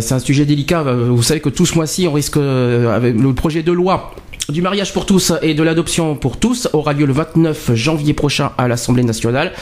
[0.00, 0.82] C'est un sujet délicat.
[0.82, 4.14] Vous savez que tout ce mois-ci, on risque, euh, avec le projet de loi
[4.48, 8.50] du mariage pour tous et de l'adoption pour tous aura lieu le 29 janvier prochain
[8.58, 9.52] à l'Assemblée nationale.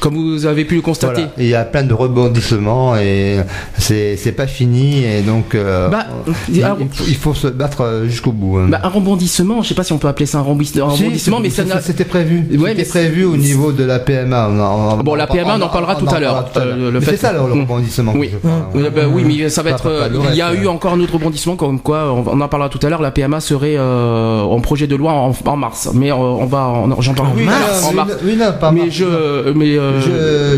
[0.00, 1.22] Comme vous avez pu le constater.
[1.22, 1.30] Voilà.
[1.38, 3.38] Il y a plein de rebondissements et
[3.78, 6.06] c'est pas fini et donc euh, Bah,
[6.48, 8.58] il, faut, se battre jusqu'au bout.
[8.58, 8.68] hein.
[8.68, 11.50] Bah, un rebondissement, je sais pas si on peut appeler ça un Si, rebondissement, mais
[11.50, 12.46] ça c'était prévu.
[12.58, 14.48] Ouais, c'était prévu au niveau de la PMA.
[14.50, 16.50] On en- on Bon, la PMA, on en parlera tout à l'heure.
[16.56, 18.12] Euh, C'est ça le, rebondissement.
[18.14, 18.30] Oui.
[18.42, 18.84] parle.
[18.84, 19.86] Euh, bah oui, mais ça va être.
[19.86, 20.70] euh, il y a eu euh.
[20.70, 23.02] encore un autre rebondissement, comme quoi, on, on en parlera tout à l'heure.
[23.02, 26.66] La PMA serait euh, en projet de loi en, en mars, mais euh, on va,
[26.68, 28.10] en- j'en parlerai Oui, à non, en mars.
[28.10, 29.52] non, oui, non, pas mais mars, je, non.
[29.56, 30.00] mais euh,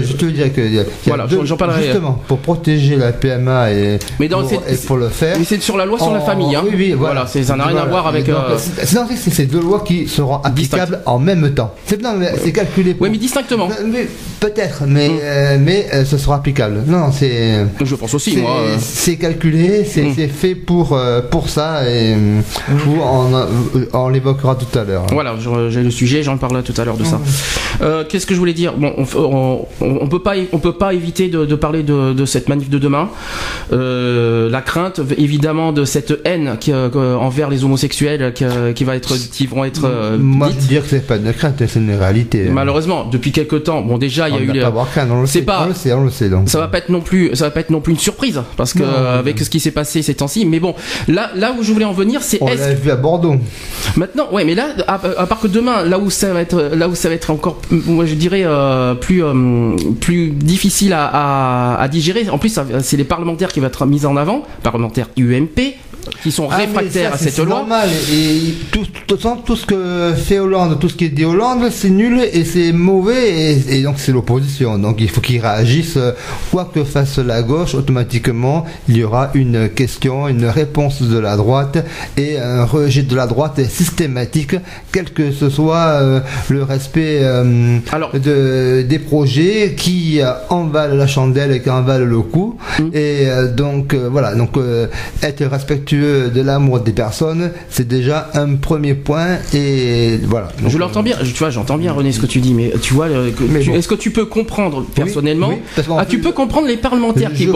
[0.03, 1.83] Je, je te dis que Voilà, j'en parlerai.
[1.84, 5.36] Justement, pour protéger la PMA et, Mais dans pour, cette- et pour le faire.
[5.38, 6.62] mais c'est sur la loi sur la en- famille, hein.
[6.64, 7.27] Oui, oui, Voilà, voilà.
[7.27, 11.00] c'est- ça n'a rien à voir avec, euh, c'est- c'est deux lois qui seront applicables
[11.06, 11.72] en même temps.
[11.86, 12.00] C'est
[12.42, 12.94] c'est calculé.
[12.94, 13.05] Pour...
[13.05, 13.69] Oui, mais distinctement.
[13.86, 14.06] Mais
[14.41, 16.83] Peut-être, mais euh, mais euh, ce sera applicable.
[16.86, 17.66] Non, c'est.
[17.83, 18.53] Je pense aussi, c'est- moi.
[18.61, 18.77] euh.
[18.81, 20.12] C'est calculé, c'est Mm.
[20.16, 20.98] c'est fait pour pour
[21.31, 23.33] pour ça et euh, vous, on,
[23.93, 25.06] on l'évoquera tout à l'heure.
[25.12, 27.20] Voilà, je- j'ai le sujet, j'en parlerai tout à l'heure de ça.
[27.83, 28.75] Euh, Qu'est-ce que je voulais dire?
[28.77, 32.48] Bon, on, on, peut pas, on peut pas éviter de, de parler de, de cette
[32.48, 33.09] manif de demain.
[33.73, 38.84] Euh, la crainte, évidemment, de cette haine qui, euh, envers les homosexuels qui, euh, qui
[38.84, 40.62] va être, qui vont être euh, Moi, je dites.
[40.62, 42.48] veux dire que c'est pas une crainte, c'est une réalité.
[42.51, 45.09] Malheureusement, depuis quelques temps, bon déjà il y a on eu les- pas avoir crainte,
[45.11, 46.48] on le sait, pas- on le sait, on le sait donc.
[46.48, 48.73] ça va pas être non plus ça va pas être non plus une surprise parce
[48.73, 48.89] que Non.
[48.89, 50.75] euh, avec ce qui s'est passé ces temps-ci mais bon
[51.09, 53.37] là là où je voulais en venir c'est On est-ce l'a vu à Bordeaux.
[53.96, 56.94] Maintenant, ouais, mais là, à, part que demain, là où ça va être, là où
[56.94, 62.28] ça va être encore, moi je dirais euh, plus euh, plus difficile à, digérer.
[62.31, 65.75] En plus, c'est les parlementaires qui vont être mis en avant, parlementaires UMP,
[66.22, 67.56] qui sont Ah, réfractaires ça, à cette c'est loi.
[67.61, 67.88] normal.
[68.12, 72.21] Et tout, tout ce que fait Hollande, tout ce qui est dit Hollande, c'est nul
[72.33, 73.53] et c'est mauvais.
[73.55, 74.78] Et, et donc, c'est l'opposition.
[74.78, 75.99] Donc, il faut qu'ils réagissent.
[76.50, 81.37] Quoi que fasse la gauche, automatiquement, il y aura une question, une réponse de la
[81.37, 81.84] droite
[82.16, 84.55] et un rejet de la droite systématique,
[84.93, 90.65] quel que ce soit euh, le respect euh, Alors- de, des projets qui euh, en
[90.65, 92.56] valent la chandelle et qui en valent le coup.
[92.78, 92.84] Mm.
[92.94, 94.34] Et donc, voilà.
[94.34, 94.53] Donc,
[95.22, 99.39] être respectueux de l'amour des personnes, c'est déjà un premier point.
[99.55, 100.49] Et voilà.
[100.62, 102.95] Donc, Je l'entends bien, tu vois, j'entends bien René ce que tu dis, mais tu
[102.95, 103.75] vois, euh, bon.
[103.75, 105.56] est-ce que tu peux comprendre personnellement oui,
[105.99, 107.49] Ah, tu peux comprendre les parlementaires qui,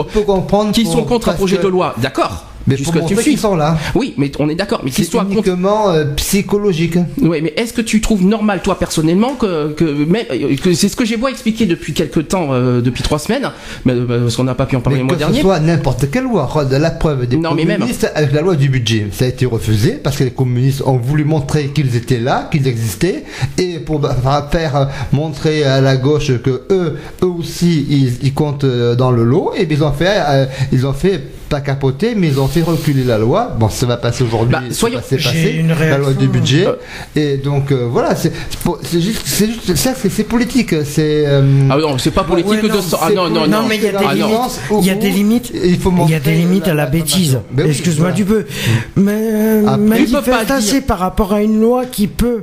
[0.73, 3.77] qui sont contre un projet que- de loi, d'accord Mais pour tu qu'ils sont là.
[3.95, 6.97] Oui, mais on est d'accord, mais C'est soient contre uniquement euh, psychologique.
[7.21, 10.97] Oui, mais est-ce que tu trouves normal, toi, personnellement, que, que, euh, que c'est ce
[10.97, 13.51] que j'ai beau expliquer depuis quelques temps, euh, depuis trois semaines,
[13.85, 15.41] mais, euh, parce qu'on n'a pas pu en parler Mais le mois que ce dernier.
[15.43, 18.69] soit n'importe quelle loi, la preuve des Non, mais même- communistes avec la loi du
[18.69, 19.09] budget.
[19.13, 22.67] Ça a été refusé parce que les communistes ont voulu montrer qu'ils étaient là, qu'ils
[22.67, 23.25] existaient,
[23.59, 24.01] et pour
[24.51, 29.53] faire montrer à la gauche que eux, eux aussi, ils, ils comptent dans le lot,
[29.57, 31.21] et bien ils ont fait, euh, ils ont fait
[31.55, 33.55] pas capoter, mais ils ont fait reculer la loi.
[33.59, 34.53] Bon, ça va passer aujourd'hui.
[34.53, 36.67] Bah, soyons- c'est passé, une la loi du budget.
[36.67, 36.75] Euh.
[37.15, 38.33] Et donc euh, voilà, c'est
[39.01, 40.75] juste, c'est juste ça, c'est politique.
[40.85, 42.99] C'est euh, Ah non, c'est pas politique Ouais, de non, ça.
[43.03, 43.53] Ah c'est non, non, politique.
[43.53, 43.63] non.
[43.63, 44.27] Non, mais il y a des Ah, non.
[44.27, 44.61] limites.
[44.81, 45.53] Il y a des limites.
[45.65, 47.39] Il faut Il y a des limites à la la- bêtise.
[47.53, 48.17] Ben oui, Excuse-moi voilà.
[48.17, 48.47] du peu.
[48.97, 52.43] Mais euh, Après, tu peux pas manifester par rapport à une loi qui peut,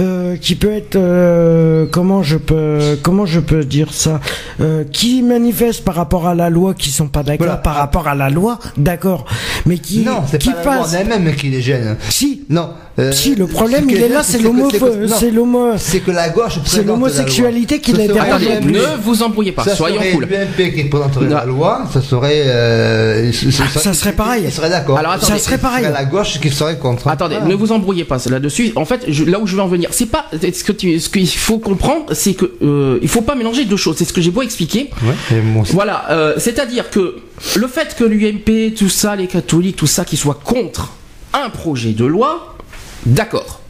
[0.00, 4.18] euh, qui peut être, euh, comment je peux, comment je peux dire ça,
[4.60, 7.56] Euh, qui manifeste par rapport à la loi, qui sont pas d'accord Voilà.
[7.68, 8.39] par rapport à la loi,
[8.76, 9.24] d'accord,
[9.66, 10.94] mais qui, Non, c'est qui pas la loi en passe.
[10.94, 11.96] elle-même qui les gêne.
[12.08, 12.70] Si, Non.
[12.98, 14.68] Euh, si, le problème il est là, c'est l'homo,
[15.78, 18.72] c'est que- la gauche c'est la l'homosexualité qui Ça le plus.
[18.72, 20.26] ne vous embrouillez pas, Ça soyons cool.
[20.26, 21.36] l'UMP qui présenterait Non.
[21.36, 22.42] la loi, ça serait.
[22.46, 24.42] euh, ce- Ça serait pareil.
[24.46, 24.98] Il serait d'accord.
[24.98, 25.84] Alors, attendez, Ça serait pareil.
[25.86, 27.08] C'est la gauche qui serait contre.
[27.08, 27.48] Attendez, Voilà.
[27.50, 28.72] ne vous embrouillez pas c'est là-dessus.
[28.76, 31.08] En fait, je- là où je veux en venir, c'est pas ce que tu, ce
[31.08, 33.96] qu'il faut comprendre, c'est que euh, il faut pas mélanger deux choses.
[33.98, 34.90] C'est ce que j'ai beau expliquer.
[35.02, 35.72] Ouais, et moi aussi.
[35.72, 37.16] Voilà, euh, c'est-à-dire que
[37.56, 40.92] le fait que l'UMP, tout ça, les catholiques, tout ça, qui soient contre
[41.32, 42.49] un projet de loi,
[43.06, 43.60] d'accord.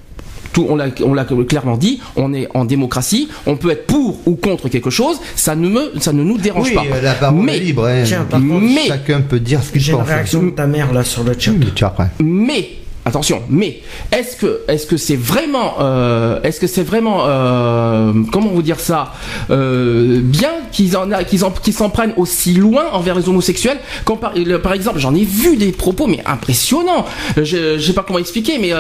[0.52, 4.18] Tout, on l'a, on l'a clairement dit, on est en démocratie, on peut être pour
[4.26, 6.82] ou contre quelque chose, ça ne me, ça ne nous dérange Oui, pas.
[6.92, 7.86] euh, la parole mais, est libre.
[7.86, 8.02] hein.
[8.04, 10.08] Tiens, par contre, mais, Chacun peut dire ce qu'il J'ai une pense.
[10.08, 11.52] réaction de ta mère là sur le chat.
[11.52, 12.08] Oui, après.
[12.18, 12.68] mais,
[13.10, 13.42] attention.
[13.48, 13.80] Mais
[14.12, 18.80] est-ce que est-ce que c'est vraiment euh, est-ce que c'est vraiment euh, comment vous dire
[18.80, 19.12] ça
[19.50, 24.72] euh, bien qu'ils en qu'ils qu'ils s'en prennent aussi loin envers les homosexuels par, par
[24.72, 27.04] exemple j'en ai vu des propos mais impressionnants.
[27.36, 28.72] Je, sais pas comment expliquer mais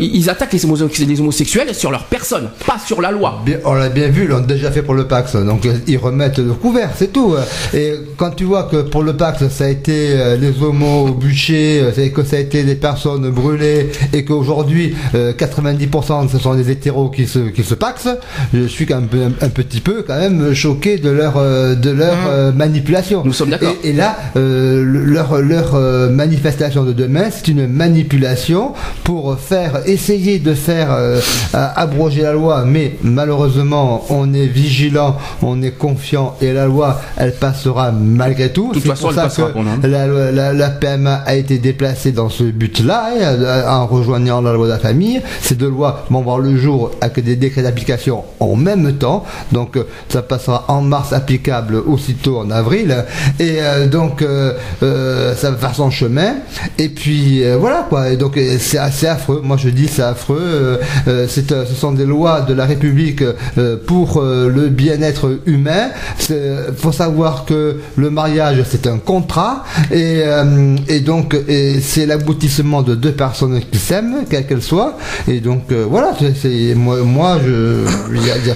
[0.00, 3.42] ils attaquent les, les homosexuels sur leur personne, pas sur la loi.
[3.64, 6.90] On l'a bien vu, l'ont déjà fait pour le Pax, donc ils remettent le couvert,
[6.96, 7.34] c'est tout.
[7.74, 11.16] Et quand tu vois que pour le Pax, ça a été les homos
[11.50, 16.54] euh, c'est que ça a été des personnes brûlées, et qu'aujourd'hui, euh, 90% ce sont
[16.54, 18.08] des hétéros qui se, qui se paxent,
[18.54, 21.90] je suis quand même un, un petit peu quand même choqué de leur, euh, de
[21.90, 23.22] leur euh, manipulation.
[23.24, 23.74] Nous sommes d'accord.
[23.84, 28.72] Et, et là, euh, le- leur, leur euh, manifestation de demain, c'est une manipulation
[29.04, 31.20] pour faire, essayer de faire euh,
[31.54, 37.00] euh, abroger la loi, mais malheureusement, on est vigilant, on est confiant, et la loi,
[37.16, 38.68] elle passera malgré tout.
[38.68, 39.78] De toute C'est façon, pour ça que hein.
[39.82, 44.52] la, la, la PMA a été déplacée dans ce but-là, hein, euh, en rejoignant la
[44.52, 45.20] loi de la famille.
[45.40, 49.76] Ces deux lois vont voir le jour avec des décrets d'application en même temps, donc
[49.76, 53.04] euh, ça passera en mars applicable aussitôt en avril,
[53.38, 54.52] et euh, donc euh,
[54.82, 56.34] euh, ça va faire son chemin.
[56.78, 58.10] Et puis euh, voilà quoi.
[58.10, 59.40] Et donc euh, c'est assez affreux.
[59.42, 60.38] Moi je dis c'est affreux.
[60.40, 60.76] Euh,
[61.08, 65.90] euh, euh, ce sont des lois de la République euh, pour euh, le bien-être humain.
[66.28, 71.36] Il faut savoir que le mariage c'est un contrat et, euh, donc
[71.80, 74.98] c'est l'aboutissement de deux personnes qui s'aiment, quelles qu'elles soient.
[75.28, 76.12] Et donc euh, voilà.
[76.34, 77.86] C'est, moi, moi je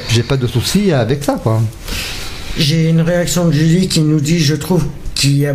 [0.09, 1.41] j'ai pas de souci avec ça.
[2.59, 4.85] J'ai une réaction de Julie qui nous dit Je trouve
[5.15, 5.55] qu'il y a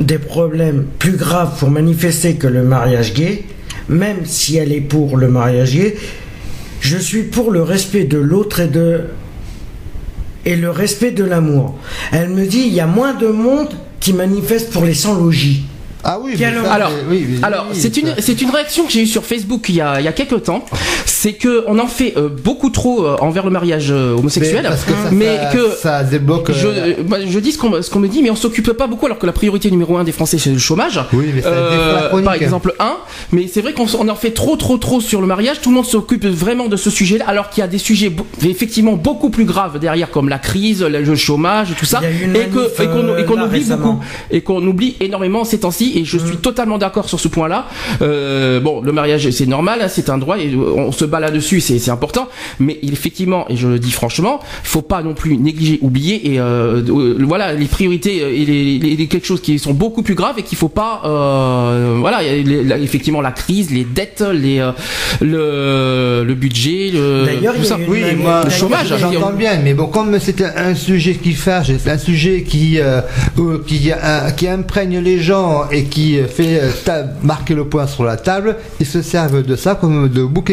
[0.00, 3.44] des problèmes plus graves pour manifester que le mariage gay,
[3.88, 5.96] même si elle est pour le mariage gay.
[6.80, 9.02] Je suis pour le respect de l'autre et de
[10.46, 11.78] et le respect de l'amour.
[12.10, 13.68] Elle me dit il y a moins de monde
[14.00, 15.64] qui manifeste pour les sans-logis.
[16.04, 16.32] Ah oui.
[16.70, 19.06] Alors, c'est- oui, oui, alors oui, c'est une ça- c'est une réaction que j'ai eue
[19.06, 20.64] sur Facebook il y a il y a quelques temps,
[21.22, 24.68] c'est que on en fait euh, beaucoup trop euh, envers le mariage euh, homosexuel, Mais
[24.70, 26.50] parce que ça- mais ça- que ça débloque.
[26.52, 28.86] je, moi, je dis ce qu'on me- ce qu'on me dit, mais on s'occupe pas
[28.86, 30.98] beaucoup alors que la priorité numéro un des Français c'est le chômage.
[31.12, 32.96] Oui, mais Euh, la par exemple un,
[33.32, 35.60] mais c'est vrai qu'on en fait trop trop trop sur le mariage.
[35.60, 38.10] Tout le monde s'occupe vraiment de ce sujet-là, alors qu'il y a des sujets
[38.48, 42.60] effectivement beaucoup plus graves derrière, comme la crise, le chômage et tout ça, et que
[42.60, 43.92] manif, et qu'on et oublie récemment.
[43.94, 45.92] beaucoup et qu'on oublie énormément ces temps-ci.
[45.96, 47.66] Et je suis totalement d'accord sur ce point-là.
[48.00, 51.60] Euh, bon, le mariage c'est normal, hein, c'est un droit et on se bat là-dessus,
[51.60, 52.28] c'est c'est important.
[52.58, 56.82] Mais effectivement, et je le dis franchement, faut pas non plus négliger, oublier et euh,
[56.88, 60.14] euh, voilà les priorités euh, et les, les- les- quelque chose qui sont beaucoup plus
[60.14, 64.72] graves et qu'il faut pas euh, voilà les- effectivement la crise, les dettes, les euh,
[65.20, 67.26] le, le budget, le
[67.56, 67.78] tout ça.
[67.88, 68.98] Oui, moi, le chômage, dire.
[68.98, 73.00] j'entends bien, mais bon, comme c'est un, sujet qui fâche, c'est un sujet qui euh,
[73.66, 78.16] qui, euh, qui imprègne les gens et qui fait euh, marquer le point sur la
[78.16, 80.50] table, ils se servent de ça comme de bouc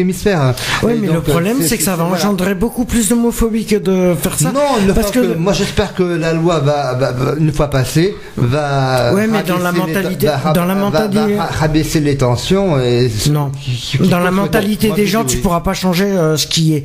[0.50, 0.80] émisphère.
[0.84, 2.22] Oui, Et mais donc, le problème, euh, c'est que ça va voilà.
[2.24, 4.52] engendrer beaucoup plus d'homophobie que de faire ça.
[4.52, 8.14] Non, parce que, que, moi j'espère que la loi va, va- va- une fois passée
[8.36, 12.78] va Ouais, mais dans la les- mentalité- va dans la va- mentalité- rabaisser les tensions
[12.80, 13.50] et Non.
[13.50, 15.42] qui- qui- dans la mentalité des gens, tu oui.
[15.42, 16.84] pourras pas changer euh, ce qui est.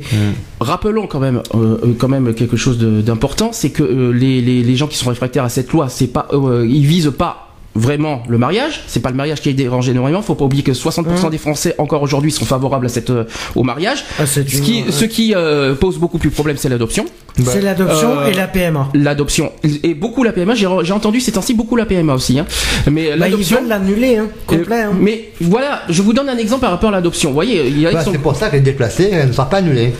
[0.60, 4.62] Rappelons quand même, euh, euh, quand même quelque chose d'important, c'est que euh, les, les,
[4.62, 7.43] les gens qui sont réfractaires à cette loi, c'est pas, euh, ils visent pas
[7.74, 8.82] vraiment le mariage.
[8.86, 10.22] C'est pas le mariage qui est dérangé énormément.
[10.22, 13.24] Faut pas oublier que 60% des Français encore aujourd'hui sont favorables à cette euh,
[13.54, 14.04] au mariage.
[14.18, 17.04] Ah, c'est Ce qui, ce qui euh, pose beaucoup plus de problèmes, c'est l'adoption.
[17.44, 18.88] C'est l'adoption Euh, et la PMA.
[18.94, 19.50] L'adoption
[19.82, 20.54] et beaucoup la PMA.
[20.54, 22.38] J'ai entendu ces temps-ci beaucoup la PMA aussi.
[22.38, 22.46] Hein.
[22.90, 23.58] Mais Bah, l'adoption.
[23.66, 24.82] l'annuler, hein, complet.
[24.84, 24.96] euh, hein.
[25.00, 27.30] mais voilà, je vous donne un exemple par rapport à l'adoption.
[27.30, 29.32] Vous voyez, il y a Bah, sont- c'est pour ça qu'elle est déplacée, elle ne
[29.32, 29.92] sera pas annulée.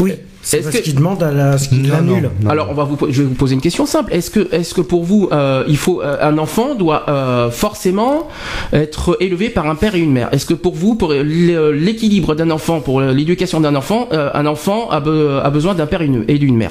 [0.00, 0.12] Oui,
[0.48, 2.50] c'est parce que- qu'ils demandent à la, ce non.
[2.50, 4.14] Alors, on va vous, je vais vous poser une question simple.
[4.14, 8.28] Est-ce que, est-ce que pour vous, euh, il faut euh, un enfant doit euh, forcément
[8.72, 10.28] être élevé par un père et une mère?
[10.32, 14.46] Est-ce que pour vous, pour l'é- l'équilibre d'un enfant, pour l'éducation d'un enfant, euh, un
[14.46, 16.70] enfant a, be- a besoin d'un père et d'une mère?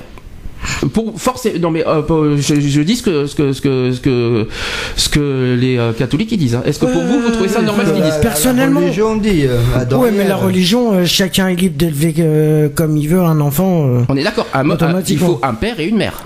[0.93, 3.91] Pour forcer non mais euh, pour- je, je dis ce que ce que ce que
[3.91, 4.47] ce que
[4.95, 6.63] ce que les euh, catholiques ils disent hein.
[6.65, 9.45] est-ce que pour vous vous trouvez ça normal ce qu'ils disent personnellement- La religion dit.
[9.45, 13.21] euh, Ouais, adorer, mais la religion, euh, chacun est libre d'élever euh, comme il veut
[13.21, 13.85] un enfant.
[13.87, 14.01] euh.
[14.09, 14.47] on est d'accord
[15.07, 16.21] il faut un père et une mère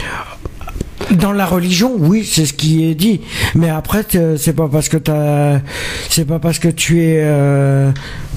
[1.12, 3.22] Dans la religion, oui, c'est ce qui est dit.
[3.56, 4.06] Mais après,
[4.38, 5.60] c'est pas parce que t'as,
[6.10, 7.90] c'est pas parce que tu es, euh,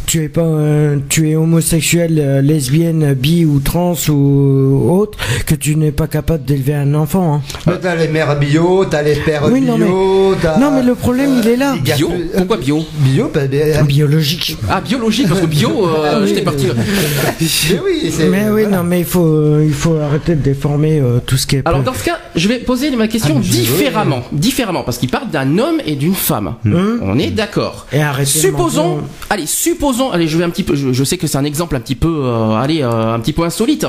[0.06, 5.54] tu es pas, euh, tu es homosexuel, euh, lesbienne, bi ou trans ou autre, que
[5.54, 7.34] tu n'es pas capable d'élever un enfant.
[7.36, 7.40] hein.
[7.66, 10.94] Mais t'as les mères bio, t'as les pères Oui, non, bio, t'as- Non, mais le
[10.94, 11.72] problème, il est là.
[11.72, 14.56] a Bio Pourquoi bio Bio, bah, ben, Biologique.
[14.68, 16.66] Ah, biologique, parce que bio, euh, j'étais parti.
[17.40, 18.78] mais oui, c'est- Mais oui, voilà.
[18.78, 21.66] non, mais il faut, euh, il faut arrêter de déformer euh, tout ce qui est.
[21.66, 25.08] Alors dans ce cas, je vais poser ma question Ah, mais différemment, différemment, parce qu'il
[25.10, 26.54] parle d'un homme et d'une femme.
[26.66, 27.00] Hum.
[27.02, 27.86] On est d'accord.
[27.92, 29.04] Et arrêtez de Supposons, mentir.
[29.30, 31.76] allez, supposons, allez, je vais un petit peu, je, je sais que c'est un exemple
[31.76, 33.86] un petit peu, euh, allez, euh, un petit peu insolite.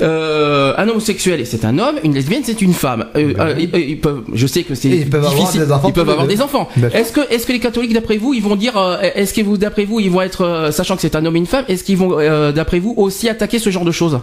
[0.00, 3.06] Euh, un homosexuel, c'est un homme, une lesbienne, c'est une femme.
[3.16, 5.60] Euh, ils, ils peuvent, je sais que c'est Et ils peuvent avoir difficile.
[5.66, 6.68] des enfants ils peuvent avoir des enfants.
[6.92, 8.74] Est-ce que, est-ce que les catholiques, d'après vous, ils vont dire,
[9.14, 11.46] est-ce que vous, d'après vous, ils vont être, sachant que c'est un homme et une
[11.46, 12.16] femme, est-ce qu'ils vont,
[12.52, 14.18] d'après vous, aussi attaquer ce genre de choses?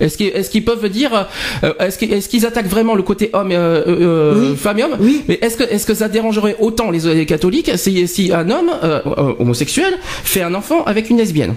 [0.00, 1.26] Est-ce qu'ils peuvent dire
[1.64, 4.56] euh, est-ce qu'ils attaquent vraiment le côté homme euh, euh, Oui.
[4.56, 5.22] femme et homme Oui.
[5.28, 8.70] Mais est-ce que est-ce que ça dérangerait autant les, les catholiques si, si un homme
[8.82, 11.54] euh, euh, homosexuel fait un enfant avec une lesbienne?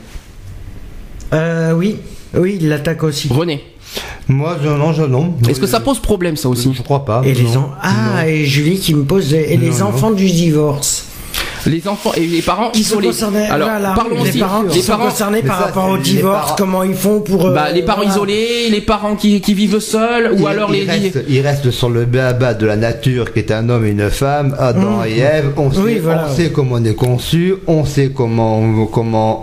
[1.33, 1.97] Euh, oui,
[2.33, 3.27] oui, il l'attaque aussi.
[3.29, 3.63] René,
[4.27, 5.35] Moi, je, non, je, non.
[5.47, 6.71] est-ce que ça pose problème ça aussi?
[6.73, 7.21] Je crois pas.
[7.25, 7.59] Et les non.
[7.59, 7.69] en...
[7.81, 11.05] Ah, et Julie qui me pose et les Non, enfants du divorce.
[11.65, 13.07] Les enfants et les parents Qui sont isolés.
[13.07, 15.89] concernés, Alors voilà, parlons les aussi parents qui les sont parents concernés par ça, rapport
[15.89, 17.47] au les divorce, parents- comment ils font pour.
[17.47, 18.11] euh, bah, les parents voilà.
[18.15, 21.71] isolés, les parents qui, qui vivent seuls ou il, alors il les reste, il reste
[21.71, 25.05] sur le béaba de la nature qui est un homme et une femme, Adam Mmh.
[25.07, 25.45] et Ève.
[25.57, 26.25] On, sait, Oui, voilà.
[26.31, 29.41] on sait comment on est conçu, on sait comment, comment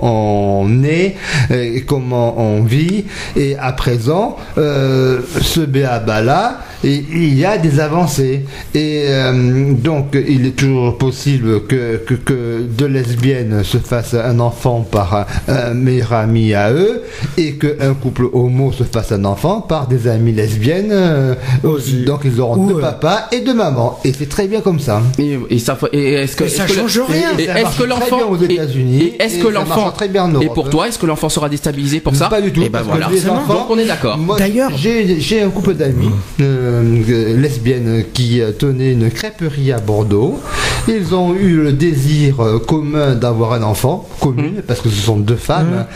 [0.62, 1.16] on est,
[1.50, 3.04] euh, et comment on vit.
[3.36, 8.44] Et à présent, euh, ce béaba là, il y a des avancées.
[8.74, 14.38] Et euh, donc, il est toujours possible que, que, que deux lesbiennes se fassent un
[14.40, 17.02] enfant par un, un meilleur ami à eux
[17.38, 20.90] et qu'un couple homo se fasse un enfant par des amies lesbiennes.
[20.92, 22.04] euh, Aussi.
[22.04, 23.98] donc, ils auront Ou, deux euh, papas et deux mamans.
[24.04, 25.02] Et c'est très bien comme ça.
[25.18, 27.30] et, et ça et est-ce que Et ça est-ce que change rien.
[27.38, 29.46] Et Et ça est-ce marche que très l'enfant bien aux États-Unis, et est-ce et que
[29.46, 32.14] ça l'enfant marche très bien en et pour toi est-ce que l'enfant sera déstabilisé pour
[32.14, 32.28] ça?
[32.28, 32.62] Pas du tout.
[32.62, 33.08] Et ben parce que voilà.
[33.10, 34.18] les enfants- Donc on est d'accord.
[34.18, 39.78] Moi, D'ailleurs- j'ai j'ai un couple d'amis euh, euh, lesbiennes qui tenaient une crêperie à
[39.78, 40.38] Bordeaux.
[40.88, 44.62] Ils ont eu le désir euh, commun d'avoir un enfant, commun, Mhm.
[44.66, 45.86] parce que ce sont deux femmes.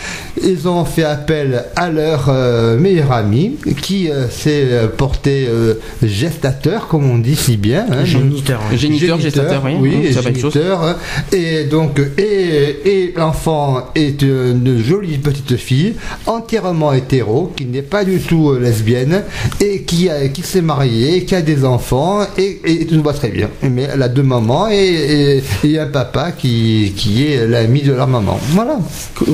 [0.42, 5.74] Ils ont fait appel à leur euh, meilleur ami qui euh, s'est euh, porté euh,
[6.02, 7.86] gestateur, comme on dit si bien.
[7.90, 8.04] hein.
[8.04, 8.60] Géniteur.
[8.74, 10.96] Géniteur, gestateur, oui, Mmh, ça géniteur.
[11.32, 15.94] Et donc, et, et l'enfant est une jolie petite fille,
[16.26, 19.22] entièrement hétéro, qui n'est pas du tout euh, lesbienne,
[19.60, 23.28] et qui, a- qui s'est mariée, qui a des enfants, et, et tout va très
[23.28, 23.48] bien.
[23.62, 27.92] Mais elle a deux mamans et, et, et un papa qui, qui est l'ami de
[27.92, 28.38] leur maman.
[28.50, 28.78] Voilà.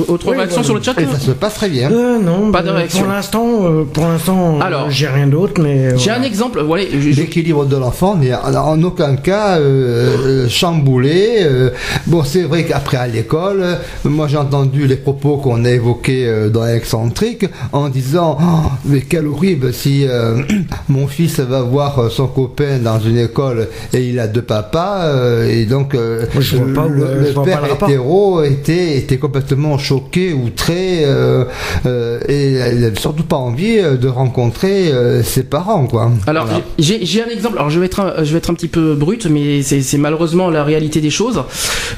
[0.07, 0.63] Autre Oui, réaction voilà.
[0.63, 1.91] sur le chat Et ça se passe très bien.
[1.91, 3.03] Euh, non, Pas de bah, réaction.
[3.03, 5.91] Pour l'instant, euh, pour l'instant, euh, Alors, j'ai rien d'autre, mais.
[5.97, 6.19] J'ai voilà.
[6.19, 11.39] un exemple, voilà, je- je- L'équilibre de l'enfant n'est en, aucun cas euh, chamboulé.
[11.41, 11.69] euh.
[12.05, 13.63] bon, c'est vrai qu'après à l'école,
[14.05, 19.27] moi j'ai entendu les propos qu'on a évoqués dans Excentrique en disant Oh, mais quel
[19.27, 20.41] horrible si euh,
[20.89, 25.05] mon fils va voir euh, son copain dans une école et il a deux papas
[25.05, 27.85] euh, et donc euh, Moi, je vois pas où, le, le je vois père pas
[27.87, 31.45] hétéro était, était complètement choqué, outré euh,
[31.85, 36.11] euh, et il n'avait surtout pas envie de rencontrer euh, ses parents quoi.
[36.27, 36.63] Alors Voilà.
[36.79, 37.57] j'ai j'ai un exemple.
[37.57, 39.97] Alors je vais être un, je vais être un petit peu brut, mais c'est c'est
[39.97, 41.43] malheureusement la réalité des choses.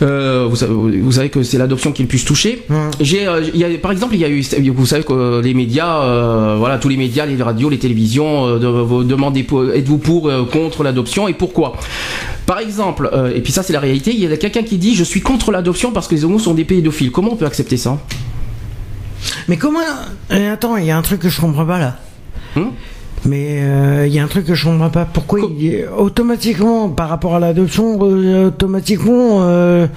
[0.02, 2.64] Euh, vous, savez, vous savez que c'est l'adoption qui le plus touché.
[2.70, 2.92] Hum.
[3.00, 5.54] J'ai, euh, il y a, par exemple, il y a eu, vous savez que les
[5.54, 9.09] médias, euh, voilà, tous les médias, les radios, les télévisions, euh, de,
[9.48, 11.74] pour- êtes-vous pour, euh, contre l'adoption et pourquoi?
[12.46, 14.96] Par exemple, euh, et puis ça c'est la réalité, il y a quelqu'un qui dit
[14.96, 17.12] je suis contre l'adoption parce que les homos sont des pédophiles.
[17.12, 17.98] Comment on peut accepter ça?
[19.48, 19.80] Mais comment.
[20.32, 21.98] euh, attends, il y a un truc que je comprends pas là.
[22.56, 22.72] Hum
[23.26, 25.06] Mais euh, il y a un truc que je comprends pas.
[25.06, 29.40] Pourquoi il- automatiquement, par rapport à l'adoption, euh, automatiquement.
[29.44, 29.88] euh,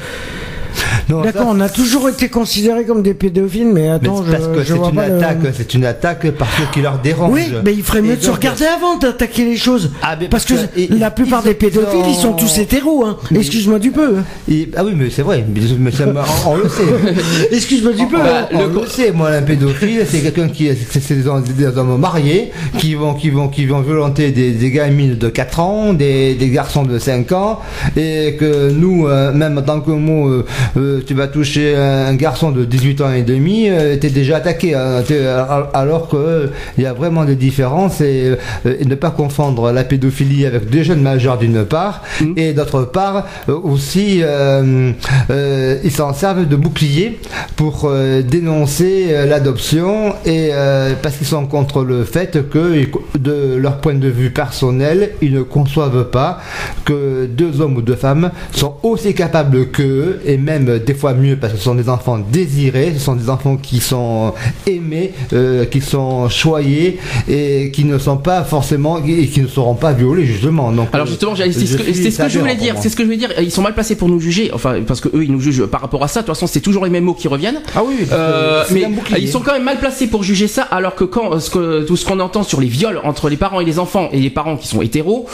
[1.08, 4.48] D'accord, on a toujours été considérés comme des pédophiles, mais Mais attends, c'est parce je,
[4.50, 7.32] que c'est une le- attaque, c'est une attaque par ceux qui leur dérangent.
[7.32, 9.90] Oui, mais il ferait mieux de se regarder avant d'attaquer les choses.
[10.02, 12.32] Ah, mais parce que parce que- et- la plupart des pédophiles, ils ils sont ont-
[12.34, 13.04] tous hétéros.
[13.04, 13.16] Hein.
[13.30, 14.18] Mais- Excuse-moi du peu.
[14.18, 14.24] hein.
[14.50, 16.04] et- ah oui, mais c'est vrai, mais, mais ça
[16.46, 16.82] on, on le sait.
[17.52, 18.16] Excuse-moi du peu.
[18.18, 18.58] Bah, hein.
[18.74, 22.52] on le sait, moi, un pédophile, c'est quelqu'un qui, c'est des, hommes- des hommes mariés
[22.78, 26.48] qui vont, qui vont, qui vont violenter des, des gamines de 4 ans, des, des
[26.48, 27.60] garçons de 5 ans,
[27.96, 32.14] et que nous, euh, même en tant que mot, euh, euh, tu vas toucher un
[32.14, 36.16] garçon de 18 ans et demi, euh, t'es déjà attaqué, hein, t'es- al- alors que
[36.16, 36.46] euh,
[36.78, 38.34] il y a vraiment des différences et,
[38.66, 42.34] euh, et ne pas confondre la pédophilie avec des jeunes majeurs d'une part, Mhm.
[42.36, 44.92] et d'autre part euh, aussi, euh,
[45.30, 47.18] euh, ils s'en servent de bouclier
[47.56, 52.86] pour euh, dénoncer euh, l'adoption et euh, parce qu'ils sont contre le fait que,
[53.18, 56.40] de leur point de vue personnel, ils ne conçoivent pas
[56.84, 60.94] que deux hommes ou deux femmes sont aussi capables qu'eux et même même euh, des
[60.94, 64.34] fois mieux parce que ce sont des enfants désirés, ce sont des enfants qui sont
[64.66, 69.74] aimés, euh, qui sont choyés et qui ne sont pas forcément et qui ne seront
[69.74, 70.70] pas violés justement.
[70.72, 72.74] Donc, Alors justement, c'est ce que, c'est ce que je voulais dire.
[72.80, 73.30] C'est ce que je voulais dire.
[73.40, 74.50] Ils sont mal placés pour nous juger.
[74.52, 76.20] Enfin, parce que eux, ils nous jugent par rapport à ça.
[76.20, 77.60] De toute façon, c'est toujours les mêmes mots qui reviennent.
[77.74, 78.06] Ah oui.
[78.12, 78.86] Euh, mais
[79.18, 80.62] ils sont quand même mal placés pour juger ça.
[80.62, 83.60] Alors que quand ce que, tout ce qu'on entend sur les viols entre les parents
[83.60, 85.26] et les enfants et les parents qui sont hétéros.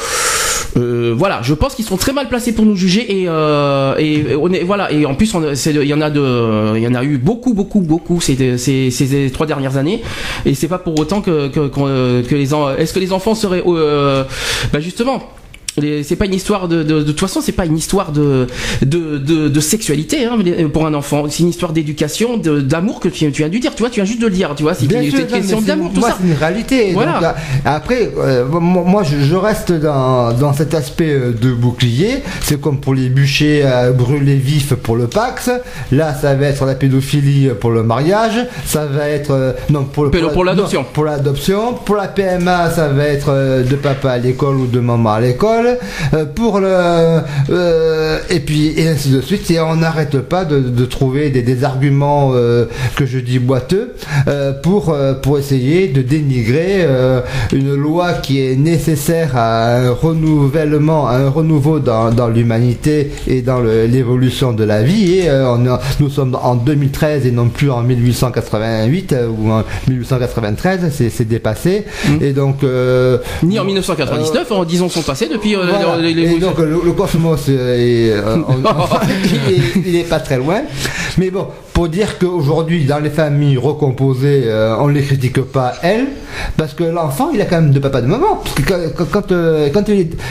[0.77, 4.49] Euh, voilà, je pense qu'ils sont très mal placés pour nous juger et, euh, on
[4.65, 7.55] voilà et en plus il y en a de il y en a eu beaucoup
[7.55, 10.03] beaucoup beaucoup ces, trois dernières années.
[10.45, 14.25] Et c'est pas pour autant que que, que les est-ce que les enfants seraient euh,
[14.73, 15.23] bah justement
[16.03, 18.47] c'est pas une histoire de, de, de toute façon c'est pas une histoire de
[18.83, 20.37] de, de, de sexualité hein,
[20.73, 23.75] pour un enfant c'est une histoire d'éducation de- d'amour que tu, tu as dû dire
[23.75, 26.01] tu vois tu viens juste de le dire tu vois c'est une, question d'amour tout
[26.01, 26.93] moi, c'est une réalité.
[26.93, 27.13] Voilà.
[27.13, 32.23] Donc, là, après, euh, moi, je, je reste dans, dans cet aspect euh, de bouclier.
[32.43, 35.51] C'est comme pour les bûchers à brûler vif pour le Pax.
[35.93, 38.47] Là, ça va être la pédophilie pour le mariage.
[38.65, 40.85] Ça va être euh, non pour le pour l'adoption.
[40.93, 41.75] Pour l'adoption.
[41.85, 45.21] Pour la PMA, ça va être euh, de papa à l'école ou de maman à
[45.21, 45.68] l'école.
[46.15, 46.69] Euh, pour le
[47.51, 49.51] euh, et puis et ainsi de suite.
[49.51, 53.95] Et on n'arrête pas de, de trouver des, des arguments euh, que je dis boiteux
[54.27, 57.21] euh, pour euh, pour essayer de dénigrer euh,
[57.53, 63.43] une loi qui est nécessaire à un renouvellement, à un renouveau dans, dans l'humanité et
[63.43, 65.19] dans l'évolution de la vie.
[65.19, 69.65] Et euh, on nous sommes en 2013 et non plus en 1888 euh, ou en
[69.89, 71.85] 1893, c'est dépassé.
[72.21, 75.97] Et donc euh, ni en 1999 en disons son passé depuis euh, voilà.
[76.03, 78.55] les- les- Et donc le, le cosmos, euh, est, euh, on-
[79.49, 80.63] il, est, il est pas très loin.
[81.19, 85.75] Mais bon, pour dire qu'aujourd'hui, dans les familles recomposées, euh, on ne les critique pas
[85.85, 86.07] elles,
[86.57, 88.43] parce que l'enfant, il a quand même de papa de maman.
[88.43, 89.85] Parce que quand, quand, euh, quand,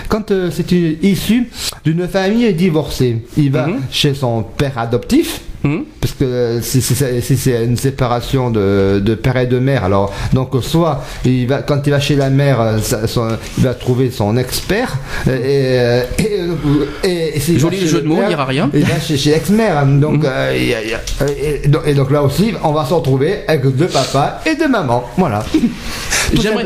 [0.10, 1.48] quand, euh, c'est une- issu
[1.86, 3.78] d'une famille divorcée, il va Mhm.
[3.90, 5.40] chez son père adoptif.
[5.64, 5.86] Mhm.
[6.00, 10.50] Parce que si si c'est une séparation de, de père et de mère, alors donc
[10.62, 14.12] soit il va quand il va chez la mère, euh, ça- son- il va trouver
[14.12, 18.70] son expert et, euh, et, euh, et- et Joli jeu de mots, il dira rien.
[18.74, 20.26] Il va chez, chez l'ex-mère, donc Mhm.
[20.26, 21.28] euh, il y a- il y a- euh,
[21.64, 24.68] et, donc, et donc là aussi, on va se retrouver avec deux papas et deux
[24.68, 25.46] mamans, voilà,
[26.44, 26.64] J'aimerais-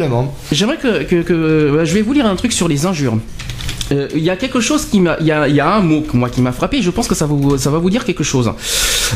[0.78, 3.18] que, que- que- bah, je vais vous lire un truc sur les injures.
[3.92, 5.82] Euh, Il y a quelque chose qui m'a, il y a, il y a un
[5.82, 6.82] mot moi qui m'a frappé.
[6.82, 8.50] Je pense que ça va vous, ça va vous dire quelque chose.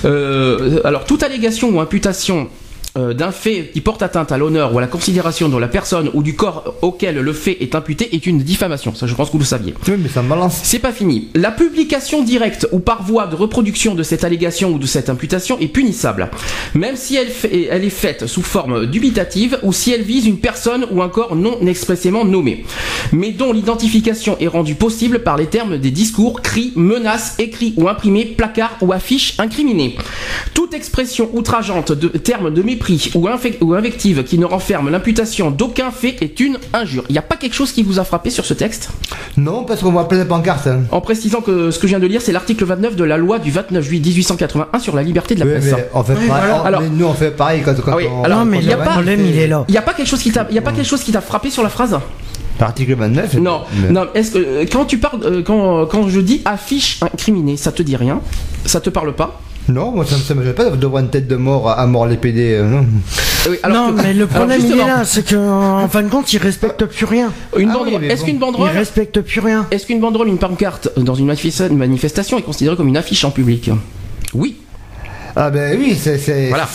[0.03, 2.50] Euh, alors toute allégation ou imputation
[2.98, 6.10] euh, d'un fait qui porte atteinte à l'honneur ou à la considération de la personne
[6.14, 8.94] ou du corps auquel le fait est imputé est une diffamation.
[8.96, 9.74] Ça, je pense que vous le saviez.
[9.88, 10.60] Oui, mais ça me balance.
[10.64, 11.30] C'est pas fini.
[11.36, 15.60] La publication directe ou par voie de reproduction de cette allégation ou de cette imputation
[15.60, 16.29] est punissable,
[16.74, 20.38] même si elle, fait- elle est faite sous forme dubitative ou si elle vise une
[20.40, 22.66] personne ou un corps non expressément nommé,
[23.12, 27.90] mais dont l'identification est rendue possible par les termes des discours, cris, menaces, écrits ou
[27.90, 29.96] imprimés, placards ou affiches incriminés.
[30.53, 32.84] Toute expression outrageante de termes de mépris
[33.61, 37.03] ou, invective qui ne renferme l'imputation d'aucun fait est une injure.
[37.09, 38.89] Il n'y a pas quelque chose qui vous a frappé sur ce texte?
[39.37, 40.67] Non, parce qu'on voit plein de pancartes.
[40.67, 40.81] hein.
[40.91, 43.39] en précisant que ce que je viens de lire, c'est l'article 29 de la loi
[43.39, 45.74] du 29 juillet 1881 sur la liberté de la Oui, presse.
[45.75, 47.98] mais on fait Oui, pareil- on- Alors- mais nous on fait pareil quand, quand Ah
[47.98, 48.24] oui, on.
[48.24, 49.65] alors, non, mais il y a pas- va- problème, il est là.
[49.67, 51.11] Il n'y a pas quelque chose qui t'a, il y a pas quelque chose qui
[51.11, 51.98] t'a frappé sur la phrase?
[52.59, 53.33] L'article 29.
[53.35, 54.05] Non, mais- non.
[54.15, 57.83] Est-ce que euh, quand tu parles, euh, quand quand je dis affiche incriminée, ça te
[57.83, 58.21] dit rien?
[58.65, 59.41] Ça te parle pas?
[59.68, 61.86] Non, moi ça me ça me gêne pas de voir une tête de mort à
[61.88, 62.54] mort les PD.
[62.54, 62.86] euh, non.
[63.50, 66.38] Oui, non, que- mais le problème il est là, c'est qu'en fin de compte, ils
[66.38, 67.32] respectent plus rien.
[67.58, 67.94] Une Ah banderole.
[67.94, 68.25] oui, mais Est-ce bon.
[68.28, 69.66] qu'une Ils banderole, respectent plus rien.
[69.72, 73.72] est-ce qu'une banderole, une pancarte dans une manifestation est considérée comme une affiche en public?
[74.34, 74.58] Oui.
[75.37, 76.15] Ah ben oui, c'est
[76.50, 76.65] Voilà.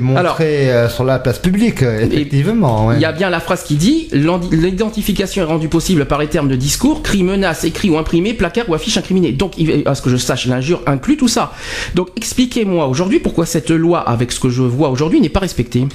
[0.00, 2.86] montré Alors- euh, sur la place publique, euh, effectivement.
[2.88, 2.96] ouais.
[2.96, 6.48] Il y a bien la phrase qui dit l'identification est rendue possible par les termes
[6.48, 9.32] de discours, cris, menaces, écrits ou imprimés, placards ou affiches incriminées.
[9.32, 9.52] Donc,
[9.86, 11.52] à ce que je sache, l'injure inclut tout ça.
[11.94, 15.86] Donc, expliquez-moi aujourd'hui pourquoi cette loi, avec ce que je vois aujourd'hui, n'est pas respectée.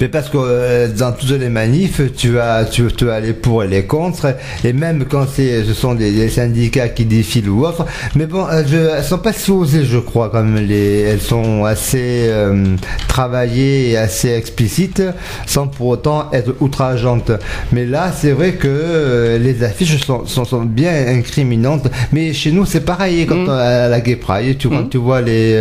[0.00, 3.62] Mais parce que euh, dans toutes les manifs, tu as, tu tu as les pour
[3.64, 7.64] et les contre, et même quand c'est, ce sont des, des syndicats qui défilent ou
[7.66, 7.86] autre.
[8.16, 10.66] Mais bon, euh, je, elles sont pas si osées, je crois, quand même.
[10.66, 12.76] Les, elles sont assez euh,
[13.08, 15.02] travaillées et assez explicites,
[15.46, 17.30] sans pour autant être outrageantes.
[17.72, 21.86] Mais là, c'est vrai que euh, les affiches sont, sont, sont bien incriminantes.
[22.12, 23.48] Mais chez nous, c'est pareil quand Mm.
[23.48, 24.88] on- à la Gay Pride, tu, vois, Mm.
[24.88, 25.54] tu vois les.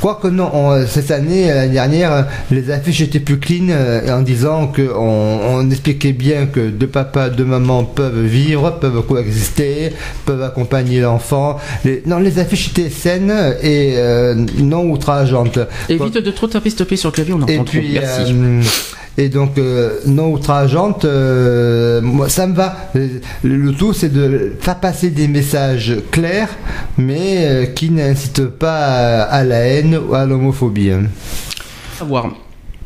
[0.00, 4.68] Quoique non, on- cette année, l'année dernière, les affiches étaient plus clean euh, en disant
[4.68, 9.92] que on, on expliquait bien que deux papas, deux mamans peuvent vivre, peuvent coexister,
[10.24, 11.58] peuvent accompagner l'enfant.
[11.84, 13.32] Les, non, les affiches étaient saines
[13.62, 15.58] et euh, non outrageantes.
[15.88, 17.64] Évite de trop taper stopper sur le clavier, on Et trop.
[17.64, 18.32] puis, Merci.
[18.34, 18.62] euh,
[19.18, 19.58] Et donc,
[20.06, 21.04] non outrageante,
[22.02, 22.76] moi, ça me va.
[23.42, 26.50] Le tout, c'est de faire passer des messages clairs,
[26.96, 30.92] mais qui n'incitent pas à, à la haine ou à l'homophobie.
[32.00, 32.26] À voir.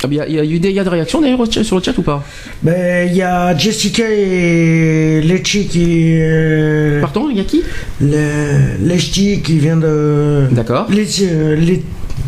[0.04, 1.46] Ah, Il y, a, il y a eu des, il y a des réactions d'ailleurs
[1.50, 2.24] sur le chat ou pas?
[2.62, 6.16] Ben, il y a Jessica et Lechi qui.
[6.18, 7.62] euh, Pardon, il y a qui?
[8.00, 10.48] Le- Lechi qui vient de.
[10.50, 10.86] D'accord.
[10.90, 11.56] Lechi, euh,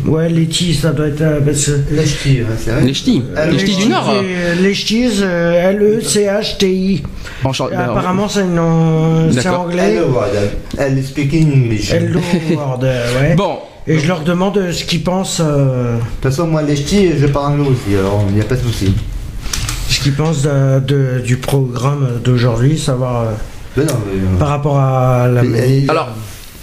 [0.05, 1.21] Ouais, Lechi, ça doit être.
[1.21, 2.41] euh, parce Les ch'tis.
[3.35, 4.09] Ah, Les ch'tis du Nord.
[4.13, 7.03] Euh, Les ch'tis, euh, L-E-C-H-T-I.
[7.43, 9.95] Enchan- ben, Apparemment, c'est une- c'est anglais.
[9.95, 10.47] Hello, Adam.
[10.77, 11.91] Elle speaking English.
[11.91, 12.19] Hello
[12.55, 13.35] World, euh, ouais.
[13.35, 16.75] Bon, Et je leur demande euh, ce qu'ils pensent, euh, De toute façon, moi, les
[16.75, 18.93] ch'tis, je parle anglais aussi, alors il n'y a pas de souci.
[19.87, 23.25] ce qu'ils pensent de- de- du programme d'aujourd'hui, savoir euh,
[23.77, 25.43] Mais non, mais, euh, par rapport à la.
[25.43, 26.09] et- et- alors,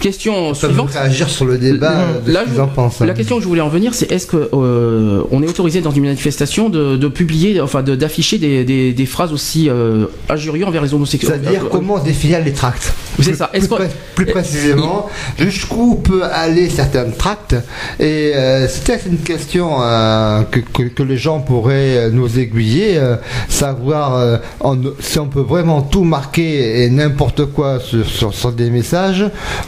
[0.03, 0.91] question ça suivante.
[0.91, 3.01] réagir sur le débat Euh, de là, ce qu'ils je- en pensent.
[3.01, 3.05] hein.
[3.05, 5.91] La question que je voulais en venir, c'est est-ce que euh, on est autorisé dans
[5.91, 10.67] une manifestation de, de publier, enfin de- d'afficher des, des- des phrases aussi euh, injurieuses
[10.67, 11.39] envers les homosexuels?
[11.41, 13.47] C'est-à-dire Euh, comment définir les tracts C'est ça.
[13.47, 15.07] Plus, pré- plus précisément,
[15.39, 17.55] jusqu'où peut aller certains tracts?
[17.99, 22.97] Et euh, c'était une question euh, que, que- que les gens pourraient euh, nous aiguiller,
[22.97, 23.15] euh,
[23.47, 28.51] savoir euh, en- si on peut vraiment tout marquer et n'importe quoi sur, sur- sur
[28.51, 29.25] des messages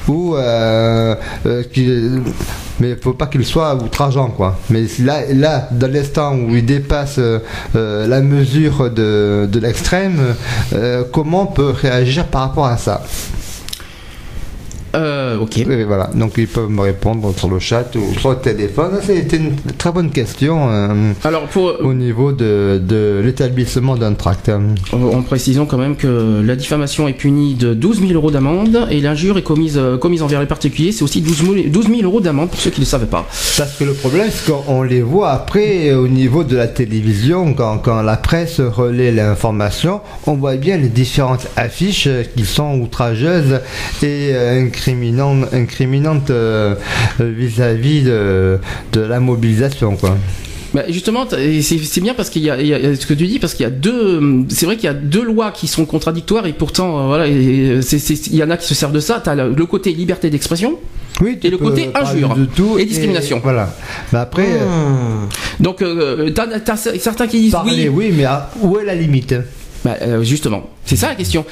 [0.07, 1.63] ou euh, euh,
[2.79, 4.57] mais il faut pas qu'il soit outrageant quoi.
[4.69, 7.39] Mais là, là dans l'instant où il dépasse euh,
[8.07, 10.19] la mesure de, de l'extrême,
[11.11, 13.03] comment on peut réagir par rapport à ça?
[14.95, 15.65] Euh, ok.
[15.87, 16.09] Voilà.
[16.15, 18.91] Donc ils peuvent me répondre sur le chat ou sur le téléphone.
[19.01, 24.49] C'était une très bonne question euh, Alors, pour, au niveau de, de l'établissement d'un tract.
[24.49, 24.61] hein.
[24.93, 29.01] en précisant quand même que la diffamation est punie de 12 000 euros d'amende et
[29.01, 32.21] l'injure est commise, euh, commise envers les particuliers, c'est aussi 12 000, 12 000 euros
[32.21, 33.25] d'amende pour ceux qui ne savaient pas.
[33.57, 37.77] Parce que le problème, c'est qu'on les voit après au niveau de la télévision, quand,
[37.79, 43.59] quand la presse relaie l'information, on voit bien les différentes affiches euh, qui sont outrageuses
[44.01, 46.75] et euh, incriminantes euh,
[47.19, 48.59] euh, vis-à-vis de,
[48.93, 49.95] de la mobilisation.
[49.95, 50.17] Quoi.
[50.73, 53.39] Bah, justement, c'est bien parce qu'il y, a il y a ce que tu dis
[53.39, 54.19] parce qu'il y a deux,
[54.49, 57.31] c'est vrai qu'il y a deux lois qui sont contradictoires et pourtant euh, voilà, et
[57.33, 59.21] il y en a qui se servent de ça.
[59.23, 60.77] T'as le, le côté liberté d'expression,
[61.21, 63.39] Oui, Et le côté injure de tout et discrimination.
[63.41, 63.73] voilà.
[64.11, 65.29] Mais après, euh, Hmm.
[65.63, 68.07] donc euh, t'as t'as certains qui disent parler, oui.
[68.09, 69.33] oui, mais à- où est la limite?
[69.85, 71.45] Bah, euh, justement, c'est ça la question.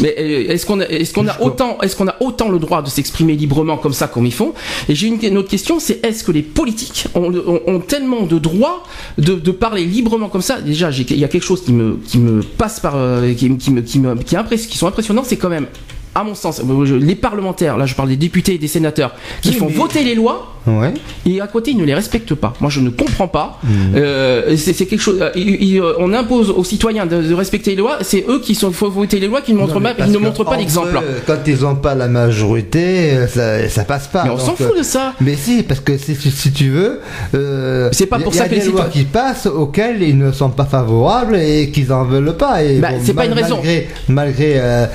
[0.00, 2.60] Mais euh, est-ce qu'on a, est-ce qu'on a Jusqu'où autant, est-ce qu'on a autant le
[2.60, 4.54] droit de s'exprimer librement comme ça comme ils font
[4.88, 8.22] Et j'ai une, une autre question, c'est est-ce que les politiques ont, ont- ont tellement
[8.22, 8.84] de droits
[9.18, 10.60] de, de parler librement comme ça?
[10.60, 13.70] Déjà, il y a quelque chose qui me, qui me passe par, euh, qui, qui
[13.72, 14.36] me, qui me, qui,
[14.68, 15.66] qui sont impressionnants, c'est quand même.
[16.14, 19.50] À mon sens, euh, les parlementaires, là je parle des députés et des sénateurs, qui
[19.50, 20.92] Oui, font mais- voter les lois Ouais.
[21.26, 22.52] et à côté ils ne les respectent pas.
[22.60, 23.58] Moi je ne comprends pas.
[23.64, 23.68] Hmm.
[23.96, 25.18] Euh, c'est quelque chose.
[25.20, 27.98] euh, il- il- on impose aux citoyens de, de respecter les lois.
[28.02, 30.18] C'est eux qui sont faut voter les lois qui ne montrent Non, pas, ils ne
[30.18, 31.00] montrent pas l'exemple.
[31.26, 34.24] Quand ils n'ont pas la majorité, ça, ça passe pas.
[34.24, 35.14] Mais on s'en fout de ça.
[35.20, 37.00] Mais si, parce que si, tu veux,
[37.34, 39.46] euh, C'est pas y- pour y ça a que les des lois citoyens- qui passent
[39.46, 42.62] auxquelles ils ne sont pas favorables et qu'ils en veulent pas.
[42.62, 43.56] Et Bah, c'est pas une raison.
[43.56, 44.86] Malgré, malgré euh,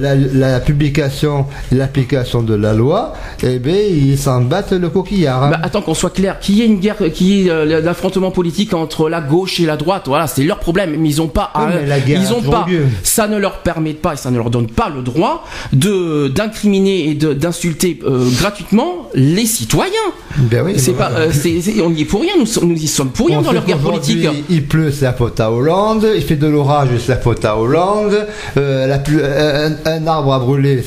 [0.00, 5.44] la, la publication et l'application de la loi, eh ben ils s'en battent le coquillard.
[5.44, 5.50] hein.
[5.50, 8.30] Bah, attends qu'on soit clair, qu'il y ait une guerre, qu'il y ait euh, l'affrontement
[8.30, 10.94] politique entre la gauche et la droite, voilà, c'est leur problème.
[10.98, 12.86] Mais ils ont pas, Oui, à- mais la guerre ils ont pas, lieu.
[13.02, 17.08] ça ne leur permet pas et ça ne leur donne pas le droit de d'incriminer
[17.10, 19.92] et d'insulter euh, gratuitement les citoyens.
[20.38, 21.26] Ben oui, C'est ben pas, voilà.
[21.26, 23.78] euh, on y est pour rien, nous, y sommes pour rien On dans leur guerre
[23.78, 24.26] politique.
[24.50, 26.06] Il pleut, c'est la faute à Hollande.
[26.14, 28.26] Il fait de l'orage, c'est la faute à Hollande.
[28.56, 30.38] Euh, la plu- euh, un, un arbre a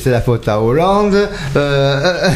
[0.02, 1.28] c'est la faute à Hollande.
[1.56, 2.28] Euh,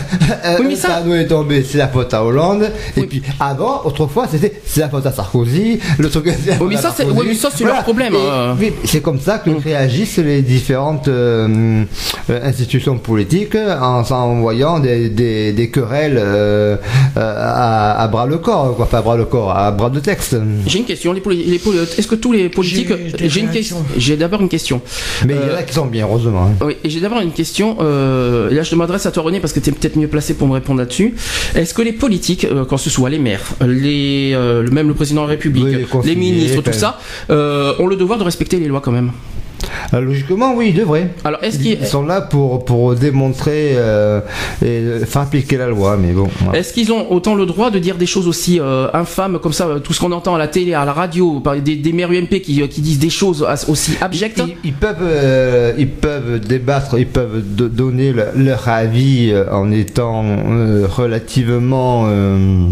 [0.58, 2.70] Oui, mais un ça- panneau est tombé, c'est la faute à Hollande.
[2.96, 5.78] Et puis avant, autrefois, c'était c'est la faute à Sarkozy.
[5.98, 6.24] Le truc.
[6.26, 7.20] c'est la Oui, faute mais ça, c'est- Sarkozy.
[7.20, 8.56] oui, mais ça, c'est leur problème, hein.
[8.84, 9.58] c'est comme ça que Mm.
[9.64, 11.84] réagissent les différentes euh,
[12.30, 16.76] euh, institutions politiques en s'envoyant des, des, des querelles euh,
[17.16, 20.00] euh, à, à bras le corps, quoi, pas à bras le corps, à bras de
[20.00, 20.36] texte.
[20.66, 21.12] J'ai une question.
[21.12, 21.60] Les les
[21.98, 22.92] Est-ce que tous les politiques.
[23.18, 23.76] J'ai une question.
[23.96, 24.80] J'ai d'abord une question.
[25.26, 26.46] Mais il y en Euh, a qui sont bien, heureusement.
[26.60, 26.64] hein.
[26.64, 27.76] Oui, et j'ai d'abord une question.
[27.80, 30.46] Euh, là, je m'adresse à toi, René, parce que tu es peut-être mieux placé pour
[30.48, 31.14] me répondre là-dessus.
[31.54, 35.22] Est-ce que les politiques, euh, quand ce soit les maires, les, euh, même le président
[35.22, 36.98] de la République, Oui, les ministres, tout ça,
[37.30, 39.10] euh, ont le devoir de respecter les lois quand même?
[39.10, 39.31] Euh,
[39.92, 41.08] logiquement, oui, ils devraient.
[41.24, 44.20] Alors, est-ce Ils, qu'ils sont là pour, pour démontrer euh,
[44.64, 46.28] et faire appliquer la loi, mais bon.
[46.40, 46.58] voilà.
[46.58, 49.66] est-ce qu'ils ont autant le droit de dire des choses aussi euh, infâmes comme ça,
[49.66, 52.10] euh, tout ce qu'on entend à la télé, à la radio, par des, des maires
[52.10, 56.40] UMP qui, euh, qui disent des choses aussi abjectes Ils, ils peuvent, euh, ils peuvent
[56.40, 62.66] débattre, ils peuvent do- donner le- leur avis euh, en étant euh, relativement euh,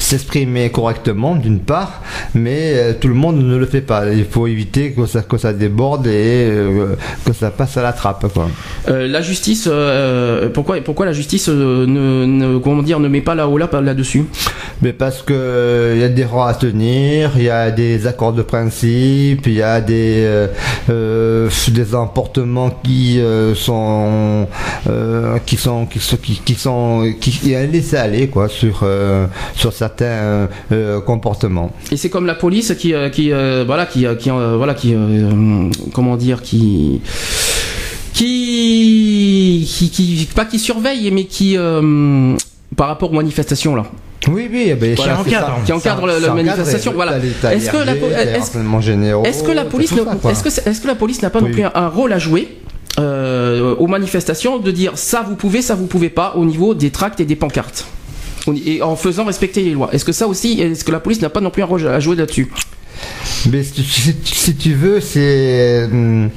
[0.00, 2.02] s'exprimer correctement d'une part,
[2.34, 4.10] mais euh, tout le monde ne le fait pas.
[4.12, 6.10] Il faut éviter que ça, que ça déborde et
[6.50, 8.26] euh, que ça passe à la trappe.
[8.32, 8.48] Quoi.
[8.88, 13.20] Euh, la justice, euh, pourquoi, pourquoi la justice euh, ne, ne- comment dire, ne met
[13.20, 14.24] pas la haut là là-dessus?
[14.82, 18.06] Mais parce que euh, il y a des rangs à tenir, il y a des
[18.06, 20.46] accords de principe, il y a des euh,
[20.88, 24.46] euh, des emportements qui euh, sont
[24.88, 29.26] euh, qui sont qui sont qui, qui sont qui un laisser aller quoi sur euh,
[29.54, 30.46] sur certains euh,
[31.00, 31.70] comportements.
[31.92, 34.74] Et c'est comme la police qui, euh, qui euh, voilà, qui, euh, qui, euh, voilà,
[34.74, 37.00] qui, euh, comment dire, qui,
[38.14, 42.36] qui, qui, qui- pas qui surveille, mais qui, euh,
[42.76, 43.84] par rapport aux manifestations là,
[44.28, 45.54] Oui oui, eh ben, Voilà, qui encadre- ça.
[45.64, 47.16] qui encadre Ça- la- la ça encadre, manifestation, voilà.
[47.18, 47.92] Est-ce que la
[49.24, 49.92] est-ce- que la police,
[50.30, 52.18] est-ce que, c'est- est-ce que la police n'a pas non plus un, un rôle à
[52.18, 52.48] jouer?
[52.98, 56.90] euh, aux manifestations de dire ça vous pouvez ça vous pouvez pas au niveau des
[56.90, 57.86] tracts et des pancartes?
[58.54, 59.90] Et en faisant respecter les lois.
[59.92, 62.00] Est-ce que ça aussi est-ce que la police n'a pas non plus un rôle à
[62.00, 62.50] jouer là-dessus?
[63.50, 66.30] Mais si, tu veux, c'est hum,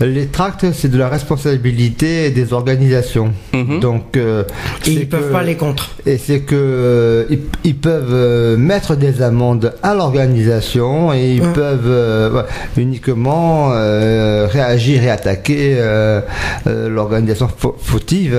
[0.00, 3.32] les tracts, c'est de la responsabilité des organisations.
[3.54, 3.80] Mhm.
[3.80, 4.44] Donc, euh,
[4.86, 5.90] Et ils peuvent que- pas les contre.
[6.04, 11.40] Et c'est que euh, ils, ils peuvent euh, mettre des amendes à l'organisation et ils
[11.52, 12.42] peuvent euh,
[12.76, 16.20] uniquement euh, réagir et attaquer euh,
[16.66, 18.38] euh, l'organisation fau- fautive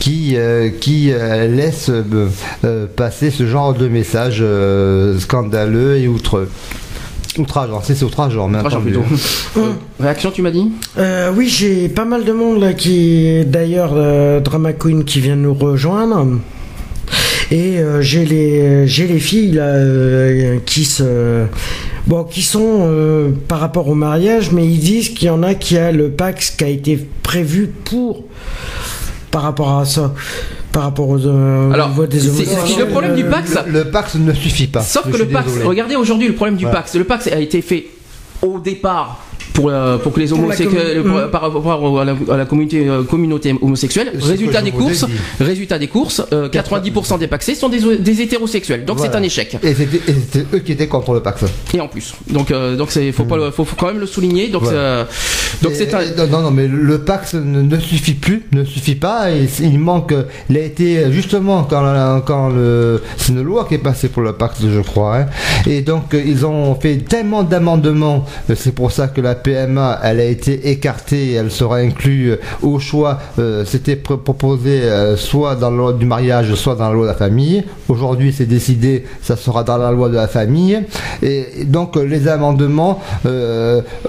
[0.00, 1.90] qui euh, qui euh, laisse
[2.96, 6.08] passer ce genre de messages euh, scandaleux et
[7.38, 7.80] outre outrageant.
[7.82, 9.02] C'est c'est outrageant, mais plutôt.
[10.00, 14.40] Réaction tu m'as dit Euh, oui, j'ai pas mal de monde là qui, d'ailleurs, euh,
[14.40, 16.26] Drama Queen qui vient nous rejoindre.
[17.50, 21.44] Et euh, j'ai les j'ai les filles là euh, qui se
[22.06, 25.54] bon qui sont euh, par rapport au mariage, mais ils disent qu'il y en a
[25.54, 28.24] qui a le Pax qui a été prévu pour
[29.30, 30.12] par rapport à ça,
[30.76, 32.80] par rapport aux euh, Alors, des homosexuels.
[32.80, 34.82] le problème du Pax, Le, le Pax ne suffit pas.
[34.82, 35.64] Sauf que le Pax, désolé.
[35.64, 36.66] regardez aujourd'hui le problème du.
[36.66, 36.94] Pax.
[36.96, 37.86] Le Pax a été fait
[38.42, 39.24] au départ
[39.56, 41.30] pour, euh, pour que les homosexuels, pour- Mhm.
[41.30, 44.12] par rapport à la, à la communauté, euh, communauté homosexuelle.
[44.20, 45.04] Résultat des courses,
[45.40, 48.84] résultat des courses, euh, 90% des paxés sont des, des hétérosexuels.
[48.84, 49.56] Donc c'est un échec.
[49.62, 51.44] Et c'était eux qui étaient contre le Pax.
[51.74, 54.48] Et en plus, donc euh, donc c'est faut pas faut, faut quand même le souligner.
[54.48, 55.06] Donc Voilà.
[55.62, 59.30] donc c'est un non, non, mais le Pax ne, ne suffit plus, ne suffit pas.
[59.32, 60.12] Et il manque.
[60.50, 64.32] Il a été justement quand, quand le, c'est une loi qui est passée pour le
[64.34, 65.16] Pax, je crois.
[65.18, 65.26] hein.
[65.66, 68.24] et donc euh, ils ont fait tellement d'amendements.
[68.50, 71.34] euh, C'est pour ça que la PMA, elle a été écartée.
[71.34, 73.20] Elle sera inclue euh, au choix.
[73.38, 77.04] euh, C'était pr- proposé euh, soit dans la loi du mariage, soit dans la loi
[77.04, 77.62] de la famille.
[77.88, 79.04] Aujourd'hui, c'est décidé.
[79.22, 80.82] Ça sera dans la loi de la famille.
[81.22, 83.00] Et donc les amendements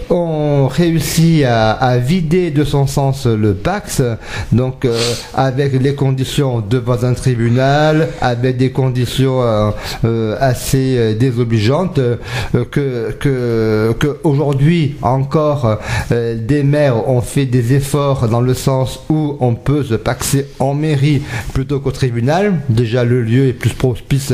[0.10, 4.02] ont réussi à, vider de son sens le Pax,
[4.52, 4.88] donc
[5.36, 9.42] avec les conditions devant un tribunal, avec des conditions
[10.40, 12.00] assez désobligeantes,
[12.72, 14.96] que, que, aujourd'hui
[15.28, 15.78] encore
[16.12, 20.46] euh, des maires ont fait des efforts dans le sens où on peut se paxer
[20.60, 21.22] en mairie
[21.54, 22.54] plutôt qu'au tribunal.
[22.70, 24.32] Déjà le lieu est plus propice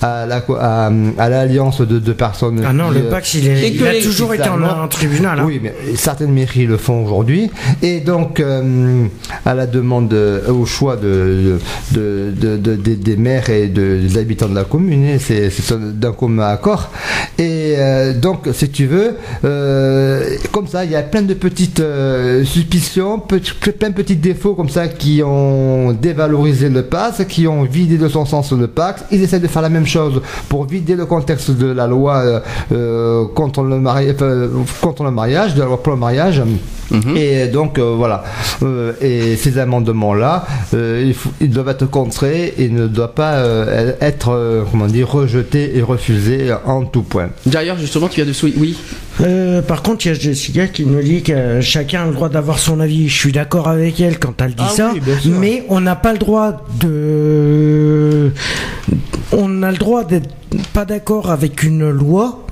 [0.00, 2.62] à la à, à l'alliance de deux personnes.
[2.64, 4.48] Ah non, qui, le euh, Pax il, est- Et il que a les- toujours été
[4.48, 5.40] en tribunal.
[5.40, 5.44] hein.
[5.46, 7.50] oui, mais certaines mairies le font aujourd'hui.
[7.82, 9.06] Et donc, euh,
[9.44, 11.58] à la demande, euh, au choix de,
[11.92, 15.98] de, de- de- des- des maires et de- des habitants de la commune, c'est c'est
[15.98, 16.90] d'un commun accord.
[17.38, 21.80] Et euh, donc, si tu veux, euh, comme ça, il y a plein de petites
[21.80, 27.62] euh, suspicions, plein de petits défauts comme ça qui ont dévalorisé le pass, qui ont
[27.64, 29.04] vidé de son sens le pacte.
[29.12, 32.40] Ils essaient de faire la même chose pour vider le contexte de la loi euh,
[32.72, 34.48] euh, contre, le mari- enfin,
[34.80, 36.42] contre le mariage, de la loi pour le mariage.
[36.90, 37.16] Mhm.
[37.16, 38.22] Et donc euh, voilà.
[38.62, 43.42] Euh, et ces amendements-là, euh, ils doivent être contrés et ne doivent pas
[44.00, 47.30] être comment dire rejetés et refusés en tout point.
[47.44, 48.52] D'ailleurs, justement, tu as de souhait.
[48.56, 48.76] Oui.
[49.22, 52.28] Euh, par contre, il y a Jessica qui nous dit que chacun a le droit
[52.28, 53.08] d'avoir son avis.
[53.08, 55.00] Je suis d'accord avec elle quand elle dit Ah ça, oui,
[55.30, 58.30] mais on n'a pas le droit de.
[59.32, 60.28] On a le droit d'être
[60.72, 62.42] pas d'accord avec une loi.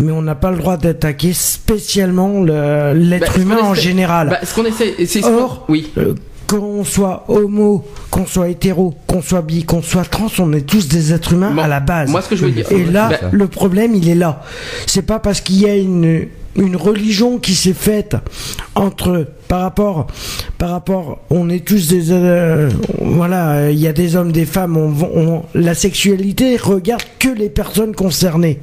[0.00, 4.28] Mais on n'a pas le droit d'attaquer spécialement le- l'être Bah, qu'on en général.
[4.28, 5.28] Bah, ce qu'on essaie, c'est ce
[5.68, 5.90] oui.
[5.96, 6.14] euh,
[6.58, 10.88] qu'on soit homo, qu'on soit hétéro, qu'on soit bi, qu'on soit trans, on est tous
[10.88, 12.10] des êtres humains Bon, à la base.
[12.10, 12.70] Moi, ce que je veux dire.
[12.70, 14.42] Et là, Bah, le problème, il est là.
[14.86, 18.16] C'est pas parce qu'il y a une, une religion qui s'est faite
[18.74, 20.06] entre par rapport
[20.58, 22.68] par rapport on est tous des euh,
[23.00, 27.48] voilà il y a des hommes des femmes on, on- la sexualité regarde que les
[27.48, 28.60] personnes concernées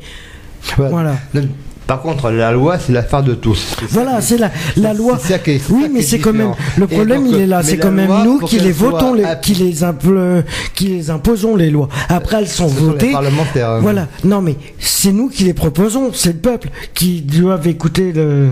[0.77, 1.15] voilà
[1.89, 3.75] Par contre, la loi, c'est l'affaire de tous.
[3.89, 5.17] Voilà, c'est la, la loi.
[5.17, 6.51] ça qui est- oui, ça mais c'est quand même.
[6.77, 7.63] Le problème, donc, il est là.
[7.63, 10.43] C'est quand même nous qui les votons, les, qui les impl-
[10.75, 11.89] qui les imposons les lois.
[12.07, 13.11] Après, elles sont Ce sont les votées.
[13.11, 13.69] parlementaires.
[13.71, 13.79] hein.
[13.81, 14.07] Voilà.
[14.23, 16.11] Non, mais c'est nous qui les proposons.
[16.13, 18.49] C'est le peuple qui doivent écouter le.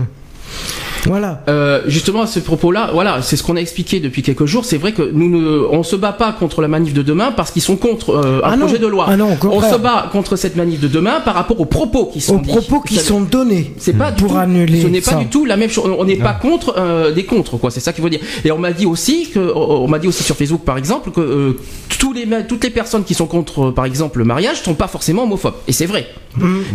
[1.06, 1.42] Voilà.
[1.48, 4.64] Euh, justement à ce propos-là, voilà, c'est ce qu'on a expliqué depuis quelques jours.
[4.64, 7.50] C'est vrai que nous ne, on se bat pas contre la manif de demain parce
[7.50, 8.66] qu'ils sont contre euh, un Ah non.
[8.66, 9.06] projet de loi.
[9.08, 12.20] Ah non, on se bat contre cette manif de demain par rapport aux propos qui
[12.20, 12.48] sont Aux dits.
[12.48, 13.72] propos qui sont donnés.
[13.78, 15.16] c'est pas du pour tout, annuler ce n'est pas ça.
[15.18, 15.90] du tout la même chose.
[15.98, 17.70] On n'est pas contre euh, des contre, quoi.
[17.70, 18.20] C'est ça qu'il faut dire.
[18.44, 21.20] Et on m'a dit aussi que, on m'a dit aussi sur Facebook, par exemple, que
[21.20, 21.52] euh,
[21.98, 24.88] tous les, toutes les personnes qui sont contre, euh, par exemple, le mariage, sont pas
[24.88, 25.54] forcément homophobes.
[25.68, 26.06] Et c'est vrai.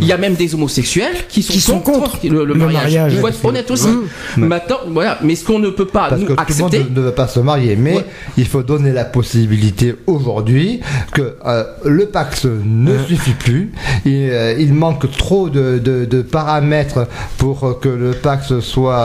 [0.02, 2.82] Il y a même des homosexuels qui sont, Qui sont contre le, le le mariage.
[2.84, 3.14] mariage.
[3.14, 3.88] Il faut être honnête aussi.
[4.38, 5.17] Maintenant, voilà.
[5.21, 6.80] Mais ce qu'on ne peut pas Parce nous que tout le accepter.
[6.80, 8.06] monde ne veut pas se marier, mais Ouais.
[8.38, 10.82] il faut donner la possibilité aujourd'hui
[11.13, 13.71] que euh, le Pax ne suffit plus.
[14.06, 18.95] Il, euh, il manque trop de, de- de paramètres pour que le Pax soit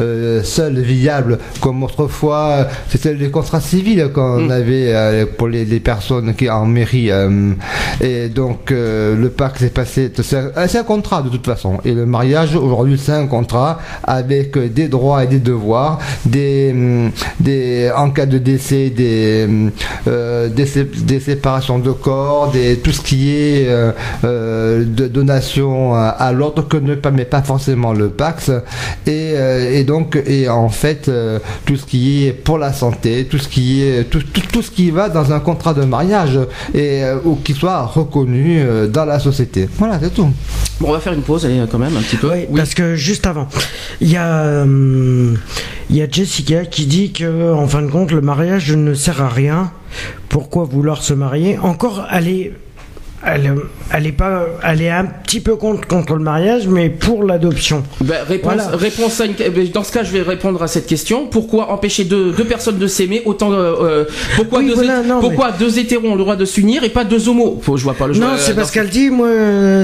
[0.00, 4.50] euh, seul viable, comme autrefois c'était les contrats civils qu'on Mm.
[4.50, 7.10] avait pour les, les personnes qui en mairie.
[8.00, 11.78] et donc le Pax est passé, c'est un, c'est un contrat de toute façon.
[11.84, 13.78] Et le mariage aujourd'hui c'est un contrat
[14.20, 19.70] avec des droits et des devoirs, des, hum, des en cas de décès, des, hum,
[20.06, 23.92] euh, des, sé- des séparations de corps, des, tout ce qui est euh,
[24.24, 28.50] euh, de donation à, à l'autre que ne permet pas forcément le Pax.
[29.06, 33.26] Et, euh, et donc, et en fait, euh, tout ce qui est pour la santé,
[33.30, 36.38] tout ce qui est tout, tout, tout ce qui va dans un contrat de mariage
[36.74, 39.68] et euh, ou qui soit reconnu euh, dans la société.
[39.78, 40.28] Voilà, c'est tout.
[40.80, 42.30] Bon, on va faire une pause, allez, quand même, un petit peu.
[42.32, 43.48] Oui, parce que juste avant,
[44.00, 45.34] il a, euh,
[45.88, 49.22] il y a Jessica qui dit que, en fin de compte, le mariage ne sert
[49.22, 49.72] à rien.
[50.28, 51.58] Pourquoi vouloir se marier?
[51.58, 52.52] Encore, est,
[53.26, 53.54] elle,
[53.92, 57.82] elle est pas, elle est un petit peu contre contre le mariage, mais pour l'adoption.
[58.00, 58.76] Ben, réponse, Voilà.
[58.76, 61.26] réponse à une- ben, dans ce cas, je vais répondre à cette question.
[61.26, 64.04] Pourquoi empêcher deux, deux personnes de s'aimer autant euh, euh,
[64.36, 67.04] Pourquoi, Oui, deux, voilà, non, pourquoi deux hétéros ont le droit de s'unir et pas
[67.04, 67.58] deux homos?
[67.62, 69.28] Faut, Je vois pas le Non, c'est parce qu'elle dit, moi,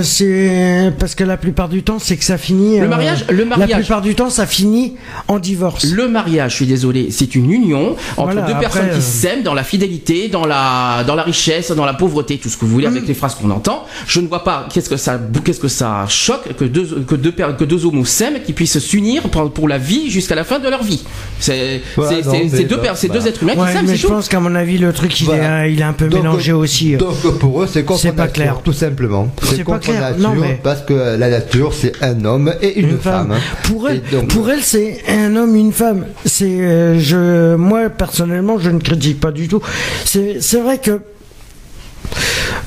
[0.02, 2.78] c'est parce que la plupart du temps, c'est que ça finit.
[2.78, 4.94] Le euh, mariage- le mariage- La plupart du temps, ça finit
[5.28, 5.84] en divorce.
[5.84, 9.00] Le mariage, je suis désolé, c'est une union entre Voilà, deux après, personnes qui euh,
[9.00, 12.64] s'aiment dans la fidélité, dans la dans la richesse, dans la pauvreté, tout ce que
[12.64, 12.90] vous voulez Mm.
[12.96, 13.84] avec les phrases qu'on entend.
[14.06, 17.32] Je ne vois pas qu'est-ce que ça qu'est-ce que ça choque que deux que deux
[17.32, 20.68] que deux homos s'aiment qui puissent s'unir pour, pour la vie jusqu'à la fin de
[20.68, 21.02] leur vie.
[21.40, 23.96] C'est Voilà, c'est- non, c'est- mais c'est deux bah, deux êtres humains qui s'aiment, mais
[23.96, 24.12] je tout.
[24.12, 25.66] pense qu'à mon avis, le truc, il, Voilà.
[25.68, 26.94] est, il est un peu Donc, mélangé aussi.
[26.94, 26.98] euh.
[26.98, 28.60] Donc pour eux, c'est contre C'est pas nature, clair.
[28.64, 29.28] tout simplement.
[29.42, 30.00] C'est contre clair.
[30.00, 33.34] nature Non, mais- parce que la nature, c'est un homme et une, femme.
[33.64, 36.06] Pour elle, donc, pour elle, c'est un homme, une femme.
[36.24, 39.60] C'est, euh, je, moi personnellement, je ne critique pas du tout.
[40.04, 41.00] C'est, c'est vrai que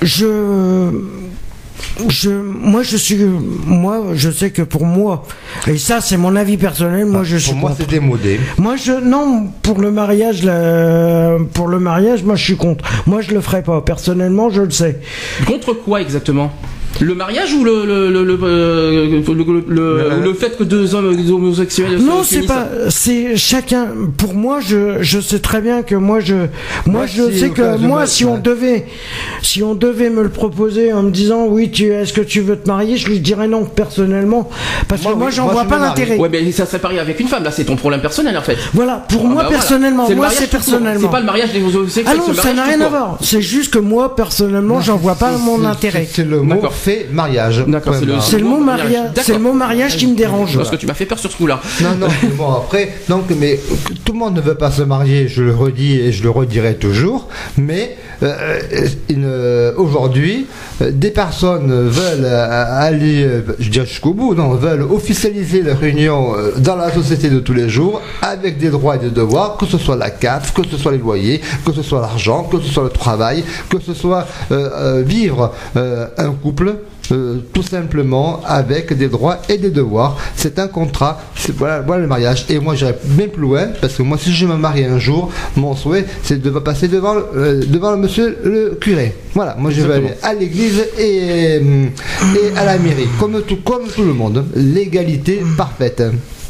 [0.02, 0.92] je,
[2.08, 3.18] je, moi, je suis,
[3.66, 5.26] moi, je sais que pour moi,
[5.68, 7.06] et ça, c'est mon avis personnel.
[7.06, 8.40] Moi, je suis pour moi, c'est démodé.
[8.58, 10.42] Moi, je non pour le mariage,
[11.54, 12.86] pour le mariage, moi, je suis contre.
[13.06, 13.82] Moi, je le ferai pas.
[13.82, 15.00] Personnellement, je le sais.
[15.46, 16.52] Contre quoi exactement?
[17.02, 20.64] Le mariage ou le le le le, euh, le, le- le- ou le fait que
[20.64, 22.68] deux hommes homosexuels se- Non, c'est pas.
[22.90, 23.88] C'est chacun.
[24.18, 26.48] Pour moi, je, je sais très bien que moi, je, moi,
[26.86, 28.86] Moi, je si sais que moi, si on devait,
[29.42, 32.58] si on devait me le proposer en me disant, oui, tu, est-ce que tu veux
[32.58, 34.50] te marier, je lui dirais non personnellement,
[34.88, 36.18] parce Moi, que moi, oui, j'en vois je pas l'intérêt.
[36.18, 37.44] Ouais, mais ça serait pareil avec une femme.
[37.44, 38.58] Là, c'est ton problème personnel en fait.
[38.74, 41.00] Voilà, pour Ah moi bah personnellement, moi c'est personnellement.
[41.08, 42.06] C'est pas le mariage des homosexuels.
[42.10, 43.18] Ah non, ça n'a rien à voir.
[43.22, 46.08] C'est juste que moi personnellement, j'en vois pas mon intérêt.
[46.12, 46.74] C'est le mot D'accord.
[46.80, 47.64] Fait mariage.
[47.68, 48.92] D'accord, c'est le- Point C'est le mot mariage.
[48.92, 49.12] mariage.
[49.24, 50.56] C'est le mot mariage qui me dérange.
[50.58, 51.60] Parce que tu m'as fait peur sur ce coup-là.
[51.82, 53.60] Non, non, mais bon, après, donc, mais
[54.06, 56.76] tout le monde ne veut pas se marier, je le redis et je le redirai
[56.76, 58.60] toujours, mais euh,
[59.10, 60.48] une- euh, aujourd'hui,
[60.82, 63.28] euh, des personnes veulent aller,
[63.60, 67.70] je dirais jusqu'au bout, non, veulent officialiser leur union dans la société de tous les
[67.70, 70.92] jours, avec des droits et des devoirs, que ce soit la CAF, que ce soit
[70.92, 75.04] les loyers, que ce soit l'argent, que ce soit le travail, que ce soit euh,
[75.06, 76.69] vivre euh, un couple.
[77.12, 80.18] Euh, tout simplement avec des droits et des devoirs.
[80.36, 82.46] C'est un contrat, c'est voilà, voilà le mariage.
[82.50, 85.32] Et moi j'irai bien plus loin parce que moi si je me marie un jour,
[85.56, 89.16] mon souhait c'est de passer devant euh, devant le monsieur le curé.
[89.34, 91.86] Voilà, moi je vais aller à l'église et, euh,
[92.36, 94.46] et à la mairie, comme tout comme tout le monde.
[94.56, 96.04] L'égalité parfaite.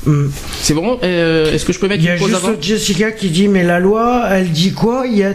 [0.06, 0.28] Hmm.
[0.62, 3.12] C'est bon euh, Est-ce que je peux mettre Il y a une pause juste Jessica
[3.12, 5.04] qui dit mais la loi, elle dit quoi?
[5.06, 5.34] Il y a,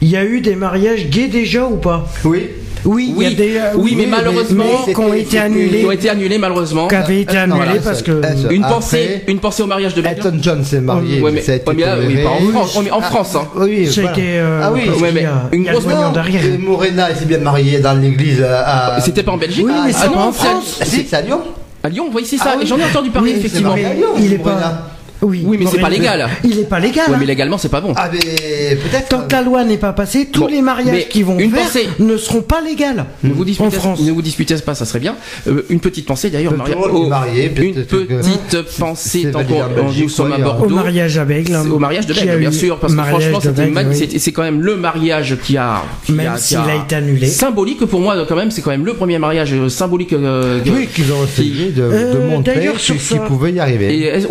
[0.00, 2.06] il y a eu des mariages gays déjà ou pas?
[2.24, 2.48] Oui.
[2.84, 5.84] Oui, il y a Oui, des, oui, mais malheureusement, mais qui ont été Qui annulés,
[5.86, 6.86] ont été annulés malheureusement.
[6.88, 8.12] qui avaient été Euh, non, annulés un parce que.
[8.52, 10.02] Une Après, pensée, une pensée au mariage de.
[10.04, 12.40] Elton John s'est marié, Ouais, mais, ça a été ouais, mais là, oui, pas en
[12.52, 13.48] France, mais en France, hein.
[13.56, 14.12] Oui, voilà.
[14.18, 16.42] euh, Ah oui, ouais, mais une grosse dent, derrière.
[16.58, 18.98] Morena s'est bien marié dans l'église à.
[19.00, 20.78] C'était pas en Belgique Oui, mais Ah, c'est non, pas en France.
[20.80, 21.40] Ah, c'est à Lyon
[21.82, 22.50] À Lyon, oui, c'est ça.
[22.52, 22.66] Ah oui.
[22.66, 23.70] J'en ai entendu parler, Oui, effectivement.
[23.70, 24.58] marqué à Lyon, il est voilà.
[24.60, 24.90] pas.
[25.24, 26.28] Oui, Oui, mais c'est pas légal.
[26.44, 27.06] Il est pas légal.
[27.08, 27.16] Ouais, hein.
[27.18, 27.92] mais légalement, c'est pas bon.
[27.96, 29.08] Ah, mais peut-être.
[29.08, 31.64] Tant que la loi n'est pas passée, tous Bon, les mariages qui vont une faire
[31.64, 31.88] pensée.
[31.98, 33.06] ne seront pas légales.
[33.22, 34.00] Ne vous, en disputez, France.
[34.00, 35.16] ne vous disputez pas, ça serait bien.
[35.48, 39.40] Euh, une petite pensée d'ailleurs, Le Maria- drôle du oh, marié, une petite pensée tant
[39.40, 40.74] en qu'on nous sommes à a- Au Bordeaux.
[40.74, 41.58] mariage à Bègle.
[41.62, 43.52] C'est Au mariage de Bègle, bien sûr, parce que mariage franchement,
[43.90, 44.18] oui.
[44.18, 47.26] c'est quand même le mariage qui a, Même s'il a été annulé.
[47.26, 48.50] symbolique pour moi quand même.
[48.50, 50.12] C'est quand même le premier mariage euh, symbolique.
[50.12, 54.22] euh, Oui, qu'ils ont essayé de, Euh, montrer qu'ils pouvaient y arriver.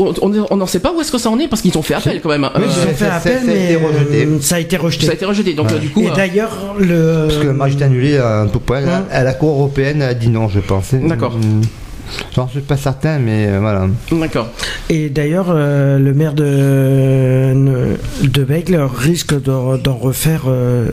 [0.49, 2.21] On n'en sait pas où est-ce que ça en est parce qu'ils ont fait appel
[2.21, 2.47] quand même.
[2.55, 5.05] Oui, Euh, Ils ont fait ça- ça- appel, mais euh, ça a été rejeté.
[5.07, 5.53] ça a été rejeté.
[5.53, 7.25] Donc euh, du coup, Et euh, d'ailleurs, le.
[7.27, 8.83] Parce que le mariage est annulé à un tout point.
[8.83, 9.05] Hum.
[9.09, 10.93] À la Cour européenne a dit non, je pense.
[10.93, 11.35] D'accord.
[12.35, 13.87] J'en suis pas certain, mais euh, voilà.
[14.11, 14.47] d'accord.
[14.89, 17.95] Et d'ailleurs, euh, le maire de,
[18.27, 20.43] de Bègle risque d'en d'en refaire.
[20.47, 20.89] euh,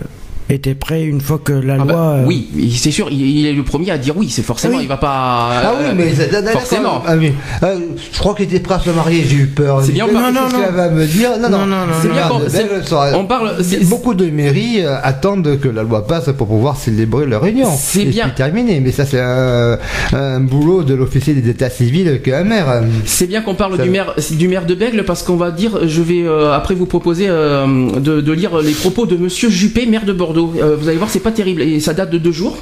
[0.52, 2.00] était prêt une fois que la Ah bah, loi.
[2.00, 3.08] euh, oui, c'est sûr.
[3.10, 4.28] Il, il est le premier à dire oui.
[4.30, 4.76] C'est forcément.
[4.78, 4.84] Oui.
[4.84, 5.50] Il va pas.
[5.64, 6.60] Ah oui, euh, mais c'est- d'accord.
[6.62, 7.02] forcément.
[7.06, 7.32] Ah oui.
[7.62, 7.76] Euh,
[8.12, 9.82] je crois qu'il était prêt à se marier, j'ai eu peur.
[9.84, 10.72] C'est bien pas- non, non, non.
[10.72, 12.28] va me dire Non, non, Non, non, non, C'est bien
[12.68, 13.52] Belle on parle.
[13.84, 17.68] Beaucoup de mairies euh, attendent que la loi passe pour pouvoir célébrer leur réunion.
[17.78, 18.28] C'est bien.
[18.30, 18.80] terminé.
[18.80, 19.78] Mais ça, c'est un,
[20.12, 22.82] un boulot de l'officier des états civils qu'un maire.
[23.04, 25.86] C'est bien qu'on parle Ça- du maire, du maire de Bègle parce qu'on va dire,
[25.86, 27.66] je vais euh, après vous proposer euh,
[27.98, 30.39] de, de lire les propos de Monsieur Juppé, maire de Bordeaux.
[30.40, 31.62] Euh, vous allez voir, c'est pas terrible.
[31.62, 32.56] Et ça date de deux jours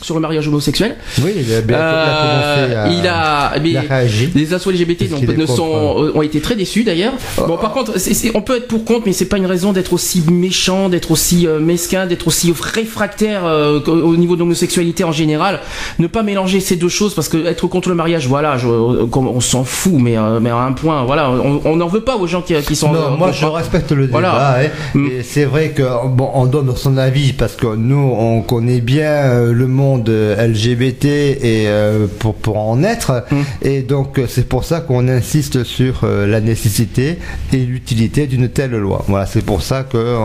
[0.00, 0.96] sur le mariage homosexuel.
[1.22, 2.84] Oui, il a, bien- il a commencé à.
[2.84, 4.30] Euh, il a, mais il a réagi.
[4.34, 7.14] les assos LGBT donc, ne sont, euh, ont été très déçus d'ailleurs.
[7.36, 7.94] Bon, par contre,
[8.34, 11.46] on peut être pour contre, mais c'est pas une raison d'être aussi méchant, d'être aussi
[11.46, 15.60] euh, mesquin, d'être aussi réfractaire euh, au niveau de l'homosexualité en général.
[15.98, 19.40] Ne pas mélanger ces deux choses parce que être contre le mariage, voilà, je- on
[19.40, 22.54] s'en fout, mais, mais à un point, voilà, on n'en veut pas aux gens qui,
[22.62, 22.92] qui sont.
[22.92, 24.20] Non, moi je respecte le débat.
[24.20, 24.58] Voilà.
[24.60, 24.68] hein.
[24.94, 25.08] Mm.
[25.24, 29.66] C'est vrai que bon, on donne son avis parce que nous on connaît bien le
[29.66, 33.24] monde euh, LGBT et euh, pour pour en être.
[33.30, 33.36] Mm.
[33.62, 37.18] Et donc euh, c'est pour ça qu'on insiste sur euh, la nécessité
[37.52, 39.04] et l'utilité d'une telle loi.
[39.08, 40.16] Voilà, c'est pour ça que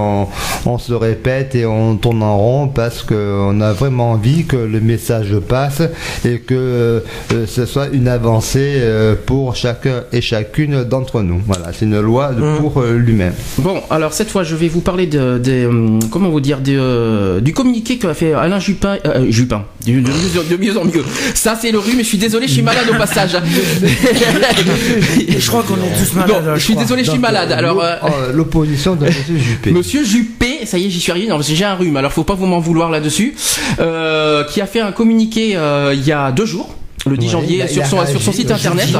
[0.66, 3.14] on, se répète et on tourne en rond parce que
[3.50, 5.82] on a vraiment envie que le message passe
[6.26, 7.00] et que euh,
[7.48, 8.82] ce soit une avancée
[9.26, 11.42] pour chacun et chacune d'entre nous.
[11.46, 12.58] Voilà, c'est une loi de- Mm.
[12.58, 13.32] pour l'humain.
[13.60, 15.70] Bon, alors cette fois, je vais vous parler de, de,
[16.12, 18.98] comment vous dire, de, du communiqué qu'a fait Alain Jupin,
[19.86, 21.04] De, de mieux, de mieux en mieux.
[21.34, 21.98] Ça, c'est le rhume.
[22.00, 23.32] Je suis désolé, je suis malade au passage.
[25.30, 26.46] Je crois qu'on est tous malades.
[26.46, 26.84] Bon, je suis crois.
[26.84, 27.52] désolé, je suis malade.
[27.52, 29.72] euh, Alors, l'o- euh, euh, l'opposition de Monsieur Juppé.
[29.72, 31.28] Monsieur Juppé, ça y est, j'y suis arrivé.
[31.28, 31.98] Non, parce que j'ai un rhume.
[31.98, 33.34] Alors, faut pas vous m'en vouloir là-dessus.
[33.80, 36.76] Euh, qui a fait un communiqué euh, il y a deux jours.
[37.06, 38.88] Le 10 Ouais, janvier sur son, réagi, sur son site internet.
[38.88, 38.98] jeudi.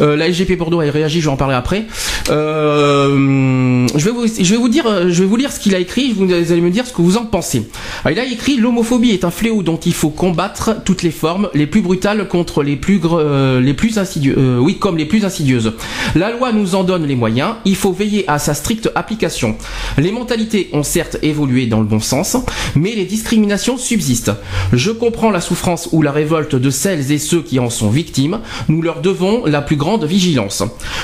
[0.00, 1.86] Euh, la SGP Bordeaux a réagi, je vais en parler après.
[2.28, 5.78] Euh, je vais vous, je vais vous dire, je vais vous lire ce qu'il a
[5.78, 6.12] écrit.
[6.12, 7.68] Vous allez me dire ce que vous en pensez.
[8.04, 11.48] Alors, il a écrit l'homophobie est un fléau dont il faut combattre toutes les formes,
[11.54, 14.36] les plus brutales contre les plus, euh, les plus insidieuses.
[14.60, 15.72] oui, comme les plus insidieuses.
[16.14, 17.54] La loi nous en donne les moyens.
[17.64, 19.56] Il faut veiller à sa stricte application.
[19.98, 22.36] Les mentalités ont certes évolué dans le bon sens,
[22.74, 24.32] mais les discriminations subsistent.
[24.72, 28.40] Je comprends la souffrance ou la révolte de celles et ceux qui en sont victimes.
[28.68, 30.62] Nous leur devons la plus grande vigilance.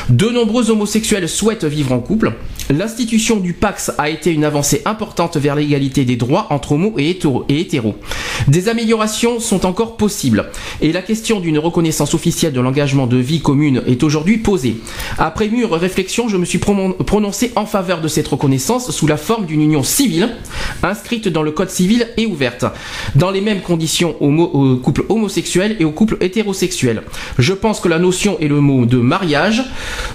[0.08, 2.32] De nombreux homosexuels souhaitent vivre en couple.
[2.70, 7.10] L'institution du Pax a été une avancée importante vers l'égalité des droits entre homos et
[7.10, 7.96] hétéros.
[8.48, 10.46] Des améliorations sont encore possibles.
[10.80, 14.76] Et la question d'une reconnaissance officielle de l'engagement de vie commune est aujourd'hui posée.
[15.18, 19.46] Après mûre réflexion, je me suis prononcé en faveur de cette reconnaissance sous la forme
[19.46, 20.30] d'une union civile,
[20.82, 22.64] inscrite dans le code civil et ouverte,
[23.14, 27.02] dans les mêmes conditions aux couples homosexuels et aux couples hétérosexuels.
[27.38, 29.62] Je pense que la notion et le mot de mariage,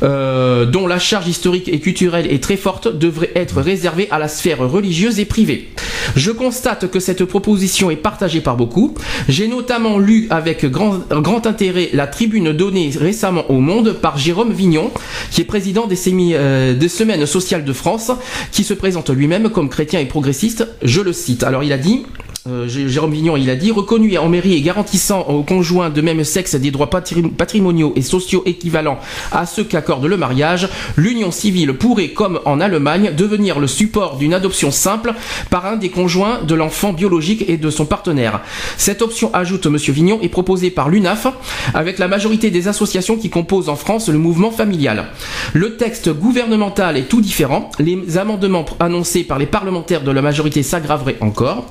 [0.03, 4.27] euh, dont la charge historique et culturelle est très forte, devrait être réservée à la
[4.27, 5.69] sphère religieuse et privée.
[6.15, 8.93] Je constate que cette proposition est partagée par beaucoup.
[9.27, 14.91] J'ai notamment lu avec grand, intérêt la tribune donnée récemment au Monde par Jérôme Vignon,
[15.31, 15.97] qui est président des,
[16.33, 18.11] euh, des Semaines sociales de France,
[18.51, 20.67] qui se présente lui-même comme chrétien et progressiste.
[20.83, 21.43] Je le cite.
[21.43, 22.05] Alors il a dit.
[22.47, 26.23] Euh, Jérôme Vignon, il a dit reconnu en mairie et garantissant aux conjoints de même
[26.23, 28.99] sexe des droits patri- patrimoniaux et sociaux équivalents
[29.31, 34.33] à ceux qu'accorde le mariage, l'union civile pourrait, comme en Allemagne, devenir le support d'une
[34.33, 35.13] adoption simple
[35.49, 38.41] par un des conjoints de l'enfant biologique et de son partenaire.
[38.77, 41.27] Cette option, ajoute Monsieur Vignon, est proposée par l'UNAF
[41.73, 45.07] avec la majorité des associations qui composent en France le mouvement familial.
[45.53, 47.69] Le texte gouvernemental est tout différent.
[47.79, 51.69] Les amendements annoncés par les parlementaires de la majorité s'aggraveraient encore.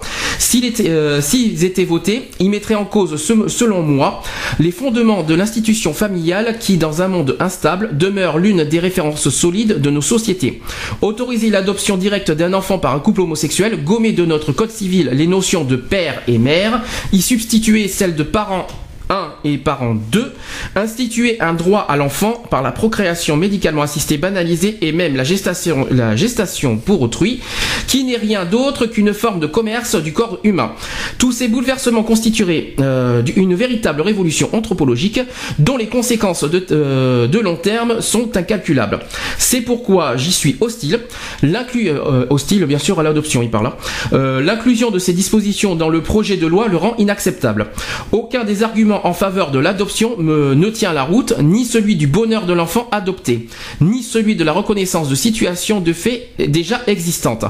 [0.81, 4.23] Euh, s'ils étaient votés, ils mettraient en cause, selon moi,
[4.59, 9.81] les fondements de l'institution familiale qui, dans un monde instable, demeure l'une des références solides
[9.81, 10.63] de nos sociétés.
[11.03, 15.27] Autoriser l'adoption directe d'un enfant par un couple homosexuel, gommer de notre code civil les
[15.27, 16.83] notions de père et mère,
[17.13, 18.67] y substituer celles de parents
[19.09, 20.35] 1 et parent 2,
[20.75, 26.77] instituer un droit à l'enfant par la procréation médicalement assistée banalisée et même la gestation,
[26.79, 27.41] pour autrui,
[27.87, 30.73] qui n'est rien d'autre qu'une forme de commerce du corps humain.
[31.19, 35.21] Tous ces bouleversements constitueraient euh, une véritable révolution anthropologique
[35.59, 39.01] dont les conséquences de, euh, de long terme sont incalculables.
[39.39, 41.01] C'est pourquoi j'y suis hostile.
[41.45, 43.67] Euh, hostile bien sûr à l'adoption, il parle.
[44.13, 44.41] hein.
[44.41, 47.67] L'inclusion de ces dispositions dans le projet de loi le rend inacceptable.
[48.13, 52.47] Aucun des arguments en faveur de l'adoption ne tient la route, ni celui du bonheur
[52.47, 53.49] de l'enfant adopté,
[53.81, 57.45] ni celui de la reconnaissance de situations de fait déjà existantes.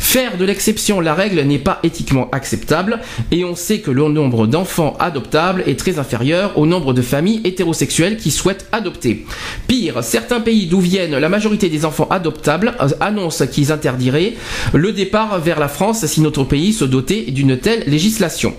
[0.00, 4.46] Faire de l'exception la règle n'est pas éthiquement acceptable, et on sait que le nombre
[4.46, 9.26] d'enfants adoptables est très inférieur au nombre de familles hétérosexuelles qui souhaitent adopter.
[9.66, 14.34] Pire, certains pays d'où viennent la majorité des enfants adoptables euh, annoncent qu'ils interdiraient
[14.72, 18.54] le départ vers la France si notre pays se dotait d'une telle législation.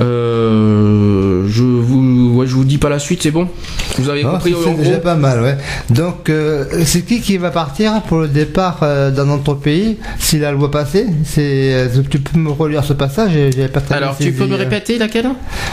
[0.00, 3.48] Euh, vous, ouais, je vous dis pas la suite, c'est bon.
[3.98, 5.56] Vous avez Ah, compris c'est déjà pas mal, ouais.
[5.90, 10.38] Donc, euh, c'est qui qui va partir pour le départ euh, dans notre pays si
[10.38, 13.32] la loi passait C'est, euh, tu peux me relire ce passage
[13.72, 14.56] pas très Alors, tu peux me euh.
[14.56, 15.28] répéter laquelle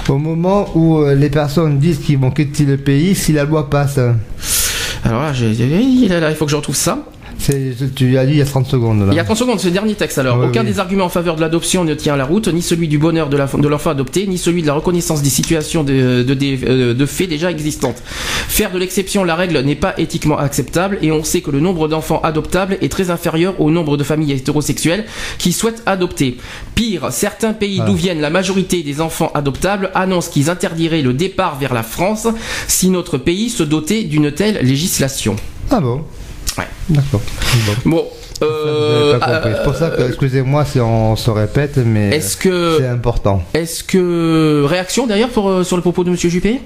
[0.10, 3.70] Au moment où euh, les personnes disent qu'ils vont quitter le pays si la loi
[3.70, 3.98] passe.
[5.04, 7.00] Alors là, là, il faut que je retrouve ça.
[7.40, 9.00] Tu as dit il y a 30 secondes.
[9.02, 9.08] Là.
[9.12, 10.40] Il y a 30 secondes, c'est le dernier texte alors.
[10.40, 10.68] Oui, Aucun oui.
[10.68, 13.68] des arguments en faveur de l'adoption ne tient la route, ni celui du bonheur de
[13.68, 17.30] l'enfant adopté, ni celui de la reconnaissance des situations de, de, de- euh, de faits
[17.30, 18.02] déjà existantes.
[18.06, 21.88] Faire de l'exception la règle n'est pas éthiquement acceptable et on sait que le nombre
[21.88, 25.06] d'enfants adoptables est très inférieur au nombre de familles hétérosexuelles
[25.38, 26.38] qui souhaitent adopter.
[26.76, 31.58] Pire, certains pays d'où viennent la majorité des enfants adoptables annoncent qu'ils interdiraient le départ
[31.60, 32.28] vers la France
[32.68, 35.36] si notre pays se dotait d'une telle législation.
[35.70, 36.02] Ah bon?
[36.58, 36.66] Ouais.
[36.90, 37.22] D'accord.
[37.86, 38.06] Bon.
[38.42, 39.52] Euh, compris.
[39.56, 43.44] C'est pour ça que, euh, excusez-moi si on se répète, mais Est-ce que c'est important.
[43.54, 46.62] Est-ce que réaction d'ailleurs pour, euh, sur le propos de Monsieur Juppé?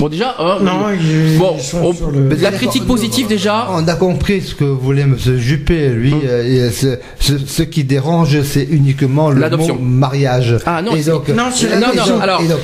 [0.00, 2.34] Bon déjà, hein, Non, ils, bon, on- le.
[2.40, 3.68] la critique positive déjà.
[3.70, 5.16] On a compris ce que voulait M.
[5.36, 6.12] Juppé, lui.
[6.14, 6.20] Hum.
[6.26, 9.74] euh, et ce, ce- ce qui dérange, c'est uniquement le L'adoption.
[9.76, 10.56] mot mariage.
[10.64, 11.66] Ah non, Et c'est- donc, non, c'est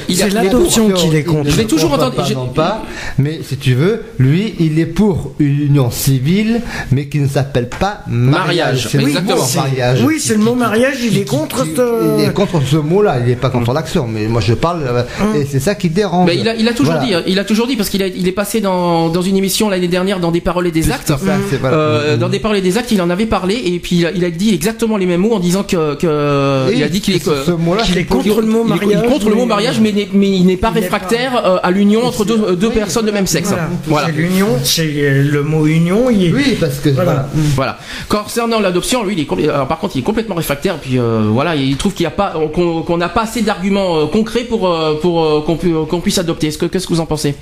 [0.09, 1.43] il l'adoption qu'il est contre.
[1.45, 2.82] il ne Je l'ai toujours entendu- non pas,
[3.18, 7.68] mais si tu veux, lui, il est pour une union civile, mais qui ne s'appelle
[7.68, 8.47] pas mariage.
[8.47, 9.47] Mariage, C'est le exactement.
[9.57, 10.03] mariage.
[10.07, 12.26] oui, c'est le mot mariage, il est contre Il ce.
[12.28, 15.03] est contre ce mot-là, il n'est pas contre l'action, mais moi je parle, euh,
[15.34, 16.26] et c'est ça qui dérange.
[16.26, 17.07] Mais il a, il a toujours Voilà.
[17.07, 19.68] dit, hein, il a toujours dit parce qu'il il est passé dans, dans une émission
[19.68, 21.09] l'année dernière dans des paroles et des actes.
[21.09, 21.18] Ça.
[21.64, 24.11] Euh, dans des paroles et des actes, il en avait parlé et puis il a,
[24.12, 27.01] il a dit exactement les mêmes mots en disant que, que Et il a dit
[27.01, 29.93] qu'il est, contre le mot est- il est mariage, contre le mot mais- mariage, mais,
[30.12, 33.11] mais il n'est pas Il réfractaire euh, à l'union entre deux, deux Oui, personnes de
[33.11, 33.53] même sexe.
[33.87, 34.09] Voilà.
[34.09, 36.11] L'union, c'est euh, le mot union.
[36.11, 36.33] Il est...
[36.33, 37.12] Oui, parce que Voilà.
[37.12, 37.29] voilà.
[37.55, 37.79] Voilà.
[38.09, 40.77] Concernant l'adoption, lui, il est alors, par contre, il est complètement réfractaire.
[40.79, 44.45] Puis euh, voilà, il trouve qu'il y a pas, qu'on n'a pas assez d'arguments concrets
[44.45, 44.70] pour
[45.03, 46.49] pour qu'on pu- qu'on puisse adopter.
[46.49, 47.34] Est-ce que qu'est-ce que vous en pensez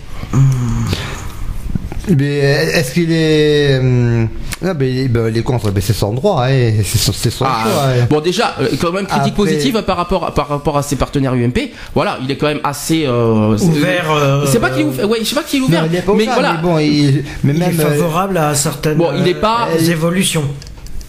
[2.08, 3.78] Mais est-ce qu'il est.
[3.78, 4.28] hum,
[4.66, 7.12] Ah, ben, il est- ben, il est contre, ben, c'est son droit, hein, c'est son,
[7.12, 7.82] c'est son Ah, choix.
[7.86, 8.06] hein.
[8.08, 10.96] Bon, déjà, euh, quand même critique Après- positive par rapport à, par rapport à ses
[10.96, 11.72] partenaires UMP.
[11.94, 15.08] Voilà, il est quand même assez euh, c'est- Ouvert, euh, C'est pas qu'il est ouvert.
[15.10, 15.86] Ouais, je sais pas qu'il est Non, ouvert.
[15.86, 16.52] il est pas mais ouvert, voilà.
[16.54, 17.80] mais bon, il, mais Il est même.
[17.80, 20.44] euh, favorable à certaines Bon, il est pas- euh, évolutions.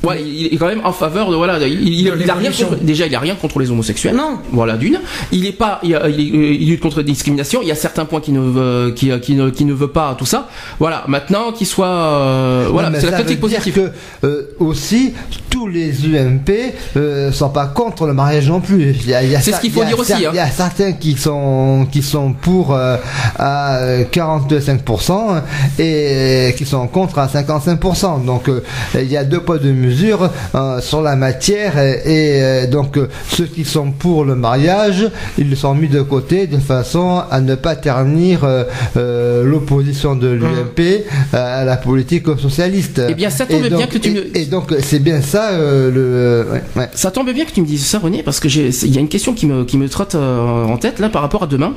[0.06, 2.76] Ouais, il est quand même en faveur de voilà, il, il- il a rien contre,
[2.84, 4.16] déjà il a rien contre les homosexuels.
[4.16, 4.40] Non.
[4.52, 5.00] Voilà d'une.
[5.32, 7.62] Il est pas, il, il, il lutte contre la discrimination.
[7.62, 10.16] Il y a certains points qui ne veut, qui, qui ne, qui ne veut pas
[10.18, 10.48] tout ça.
[10.80, 11.04] Voilà.
[11.08, 13.74] Maintenant qu'il soit, euh, voilà, c'est la critique positive.
[13.74, 15.14] que euh, aussi
[15.50, 16.50] tous les UMP
[16.98, 18.96] euh, sont pas contre le mariage non plus.
[19.04, 20.32] Il y a- il y a C'est ce qu'il faut dire aussi, hein.
[20.34, 22.98] Il y a certains qui sont qui sont pour euh,
[23.38, 23.80] à
[24.12, 25.42] 42,5%
[25.80, 28.26] et qui sont contre à 55%.
[28.26, 28.62] Donc euh,
[28.96, 32.98] il y a deux poids deux mesures euh, sur la matière et, et, euh, donc
[32.98, 37.42] euh, ceux qui sont pour le mariage, ils sont mis de côté de façon à
[37.42, 43.02] ne pas ternir euh, l'opposition de l'UMP à la politique socialiste.
[43.10, 45.22] Eh bien, ça tombe Et bien donc- que tu et, me- et donc c'est bien
[45.22, 46.90] ça le ouais, ouais.
[46.94, 49.02] Ça tombe bien que tu me dises ça, René, parce que j'ai, il y a
[49.02, 51.74] une question qui me, qui me trotte en tête là par rapport à demain.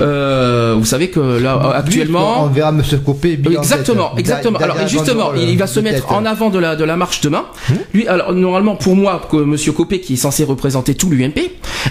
[0.00, 2.46] Euh, vous savez que là on actuellement.
[2.48, 4.58] verra Monsieur Copé bien en Exactement, exactement.
[4.58, 7.44] Alors justement, il va se mettre en avant de la de la marche demain.
[7.92, 11.38] Lui, alors normalement pour moi, que Monsieur Copé qui est censé représenter tout l'UMP,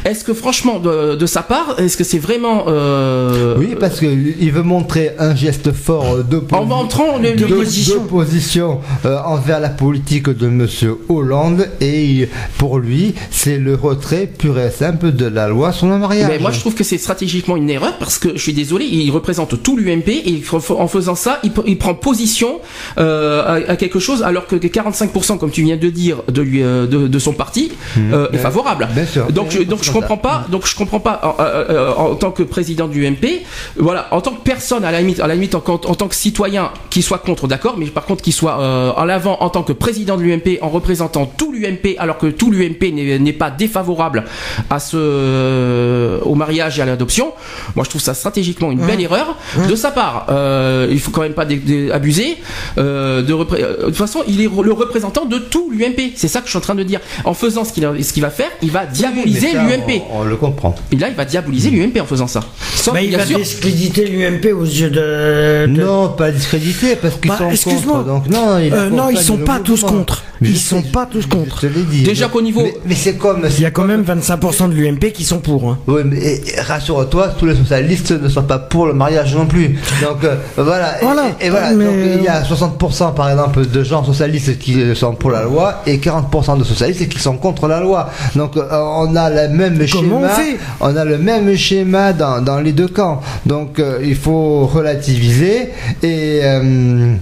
[0.06, 4.52] est-ce que franchement de, de sa part, est-ce que c'est vraiment euh, Oui, parce qu'il
[4.52, 6.58] veut montrer un geste fort d'opposition.
[6.58, 12.80] en montrant le, de- le- d'opposition euh, envers la politique de Monsieur Hollande et pour
[12.80, 16.28] lui c'est le retrait pur et simple de la loi sur le mariage.
[16.30, 19.10] Mais moi, je trouve que c'est stratégiquement une erreur parce que je suis désolé, il
[19.12, 22.60] représente tout l'UMP et en faisant ça, il, il prend position
[22.98, 26.64] euh, à, à quelque chose alors que 45% comme tu viens de dire, de lui,
[26.64, 28.88] euh, de, de son parti, euh, est favorable.
[28.96, 29.32] Bien sûr.
[29.32, 30.48] Donc, je, donc je comprends pas.
[30.50, 33.44] Donc je comprends pas en, euh, en tant que président du UMP,
[33.78, 36.16] voilà, en tant que personne à la limite, à la limite en, en tant que
[36.16, 39.62] citoyen qui soit contre, d'accord, mais par contre qui soit euh, en l'avant en tant
[39.62, 44.24] que président de l'UMP, en représentant tout l'UMP, alors que tout l'UMP n'est pas défavorable
[44.72, 47.34] à ce euh, au mariage et à l'adoption.
[47.76, 49.36] Moi, je trouve ça stratégiquement une belle erreur
[49.70, 50.26] de sa part.
[50.30, 51.46] Euh, il faut quand même pas
[51.94, 52.38] abuser.
[52.80, 56.14] Euh, de, de toute façon, il est le représentant de tout l'UMP.
[56.16, 57.00] C'est ça que je suis en train de dire.
[57.24, 60.02] En faisant ce qu'il qu'il va faire, il va diaboliser l'UMP.
[60.12, 60.76] On, on le comprend.
[60.92, 62.42] Et là, il va diaboliser l'UMP en faisant ça.
[62.76, 65.66] Sauf, Bah, il bien va sûr, discréditer l'UMP aux yeux de.
[65.68, 67.98] de- Non, pas discrédité parce qu'ils Bah, sont excuse-moi.
[68.04, 68.08] contre.
[68.08, 70.24] Donc non, il Euh, non, ils sont pas tous contre.
[70.42, 71.60] Mais Ils sont pas tous contre.
[71.62, 72.04] Je dit.
[72.04, 73.46] Déjà qu'au niveau- Mais, mais c'est comme.
[73.58, 75.70] Il y a quand même 25% de l'UMP qui sont pour.
[75.70, 75.78] hein.
[75.88, 79.46] Oui, mais et- et rassure-toi, tous les socialistes ne sont pas pour le mariage non
[79.46, 79.78] plus.
[80.02, 81.02] Donc euh, voilà.
[81.02, 81.24] Et- Voilà.
[81.40, 81.72] Et, voilà.
[81.72, 85.44] Mais- Donc il y a 60% par exemple de gens socialistes qui sont pour la
[85.44, 88.10] loi et 40% de socialistes qui sont contre la loi.
[88.36, 90.20] Donc euh, on a le même Comment schéma.
[90.24, 90.58] on fait?
[90.82, 93.22] On a le même schéma dans, dans les deux camps.
[93.46, 95.70] Donc euh, il faut relativiser
[96.04, 97.14] et euh,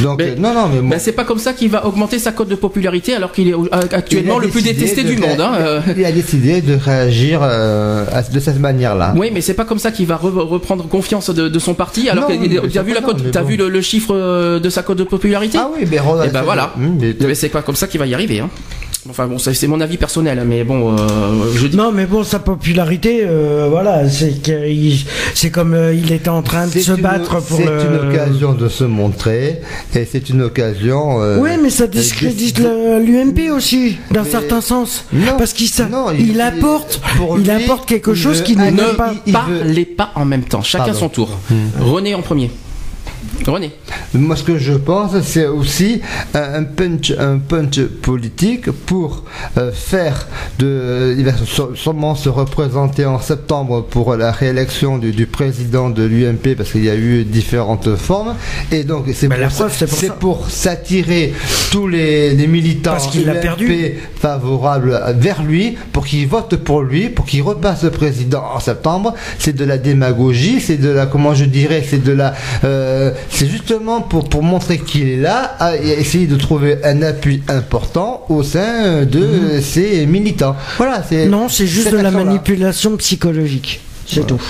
[0.00, 2.18] donc Mais- euh, non non mais moi- ben, c'est pas comme ça qu'il va augmenter
[2.18, 3.54] sa cote de popularité alors qu'il est
[3.92, 5.40] actuellement le plus détesté de du monde.
[5.40, 5.80] hein, euh.
[5.96, 9.14] Il a décidé de réagir euh, à- de cette manière-là.
[9.16, 12.08] Oui, mais c'est pas comme ça qu'il va re- reprendre confiance de, de son parti.
[12.08, 13.48] Alors que mais tu as vu la cote, t'as bon.
[13.48, 15.58] vu le, le chiffre de sa cote de popularité?
[15.60, 16.72] Ah oui, mais Et ben voilà.
[16.76, 18.38] Mais- Mais c'est pas comme ça qu'il va y arriver.
[18.38, 18.48] Hein.
[19.10, 20.98] Enfin bon, c'est mon avis personnel, mais bon, euh,
[21.56, 21.76] je dis.
[21.76, 24.34] Non, mais bon, sa popularité, euh, voilà, c'est
[25.34, 27.80] c'est comme euh, il était en train de se une- battre pour C'est le.
[28.04, 29.60] une occasion de se montrer
[29.96, 31.20] et c'est une occasion.
[31.20, 35.04] euh, Oui, mais ça discrédite l'UMP aussi, d'un Mais- certain sens.
[35.12, 39.12] Non, Parce qu'il il, il- apporte, pour il apporte quelque il chose qui Ne pas.
[39.12, 41.00] il- il veut- parlez pas en même temps, chacun Pardon.
[41.00, 41.38] son tour.
[41.80, 42.50] René en premier.
[43.46, 43.72] René.
[44.14, 46.00] Moi, ce que je pense, c'est aussi
[46.34, 49.24] un un punch, un punch politique pour
[49.58, 50.26] euh, faire
[50.58, 51.14] de.
[51.18, 56.04] Il va sû- sûrement se représenter en septembre pour la réélection du, du président de
[56.04, 58.34] l'UMP parce qu'il y a eu différentes formes.
[58.70, 59.28] Et donc, c'est
[60.20, 61.32] pour, s'attirer
[61.70, 63.94] tous les, les militants Parce qu'il perdu.
[64.16, 69.14] favorables vers lui pour qu'ils votent pour lui, pour qu'il repasse président en septembre.
[69.38, 72.34] C'est de la démagogie, c'est de la, comment je dirais, c'est de la,
[72.64, 77.42] euh, c'est justement pour, pour montrer qu'il est là et essayer de trouver un appui
[77.48, 80.54] important au sein de ses militants.
[80.78, 81.24] Voilà, c'est.
[81.24, 81.30] Mhm.
[81.30, 83.80] Non, c'est juste de la manipulation psychologique.
[84.06, 84.40] C'est tout.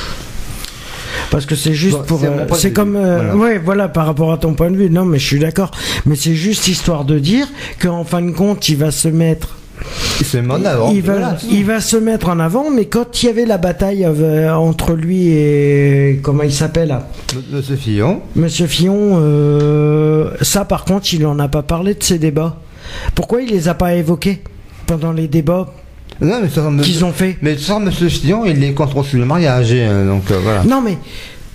[1.30, 2.20] Parce que c'est juste Bon, pour.
[2.56, 2.96] c'est euh, comme.
[2.96, 3.36] euh, Voilà.
[3.36, 4.90] Ouais, voilà, par rapport à ton point de vue.
[4.90, 5.70] Non, mais je suis d'accord.
[6.06, 7.46] Mais c'est juste histoire de dire
[7.80, 9.56] qu'en fin de compte, il va se mettre.
[10.20, 10.90] Il se met en avant.
[10.92, 11.36] il, va, Voilà.
[11.50, 14.92] il va se mettre en avant, mais quand il y avait la bataille euh, entre
[14.94, 16.20] lui et.
[16.22, 16.96] Comment il s'appelle
[17.52, 18.20] Monsieur Fillon.
[18.36, 22.56] Monsieur Fillon, euh, ça par contre, il en a pas parlé de ces débats.
[23.14, 24.42] Pourquoi il les a pas évoqués
[24.86, 25.66] pendant les débats
[26.20, 27.36] Non, mais ça, qu'ils ont fait?
[27.42, 30.62] Mais sans Monsieur Fillon, il est contre le mariage, hein, donc euh, voilà.
[30.64, 30.96] Non, mais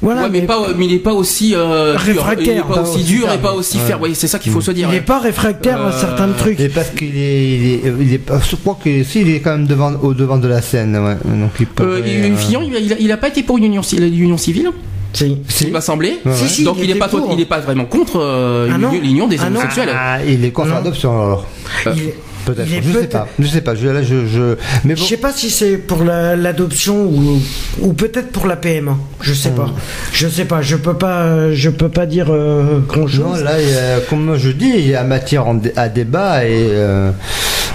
[0.02, 0.24] voilà.
[0.24, 2.02] ouais, mais, pas, mais il est pas aussi euh, dur.
[2.24, 2.46] Réfractaire.
[2.56, 3.42] Il est pas Pas aussi dur et ferme.
[3.42, 3.84] pas aussi Ouais.
[3.84, 4.02] ferme.
[4.04, 4.88] Oui, c'est ça qu'il faut se dire.
[4.88, 5.00] il ouais.
[5.00, 6.60] n'est pas réfractaire à Euh, certains trucs.
[6.60, 9.52] Et parce qu'il est, il est, il est, je crois que si, il est quand
[9.58, 11.16] même devant, au devant de la scène, ouais.
[11.38, 13.44] Donc il Euh, pourrait, il- euh, Fillon, il, a- il a, il a pas été
[13.44, 14.72] pour une union, l'union civile,
[15.14, 15.38] Si.
[15.62, 16.20] il m'a semblé.
[16.26, 16.50] Ouais, Si, ouais.
[16.50, 19.28] si, Donc il, il est était pas, il est pas vraiment contre euh, Ah l'union-
[19.28, 19.90] des Ah homosexuels.
[19.94, 20.76] Ah, il est contre Non.
[20.76, 21.46] l'adoption alors.
[21.88, 22.16] Euh, Il est-
[22.54, 22.68] Peut-être.
[22.70, 23.28] il est Je sais pas.
[23.40, 23.76] Je sais pas.
[23.76, 25.02] Je, là, je, je, mais bon.
[25.02, 27.42] Je sais pas si c'est pour la- l'adoption ou,
[27.82, 28.98] ou peut-être pour la PMA.
[29.22, 29.70] Je sais pas.
[30.14, 30.62] Je sais pas.
[30.62, 31.52] Je peux pas.
[31.54, 32.26] Je peux pas dire
[32.88, 33.44] grand Non, chose.
[33.44, 36.68] là, il y a- comme je dis, il y a matière en à débat et
[36.72, 37.12] euh,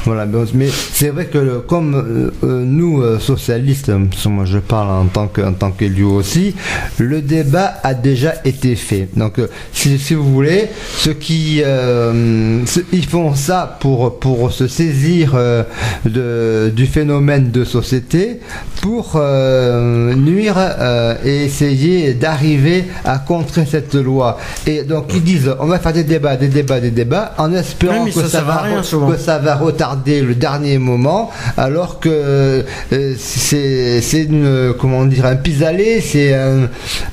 [0.05, 0.27] voilà.
[0.55, 4.45] Mais c'est vrai que le- comme euh, euh, nous euh, socialistes, euh, parce que moi
[4.45, 6.55] je parle en tant que en tant qu'élu aussi,
[6.99, 9.09] le débat a déjà été fait.
[9.17, 14.53] Donc, euh, si, si vous voulez, ceux qui euh, ceux- ils font ça pour pour
[14.53, 15.63] se saisir euh,
[16.05, 18.41] de du phénomène de société
[18.83, 24.39] pour euh, nuire euh, et essayer d'arriver à contrer cette loi.
[24.67, 28.05] Et donc ils disent on va faire des débats, des débats, des débats, en espérant
[28.05, 32.63] Oui, que, ça va, rien, que ça va retarder le dernier moment, alors que euh,
[33.19, 36.69] c'est c'est une comment dire un pis-aller, c'est un-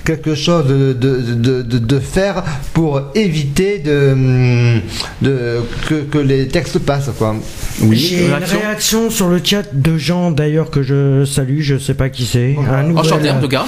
[0.05, 4.79] quelque chose de, de, de, de, de faire pour éviter de,
[5.21, 7.35] de que, que les textes passent quoi.
[7.91, 12.09] J'ai une réaction sur le chat de gens d'ailleurs que je salue, je sais pas
[12.09, 12.55] qui c'est.
[12.69, 13.65] Un nouvel- Enchanté en tout cas.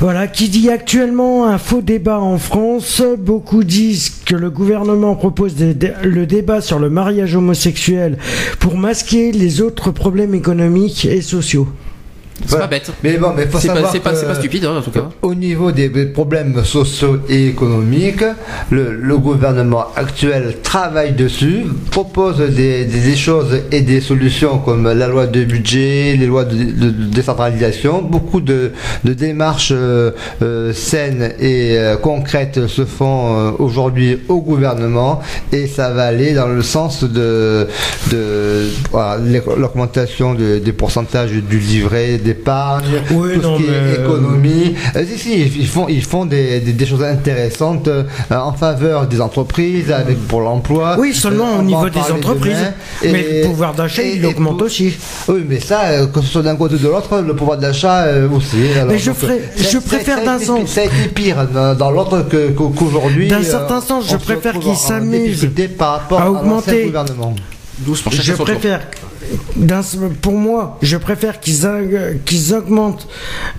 [0.00, 3.02] Voilà, qui dit actuellement un faux débat en France.
[3.18, 5.74] Beaucoup disent que le gouvernement propose des-
[6.04, 8.18] le débat sur le mariage homosexuel
[8.58, 11.68] pour masquer les autres problèmes économiques et sociaux.
[12.46, 12.90] C'est pas bête.
[13.04, 15.08] Mais bon, mais faut C'est pas, savoir c'est pas, stupide hein, en tout cas.
[15.22, 18.24] Au niveau des des problèmes sociaux et économiques,
[18.70, 24.84] le, le gouvernement actuel travaille dessus, propose des, des- des choses et des solutions comme
[24.90, 28.02] la loi de budget, les lois de, de- de décentralisation.
[28.02, 28.72] Beaucoup de,
[29.04, 30.10] de démarches euh,
[30.42, 35.20] euh, saines et euh, concrètes se font aujourd'hui au gouvernement
[35.52, 37.66] et ça va aller dans le sens de,
[39.56, 44.04] l'augmentation de- des pourcentages du livret d'épargne, Oui, tout non, ce qui mais, est euh,
[44.04, 44.74] économie.
[44.96, 49.06] Euh, si, si, ils font, ils font des, des- des choses intéressantes euh, en faveur
[49.06, 50.96] des entreprises, avec pour l'emploi.
[50.98, 52.56] Oui, seulement Euh, au va niveau en des entreprises.
[53.02, 53.12] demain.
[53.12, 54.92] Mais le pouvoir d'achat, il augmente pour- aussi.
[55.28, 58.02] Oui, mais ça, euh, que ce soit d'un côté ou de l'autre, le pouvoir d'achat
[58.04, 58.56] euh, aussi.
[58.76, 60.70] Alors, Mais je donc, ferai- ça- je ça- préfère d'un sens.
[60.70, 62.24] Ça a été pire dans, dans l'autre
[62.56, 63.28] qu'aujourd'hui.
[63.28, 66.84] D'un euh, certain sens, je préfère qu'ils en s'amusent difficulté par rapport à augmenter.
[66.84, 67.34] gouvernement.
[67.78, 68.80] Doucement, chacun Je préfère,
[70.22, 71.66] pour moi, je préfère qu'ils
[72.54, 73.08] augmentent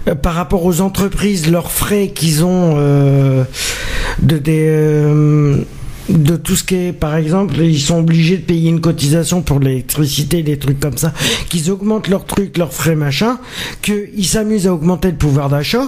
[0.08, 3.44] euh, par rapport aux entreprises leurs frais qu'ils ont euh,
[4.22, 5.58] de des euh,
[6.10, 9.60] de tout ce qui est, par exemple, ils sont obligés de payer une cotisation pour
[9.60, 11.14] l'électricité, des trucs comme ça,
[11.48, 13.40] qu'ils augmentent leurs trucs, leurs frais, machin,
[13.82, 15.86] qu'ils s'amusent à augmenter le pouvoir d'achat.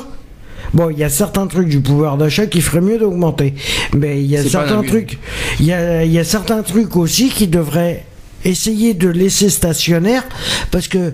[0.73, 3.53] Bon, il y a certains trucs du pouvoir d'achat qui ferait mieux d'augmenter,
[3.93, 4.87] mais il y a C'est pas un certains abus.
[4.87, 5.17] trucs,
[5.59, 8.05] il y a, il y a certains trucs aussi qui devraient
[8.45, 10.23] essayer de laisser stationnaire,
[10.71, 11.13] parce que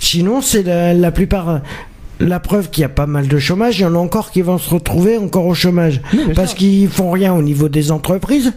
[0.00, 1.62] sinon c'est la, la plupart.
[2.20, 4.42] La preuve qu'il y a pas mal de chômage, il y en a encore qui
[4.42, 6.00] vont se retrouver encore au chômage.
[6.34, 8.52] Parce qu'ils font rien au niveau des entreprises.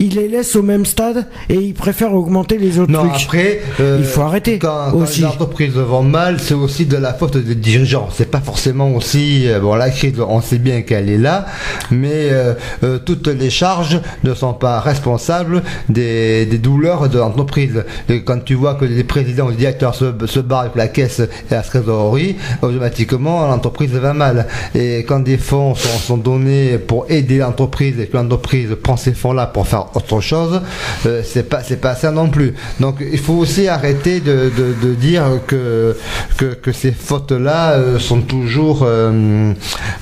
[0.00, 3.24] Ils les laissent au même stade et ils préfèrent augmenter les autres Non, trucs.
[3.24, 5.22] après, euh, Il faut arrêter Quand, quand aussi.
[5.22, 8.08] les entreprises vont mal, c'est aussi de la faute des dirigeants.
[8.12, 9.48] C'est pas forcément aussi.
[9.48, 11.46] euh, bon, la crise, on sait bien qu'elle est là,
[11.90, 17.84] mais euh, euh, toutes les charges ne sont pas responsables des, des douleurs de l'entreprise.
[18.08, 20.86] Et Quand tu vois que les présidents ou les directeurs se, se barrent avec la
[20.86, 22.36] caisse et la trésorerie,
[22.78, 24.46] automatiquement l'entreprise va mal.
[24.74, 29.46] Et quand des fonds sont, donnés pour aider l'entreprise et que l'entreprise prend ces fonds-là
[29.46, 30.60] pour faire autre chose,
[31.06, 32.54] euh, c'est pas c'est pas ça non plus.
[32.80, 34.50] Donc il faut aussi arrêter de,
[34.82, 35.96] de, dire que,
[36.36, 39.52] que que ces fautes-là euh, sont toujours euh,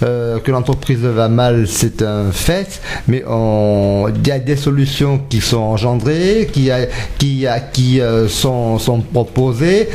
[0.01, 5.41] que l'entreprise va mal, c'est un fait, mais on il y a des solutions qui
[5.41, 6.87] sont engendrées, qui a,
[7.19, 9.89] qui a, qui sont sont proposées,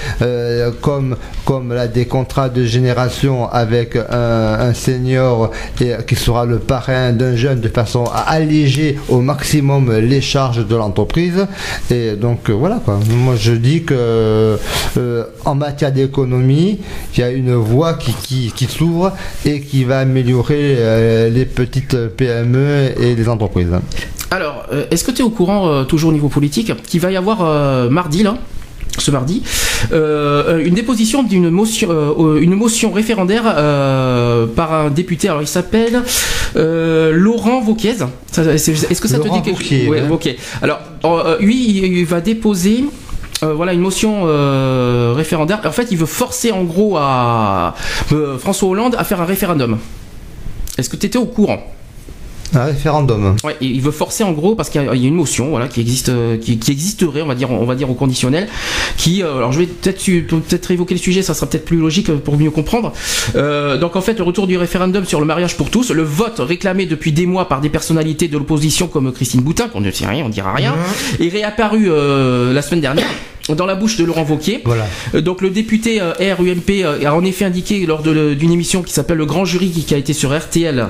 [0.82, 1.16] comme
[1.46, 7.60] comme des contrats de génération avec un, senior et, qui sera le parrain d'un jeune
[7.60, 11.46] de façon à alléger au maximum les charges de l'entreprise.
[11.90, 13.00] Et donc euh, voilà quoi.
[13.10, 14.58] Moi je dis que
[14.98, 16.80] euh, en matière d'économie,
[17.14, 19.12] il y a une voie qui, qui, s'ouvre
[19.46, 23.74] et qui va améliorer euh, les petites PME et les entreprises.
[24.30, 27.90] Alors, est-ce que tu es au courant, toujours au niveau politique, qu'il va y avoir
[27.90, 28.38] mardi, là
[28.98, 29.42] ce mardi,
[29.94, 35.30] euh, une déposition d'une motion, euh, une motion référendaire euh, par un député.
[35.30, 36.04] Alors il s'appelle
[36.56, 37.96] euh, Laurent Vauquiez.
[38.38, 40.08] Est-ce que ça Laurent te dit quelque Ouais, ouais.
[40.08, 40.38] Wauquiez.
[40.62, 42.86] Alors euh, lui, il, il va déposer.
[43.44, 45.62] euh, voilà une motion euh, référendaire.
[45.66, 47.74] En fait, il veut forcer en gros à
[48.12, 49.78] euh, François Hollande à faire un référendum.
[50.78, 51.62] Est-ce que tu étais au courant?
[52.54, 53.36] Un référendum.
[53.44, 56.10] Ouais, il veut forcer en gros parce qu'il y a une motion voilà qui existe
[56.10, 58.48] euh, qui, qui existerait on va dire on va dire au conditionnel
[58.98, 62.10] qui euh, alors je vais peut-être peut-être évoquer le sujet ça sera peut-être plus logique
[62.10, 62.94] euh, pour mieux comprendre.
[63.36, 66.40] Euh, donc en fait le retour du référendum sur le mariage pour tous le vote
[66.40, 70.08] réclamé depuis des mois par des personnalités de l'opposition comme Christine Boutin qu'on ne sait
[70.08, 70.76] rien on dira rien
[71.20, 73.08] est réapparu euh, la semaine dernière
[73.50, 74.86] dans la bouche de Laurent Vauquier Voilà.
[75.16, 78.94] euh, Donc le député euh, RUMP euh, a en effet indiqué lors d'une émission qui
[78.94, 80.88] s'appelle le Grand Jury qui, a été sur RTL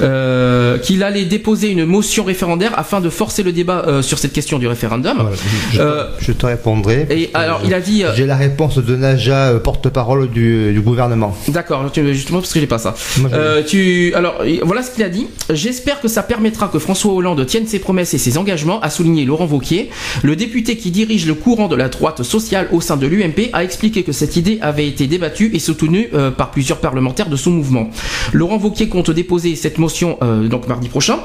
[0.00, 4.32] euh, qu'il allait déposer une motion référendaire afin de forcer le débat euh, sur cette
[4.32, 5.16] question du référendum.
[5.18, 5.36] Voilà.
[5.72, 7.06] Je, Euh, te répondrai.
[7.10, 11.36] Et alors il a dit J'ai la réponse de Naja, porte-parole du, du gouvernement.
[11.48, 12.94] D'accord, justement parce que j'ai pas ça.
[13.18, 13.30] Moi,
[13.66, 15.26] tu, alors voilà ce qu'il a dit.
[15.50, 19.24] J'espère que ça permettra que François Hollande tienne ses promesses et ses engagements, a souligné
[19.24, 19.90] Laurent Vauquier.
[20.22, 23.62] Le député qui dirige le courant de la droite sociale au sein de l'UMP a
[23.64, 27.50] expliqué que cette idée avait été débattue et soutenue euh, par plusieurs parlementaires de son
[27.50, 27.90] mouvement.
[28.32, 31.18] Laurent Vauquier compte déposer cette motion euh, donc mardi prochain,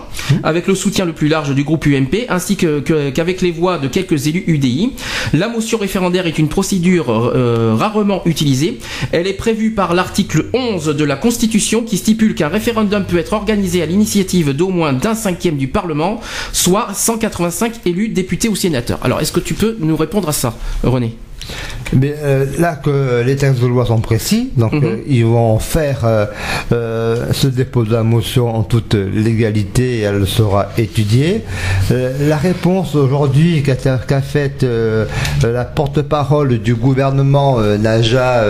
[0.43, 3.77] avec le soutien le plus large du groupe UMP ainsi que- que- qu'avec les voix
[3.77, 4.91] de quelques élus UDI.
[5.33, 8.79] La motion référendaire est une procédure euh, rarement utilisée.
[9.11, 13.33] Elle est prévue par l'article 11 de la Constitution qui stipule qu'un référendum peut être
[13.33, 16.19] organisé à l'initiative d'au moins d'un cinquième du Parlement,
[16.53, 18.99] soit 185 élus, députés ou sénateurs.
[19.03, 20.54] Alors, est-ce que tu peux nous répondre à ça?
[20.83, 21.15] René
[21.93, 24.83] Mais euh, là que les textes de loi sont précis, donc Mhm.
[24.83, 25.99] euh, ils vont faire
[26.71, 31.43] euh, ce dépôt de la motion en toute légalité et elle sera étudiée.
[31.91, 34.65] Euh, la réponse aujourd'hui qu'a faite
[35.43, 38.43] la porte-parole du gouvernement Naja,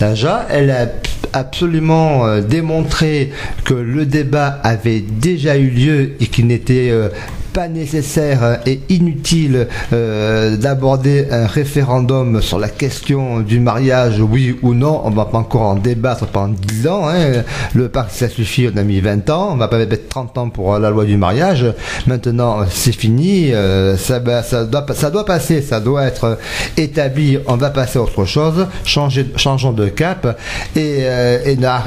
[0.00, 0.86] Naja, elle a
[1.34, 3.30] absolument euh, démontré
[3.64, 7.08] que le débat avait déjà eu lieu et qu'il n'était euh,
[7.54, 14.74] pas nécessaire et inutile euh, d'aborder un référendum sur la question du mariage, oui ou
[14.74, 15.00] non.
[15.04, 17.08] On va pas encore en débattre pendant 10 ans.
[17.08, 17.44] Hein.
[17.74, 19.50] Le pacte, ça suffit, on a mis 20 ans.
[19.52, 21.64] On va pas mettre 30 ans pour la loi du mariage.
[22.08, 23.52] Maintenant, c'est fini.
[23.52, 26.36] euh, ça, va- ça, doit, ça doit passer, ça doit être
[26.76, 27.38] établi.
[27.46, 28.66] On va passer à autre chose.
[28.84, 30.38] Changeons de cap
[30.74, 31.38] et, euh,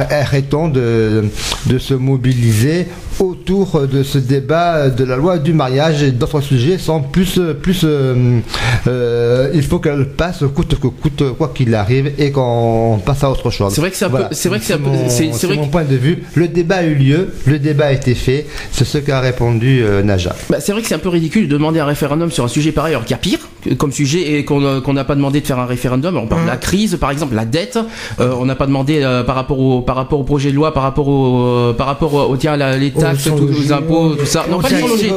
[0.09, 1.25] arrêtons de,
[1.65, 2.87] de se mobiliser
[3.19, 5.56] autour de ce débat de la loi du mariage
[6.01, 8.39] et d'autres sujets sont plus plus euh,
[8.87, 13.29] euh, il faut qu'elle passe coûte que coûte quoi qu'il arrive et qu'on passe à
[13.31, 13.73] autre chose.
[13.73, 15.65] C'est vrai que c'est un peu- c'est vrai que c'est un peu- mon, vrai mon
[15.65, 16.23] que- point de vue.
[16.35, 20.03] Le débat a eu lieu, le débat a été fait, c'est ce qu'a répondu euh,
[20.03, 20.35] Naja.
[20.49, 22.71] Bah, c'est vrai que c'est un peu ridicule de demander un référendum sur un sujet
[22.71, 23.39] pareil, alors qu'il y a pire
[23.77, 24.59] comme sujet et qu'on
[24.93, 26.15] n'a pas demandé de faire un référendum.
[26.17, 27.77] On parle de la crise, par exemple, la dette.
[28.21, 30.73] Euh, on n'a pas demandé euh, par rapport au par rapport au projet de loi,
[30.73, 34.45] par rapport au par rapport au, tiens la- les taxes, tous les impôts, tout ça.
[34.49, 35.11] Non, pas les sans logis.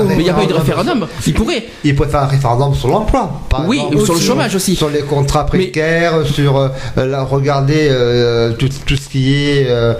[0.00, 1.06] Oh, mais il n'y a pas eu de référendum.
[1.26, 1.64] Il pourrait.
[1.84, 3.40] Il pourrait faire un référendum sur l'emploi.
[3.66, 4.76] Oui, sur, le chômage aussi.
[4.76, 9.94] Sur les contrats précaires, sur euh, la, regarder euh, tout, tout, ce qui est euh,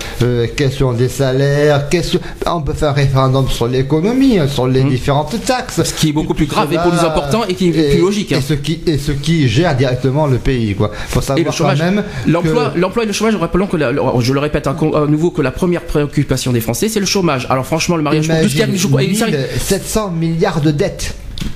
[0.55, 1.85] question des salaires.
[2.45, 4.89] On peut faire un référendum sur l'économie, hein, sur les hmm.
[4.89, 5.83] différentes taxes.
[5.83, 8.31] Ce qui est beaucoup plus grave cela, et plus important et qui est plus logique.
[8.33, 8.39] Hein.
[8.39, 10.75] Et, ce qui, et ce qui gère directement le pays.
[10.75, 10.91] Quoi.
[11.07, 11.79] Faut savoir et le chômage.
[11.79, 14.75] Quand même l'emploi, et le chômage, rappelons que, je le répète à
[15.07, 17.47] nouveau, que la première préoccupation des Français, c'est le chômage.
[17.49, 21.13] Alors franchement, le mariage, Imagine, 700 milliards de dettes.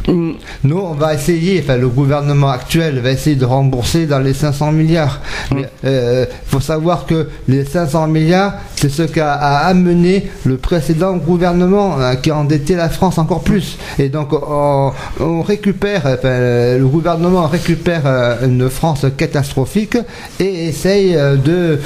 [0.08, 4.72] Nous, on va essayer, enfin le gouvernement actuel va essayer de rembourser dans les 500
[4.72, 5.22] milliards.
[5.54, 11.16] Mais euh, faut savoir que les 500 milliards, c'est ce qu'a a amené le précédent
[11.18, 13.78] gouvernement hein, qui a endetté la France encore plus.
[14.00, 19.98] Et donc on, on récupère, enfin, le gouvernement récupère euh, une France catastrophique
[20.40, 21.80] et essaye euh, de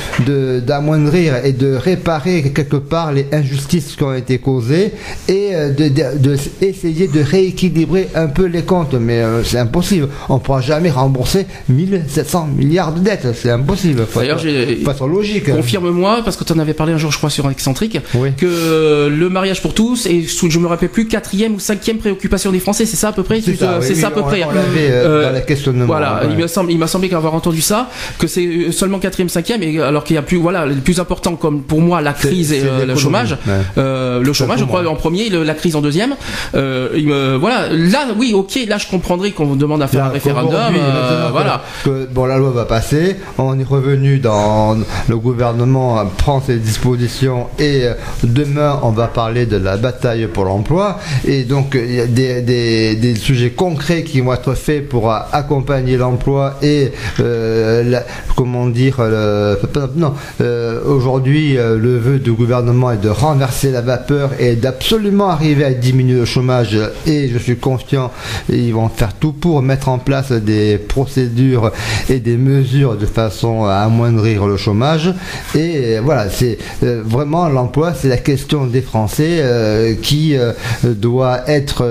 [0.59, 4.93] d'amoindrir et de réparer quelque part les injustices qui ont été causées
[5.27, 8.93] et de, de- de essayer de rééquilibrer un peu les comptes.
[8.93, 10.07] Mais euh, c'est impossible.
[10.29, 13.27] On ne pourra jamais rembourser 1700 milliards de dettes.
[13.35, 14.05] C'est impossible.
[14.15, 15.49] D'ailleurs, j'ai- être logique.
[15.51, 18.31] Confirme-moi, parce que tu en avais parlé un jour, je crois, sur Excentrique, Oui.
[18.37, 22.59] que le mariage pour tous est, je me rappelle plus, quatrième ou cinquième préoccupation des
[22.59, 24.23] Français, c'est ça à peu près C'est ça, oui, c'est oui, ça à peu on-
[24.23, 24.43] près.
[24.43, 25.85] on euh, Euh, dans la questionnement.
[25.85, 26.27] Voilà, ouais.
[26.31, 27.89] il me semble, il m'a semblé qu'avoir entendu ça,
[28.19, 31.35] que c'est seulement quatrième, cinquième, et alors qu'il y a plus, voilà, le plus important
[31.35, 33.31] comme pour moi la crise et le chômage.
[33.47, 33.53] ouais.
[33.77, 36.15] Euh, le chômage, je crois, en premier, le- la crise en deuxième.
[36.55, 40.05] Euh, il me- voilà, là, oui, ok, là, je comprendrai qu'on vous demande à faire
[40.05, 40.75] un référendum.
[40.75, 41.61] euh, voilà.
[41.83, 43.17] que, bon, la loi va passer.
[43.37, 44.77] On est revenu dans
[45.09, 50.45] le gouvernement prend ses dispositions et euh, demain on va parler de la bataille pour
[50.45, 50.99] l'emploi.
[51.27, 54.87] Et donc euh, il y a des, des, des sujets concrets qui vont être faits
[54.89, 58.03] pour accompagner l'emploi et euh, la-
[58.35, 59.55] comment dire euh,
[59.95, 65.63] non euh, aujourd'hui le vœu du gouvernement est de renverser la vapeur et d'absolument arriver
[65.65, 68.11] à diminuer le chômage et je suis confiant
[68.51, 71.71] et ils vont faire tout pour mettre en place des procédures
[72.09, 75.13] et des mesures de façon à amoindrir le chômage.
[75.55, 80.51] Et euh, voilà c'est euh, vraiment l'emploi c'est la question des Français euh, qui euh,
[80.83, 81.81] doit être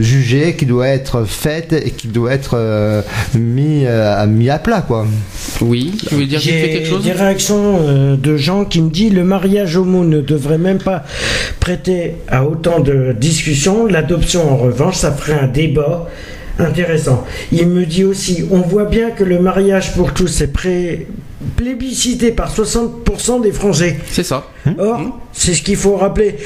[0.00, 2.56] jugée qui doit être faite et qui doit être
[3.34, 3.84] mis,
[4.28, 5.06] mis à plat quoi.
[5.60, 7.04] Oui, tu veux dire J'ai quelque chose?
[7.04, 11.04] Des réactions de gens qui me disent le mariage homo ne devrait même pas
[11.60, 13.86] prêter à autant de discussions.
[13.86, 16.08] L'adoption, en revanche, ça ferait un débat
[16.58, 17.24] intéressant.
[17.52, 21.06] Il me dit aussi, on voit bien que le mariage pour tous est pré-
[21.56, 23.98] plébiscité par 60% des Français.
[24.10, 24.44] C'est ça.
[24.78, 26.36] Or, c'est ce qu'il faut rappeler.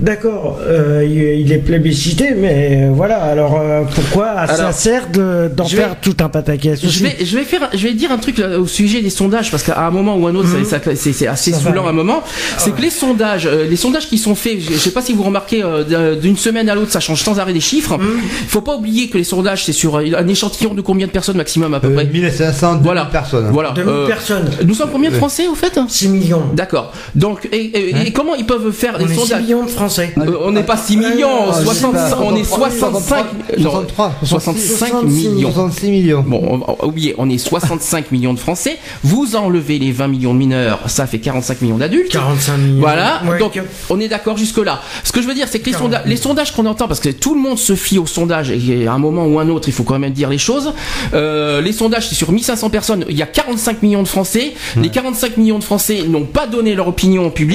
[0.00, 3.16] D'accord, euh, il est plébiscité, mais euh, voilà.
[3.22, 7.36] Alors euh, pourquoi ça sert de- d'en faire vais- tout un pataquès Je vais, je
[7.38, 9.92] vais faire, je vais dire un truc là, au sujet des sondages parce qu'à un
[9.92, 11.62] moment ou un autre, ça- ça- c'est assez Ça va.
[11.64, 12.22] saoulant à un moment.
[12.58, 15.12] C'est que les sondages, euh, les sondages qui sont faits, je, je sais pas si
[15.12, 17.96] vous remarquez, euh, d'un- d'une semaine à l'autre, ça change sans arrêt des chiffres.
[18.42, 21.36] Il faut pas oublier que les sondages, c'est sur un échantillon de combien de personnes
[21.36, 23.04] maximum à peu Euh, près 1500 2000 Voilà.
[23.06, 23.70] personnes Voilà.
[23.70, 24.50] 2000 euh, personnes.
[24.66, 26.42] Nous sommes combien de Français au fait 6 millions.
[26.54, 26.92] D'accord.
[27.14, 29.70] Donc, et, et- et comment ils peuvent faire On des est 6 sondages millions de
[29.70, 30.12] Français.
[30.18, 33.24] Euh, on n'est pas 6 millions, Ah, 65, on est 63, 65,
[33.58, 35.52] non, 63, 65 66 millions.
[35.52, 36.24] 66 millions.
[36.26, 38.78] Bon, on va oublier, on est 65 millions de Français.
[39.02, 42.10] Vous enlevez les 20 millions de mineurs, ça fait 45 millions d'adultes.
[42.12, 42.80] 45 millions.
[42.80, 43.60] Voilà, Ouais, donc
[43.90, 44.80] on est d'accord jusque là.
[45.04, 47.00] Ce que je veux dire, c'est que les, 40 sonda- les sondages qu'on entend, parce
[47.00, 49.68] que tout le monde se fie aux sondages, et à un moment ou un autre,
[49.68, 50.72] il faut quand même dire les choses.
[51.14, 54.54] Euh, les sondages, c'est sur 1500 personnes, il y a 45 millions de Français.
[54.80, 57.53] Les 45 millions de Français n'ont pas donné leur opinion au public.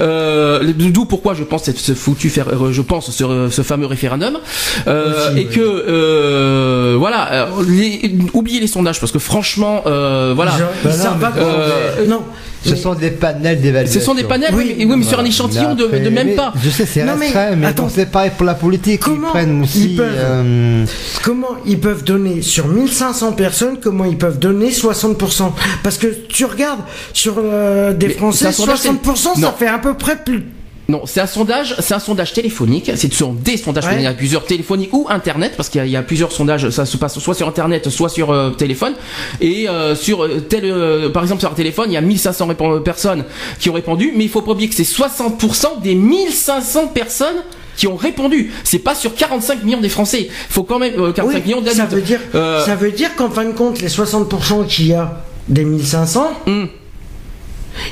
[0.00, 3.86] Euh, D'où pourquoi je pense cette ce foutu faire, euh, je pense ce, ce fameux
[3.86, 4.38] référendum,
[4.86, 5.54] Euh, Aussi, et oui.
[5.54, 10.52] que euh, voilà, les, oubliez les sondages parce que franchement, euh, voilà.
[10.84, 10.88] Ils-
[11.20, 12.22] Bah Euh, non.
[12.68, 14.00] Ce sont des panels d'évaluation.
[14.00, 16.52] Ce sont des panels, oui, Oui, mais, sur un échantillon de, même pas.
[16.62, 17.88] Je sais, c'est mais restreint, mais, attends.
[17.88, 19.00] c'est pareil pour la politique.
[19.00, 19.90] Comment ils prennent aussi.
[19.90, 20.84] ils peuvent- euh,
[21.22, 25.52] Comment ils peuvent donner sur 1500 personnes, comment ils peuvent donner 60%
[25.82, 26.80] Parce que tu regardes
[27.12, 30.16] sur euh, des Mais Français, c'est un sondage, 60% c'est- ça fait à peu près
[30.16, 30.44] plus.
[30.90, 32.90] Non, c'est un sondage, c'est un sondage téléphonique.
[32.96, 33.84] C'est ce des sondages.
[33.84, 33.96] Ouais.
[33.96, 36.32] Il y a plusieurs téléphoniques ou internet parce qu'il y, a- il y a plusieurs
[36.32, 36.70] sondages.
[36.70, 38.94] Ça se passe soit sur internet, soit sur euh, téléphone.
[39.42, 42.48] Et euh, sur euh, tel, euh, par exemple sur un téléphone, il y a 1500
[42.48, 43.24] répon- personnes
[43.58, 47.36] qui ont répondu, mais il faut pas oublier que c'est 60% des 1500 personnes
[47.76, 48.50] qui ont répondu.
[48.64, 50.28] C'est pas sur 45 millions des Français.
[50.30, 51.92] Il faut quand même euh, 45 Oui, millions ça d'adultes.
[51.96, 55.22] veut dire, Euh, ça veut dire qu'en fin de compte, les 60% qu'il y a
[55.48, 56.68] des 1500, hum.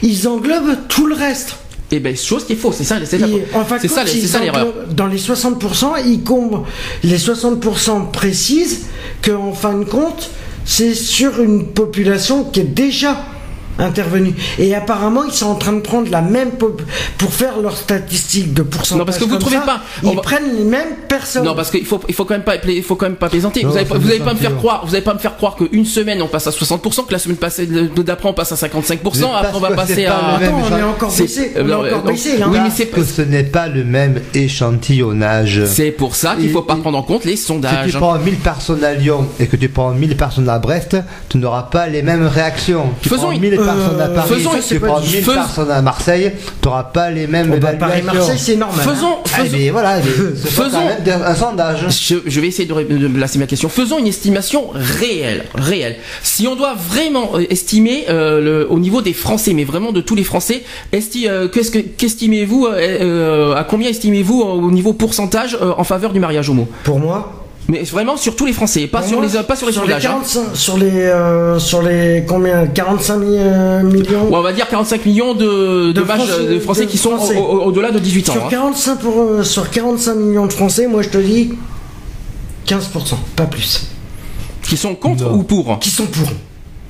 [0.03, 1.57] ils englobent tout le reste.
[1.93, 4.41] Et ben chose qu'il faut, c'est ça, c'est ça, en fin de c'est ça, ça
[4.41, 4.73] l'erreur.
[4.91, 6.65] Dans les 60%, ils comblent.
[7.05, 8.87] Les 60% précisent
[9.23, 10.31] qu'en fin de compte,
[10.65, 13.17] c'est sur une population qui est déjà
[13.79, 14.35] intervenue.
[14.59, 16.51] Et apparemment, ils sont en train de prendre la même
[17.19, 18.99] pour faire leurs statistiques de pourcentage.
[18.99, 19.81] Non, parce que vous comme trouvez ça, pas.
[20.03, 21.45] On Ils va- prennent les mêmes personnes.
[21.45, 23.63] Non, parce qu'il faut, il faut quand même pas, il faut quand même pas plaisanter.
[23.63, 25.19] Non, vous allez, ça pas- vous allez pas me faire croire, vous allez pas me
[25.19, 27.67] faire croire qu'une semaine on passe à 60%, que la semaine passée
[27.97, 30.17] d'après on passe à 55%, Mais après on va passer à.
[30.37, 31.53] Attends, on est encore baissé.
[31.57, 32.47] euh, On est encore baissé, là.
[32.49, 35.63] oui, mais parce c'est que ce n'est pas le même échantillonnage.
[35.67, 37.91] C'est pour ça qu'il faut pas prendre en compte les Si sondages.
[37.93, 40.97] tu prends 1000 personnes à Lyon et que tu prends 1000 personnes à Brest,
[41.29, 42.91] tu n'auras pas les mêmes réactions.
[43.03, 45.83] Tu Faisons une- 1000 personnes à Paris, faisons- tu prends du- 1000 fais- personnes à
[45.83, 48.05] Marseille, tu n'auras pas les mêmes Bon, bah, évaluations.
[48.07, 48.81] Paris-Marseille, c'est normal.
[48.87, 48.91] hein.
[48.95, 49.99] Faisons, Ah, faisons- mais voilà,
[50.45, 51.87] Faisons- quand même des- un sondage.
[51.89, 53.69] Je, je vais essayer de, de placer ma question.
[53.69, 55.97] Faisons une estimation réelle, réelle.
[56.23, 60.01] Si on doit vraiment euh, estimer euh, le, au niveau des Français, mais vraiment de
[60.01, 60.63] tous les Français,
[60.93, 65.73] esti- euh, qu'est-ce que- qu'estimez-vous, euh, euh, à combien estimez-vous euh, au niveau pourcentage euh,
[65.77, 66.69] en faveur du mariage homo?
[66.85, 69.73] Pour moi, Mais vraiment sur tous les Français, pas sur moi, les pas sur les
[69.73, 70.07] sondages.
[70.07, 70.11] hein.
[70.23, 74.29] 45, sur les euh, sur les combien 45 mi- euh, millions.
[74.31, 77.17] Ou on va dire 45 millions de, de, De Français- de Français de qui sont
[77.17, 77.37] Français.
[77.37, 78.33] au- au- au-delà de 18 ans.
[78.35, 78.49] Sur hein.
[78.51, 81.55] 45 pour, euh, sur 45 millions de Français, moi je te dis
[82.67, 83.89] 15%, pas plus.
[84.63, 85.35] Qui sont contre Non.
[85.35, 85.79] ou pour?
[85.81, 86.29] Qui sont pour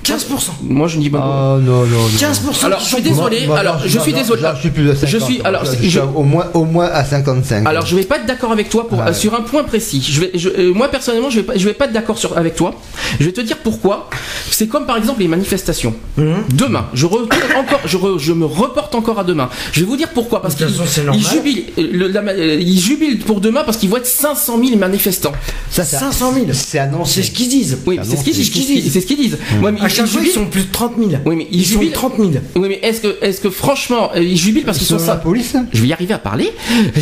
[0.07, 0.51] 15%.
[0.63, 1.19] Moi je ne dis pas.
[1.19, 2.09] Oh non, non, non.
[2.09, 2.65] 15%.
[2.65, 3.47] Alors qui je suis désolé.
[3.47, 4.43] Moi, alors moi, je suis désolé.
[4.55, 5.09] je suis plus de 50.
[5.09, 7.67] Je suis alors je, je- au moins au moins à 55.
[7.67, 9.09] Alors je vais pas être d'accord avec toi pour, Ouais.
[9.09, 10.07] euh, sur un point précis.
[10.09, 12.37] Je vais, je- euh, moi personnellement, je vais pas, je vais pas être d'accord sur
[12.39, 12.75] avec toi.
[13.21, 14.09] Je vais te dire pourquoi.
[14.51, 15.95] C'est comme par exemple les manifestations.
[16.17, 16.45] Mhm.
[16.55, 17.29] Demain, je retourne
[17.59, 19.49] encore, je, re- je me reporte encore à demain.
[19.73, 23.41] Je vais vous dire pourquoi parce qu'ils jubilent, euh, le- la euh, ils jubilent pour
[23.41, 25.33] demain parce qu'ils vont être 500 000 manifestants.
[25.71, 26.47] ça, ça- 500 000.
[26.53, 27.23] C'est annoncé.
[27.23, 27.79] C'est ce qu'ils disent.
[27.87, 28.93] Oui, Ah c'est ce qu'ils disent.
[28.93, 29.39] C'est ce qu'ils disent.
[29.83, 30.33] À ils- chaque ils fois, ils jubilent.
[30.45, 31.11] sont plus de 30 000.
[31.27, 31.93] Oui, mais ils ils sont jubilent.
[31.93, 32.31] 30 000.
[32.57, 35.55] Oui, mais est-ce que, est-ce que franchement, euh, ils jubilent parce qu'ils sont ça police
[35.73, 36.53] Je vais y arriver à parler.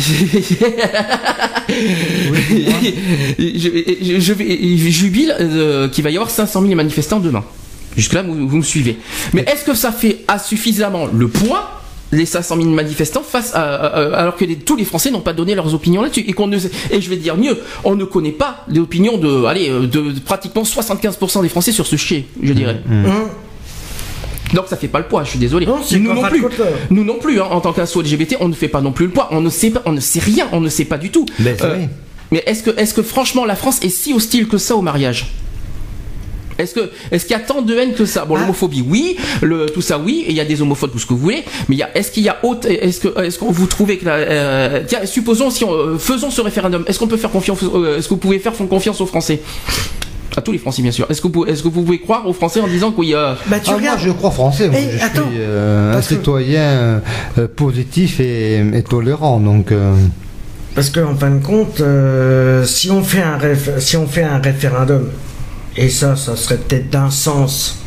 [3.39, 7.43] je, je, je vais, je jubile euh, qu'il va y avoir 500 000 manifestants demain.
[7.95, 8.97] Jusque-là, vous, vous me suivez.
[9.33, 11.81] Mais est-ce que ça fait à suffisamment le poids
[12.11, 15.21] les 500 000 manifestants face à, à- à- alors que les- tous les Français n'ont
[15.21, 16.23] pas donné leurs opinions là-dessus.
[16.27, 16.57] Et qu'on ne
[16.91, 20.11] et je vais dire mieux on ne connaît pas les opinions de allez euh, de,
[20.11, 22.79] de pratiquement 75% des Français sur ce chier je dirais.
[22.89, 23.25] Hein
[24.53, 25.65] donc ça fait pas le poids je suis désolé.
[25.65, 26.41] Non, nous non plus.
[26.41, 26.63] de côté.
[26.91, 29.11] nous non plus hein, en tant qu'asso LGBT on ne fait pas non plus le
[29.11, 29.27] poids.
[29.31, 31.25] On ne sait pas on ne sait rien on ne sait pas du tout.
[31.57, 31.85] C'est Euh,
[32.31, 35.27] mais est-ce que, est-ce que franchement la France est si hostile que ça au mariage?
[36.57, 38.25] Est-ce que, est-ce qu'il y a tant de haine que ça?
[38.25, 38.41] Bon, Ah.
[38.41, 41.13] l'homophobie, oui, le, tout ça, oui, et il y a des homophobes, tout ce que
[41.13, 44.05] vous voulez, mais est-ce qu'il y a autre, est-ce que, est-ce que vous trouvez que,
[44.05, 47.59] la, euh, tiens, supposons si on, euh, faisons ce référendum, est-ce qu'on peut faire confiance,
[47.63, 49.41] euh, est-ce que vous pouvez faire confiance aux Français?
[50.37, 51.07] À tous les Français, bien sûr.
[51.09, 53.37] Est-ce que, vous, est-ce que vous pouvez croire aux Français en disant qu'il y a.
[53.47, 54.67] Bah, tu Ah, moi, je crois français.
[54.67, 57.01] Moi, Eh, je attends, suis euh, un citoyen
[57.37, 59.39] euh, positif et, et tolérant.
[59.39, 59.93] Donc, euh,
[60.73, 64.39] Parce qu'en fin de compte, euh, si, on fait un réf- si on fait un
[64.39, 65.07] référendum,
[65.77, 67.79] et ça, ça serait peut-être d'un sens.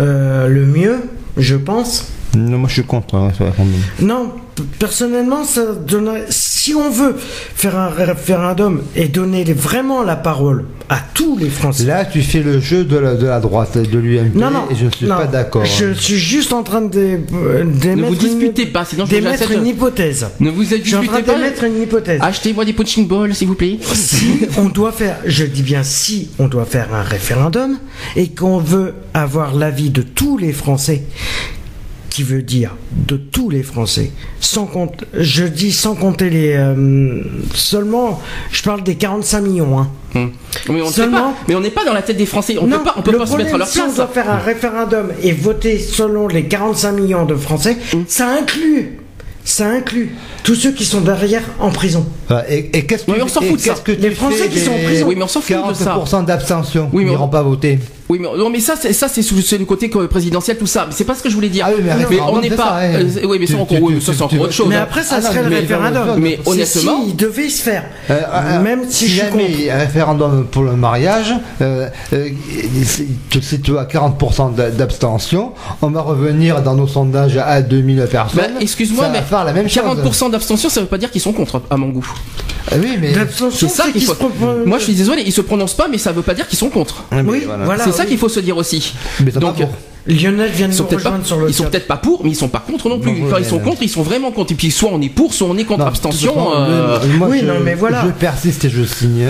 [0.00, 3.66] Euh, le mieux, je pense, Non, moi je suis contre un référendum.
[4.00, 4.32] Non,
[4.78, 6.26] personnellement, ça donnerait.
[6.28, 11.48] Si on veut faire un référendum et donner les- vraiment la parole à tous les
[11.50, 11.84] Français.
[11.84, 14.74] Là, tu fais le jeu de la, de la droite, de l'UMP, non, non, et
[14.76, 15.64] je ne suis non, pas d'accord.
[15.64, 19.50] Je suis juste en train de euh, d'émettre vous disputez une, pas, sinon je d'émettre
[19.50, 20.26] une hypothèse.
[20.38, 21.34] Ne vous Je suis en train disputez pas.
[21.34, 22.20] d'émettre une hypothèse.
[22.22, 23.78] Achetez-moi des punching balls, s'il vous plaît.
[23.94, 24.26] si
[24.58, 27.78] on doit faire, je dis bien si on doit faire un référendum
[28.14, 31.02] et qu'on veut avoir l'avis de tous les Français,
[32.16, 34.10] qui veut dire de tous les Français,
[34.40, 37.20] sans compte, je dis sans compter les, euh,
[37.54, 39.78] seulement, je parle des 45 millions.
[39.78, 39.88] Hein.
[40.14, 40.30] Hum.
[40.70, 41.34] Mais on ne sait Seulement- pas.
[41.46, 42.56] Mais on n'est pas dans la tête des Français.
[42.58, 43.96] On peut pas, on peut le pas se mettre à leur si on place.
[43.96, 48.04] doit faire un référendum et voter selon les 45 millions de Français, Hum.
[48.08, 48.98] ça inclut,
[49.44, 50.12] ça inclut
[50.42, 52.06] tous ceux qui sont derrière en prison.
[52.28, 53.74] Voilà, Et, et qu'est-ce que, Oui, mais on s'en et fout de ça.
[53.74, 55.06] que Les Français fais qui sont en prison.
[55.06, 55.84] Oui, mais on s'en fout de ça.
[55.98, 57.78] 40% d'abstention, Oui, mais ils on- n'iront pas voter.
[58.08, 59.22] Oui, mais non, mais ça, c'est ça, c'est
[59.58, 60.84] le côté que- présidentiel, tout ça.
[60.88, 61.66] Mais c'est pas ce que je voulais dire.
[61.68, 62.56] Ah oui, mais on n'est pas.
[62.56, 62.92] ça, hein.
[62.94, 64.66] euh, oui, mais ça, Tu- encore, tu- oui, tu- ça, c'est encore autre chose.
[64.68, 66.14] Mais après, ça Ah non, serait le mais- référendum.
[66.18, 67.84] mais honnêtement- si il devait se faire.
[68.10, 69.70] Euh, euh, Même si je suis jamais contre.
[69.74, 72.28] un référendum pour le mariage, euh, euh,
[72.84, 75.52] si tu- si as 40% d'a- d'abstention,
[75.82, 78.38] on va revenir dans nos sondages à 2000 personnes.
[78.54, 79.82] Bah, excuse-moi, mais faire la même chose.
[79.82, 82.06] 40% d'abstention, ça veut pas dire qu'ils sont contre, à mon goût.
[82.70, 83.14] Ah oui, mais
[83.52, 84.14] C'est ça qu'il faut.
[84.14, 86.58] se Moi, je suis désolé, ils se prononcent pas, mais ça veut pas dire qu'ils
[86.58, 87.04] sont contre.
[87.10, 87.84] Ah, Oui, voilà.
[87.84, 88.94] c'est ça qu'il faut se dire aussi.
[89.24, 89.70] Mais Donc, pour.
[90.08, 91.96] Lionel vient de ils sont nous peut-être pas, rejoindre sur le ils sont peut-être pas
[91.96, 93.12] pour, mais ils sont pas contre non plus.
[93.12, 94.52] Non, Quand ouais, ils sont contre, ils sont vraiment contre.
[94.52, 96.34] Et puis soit on est pour, soit on est contre Non, abstention.
[96.56, 98.02] euh, moi, oui, je, non, mais voilà.
[98.06, 99.26] je persiste et je signe.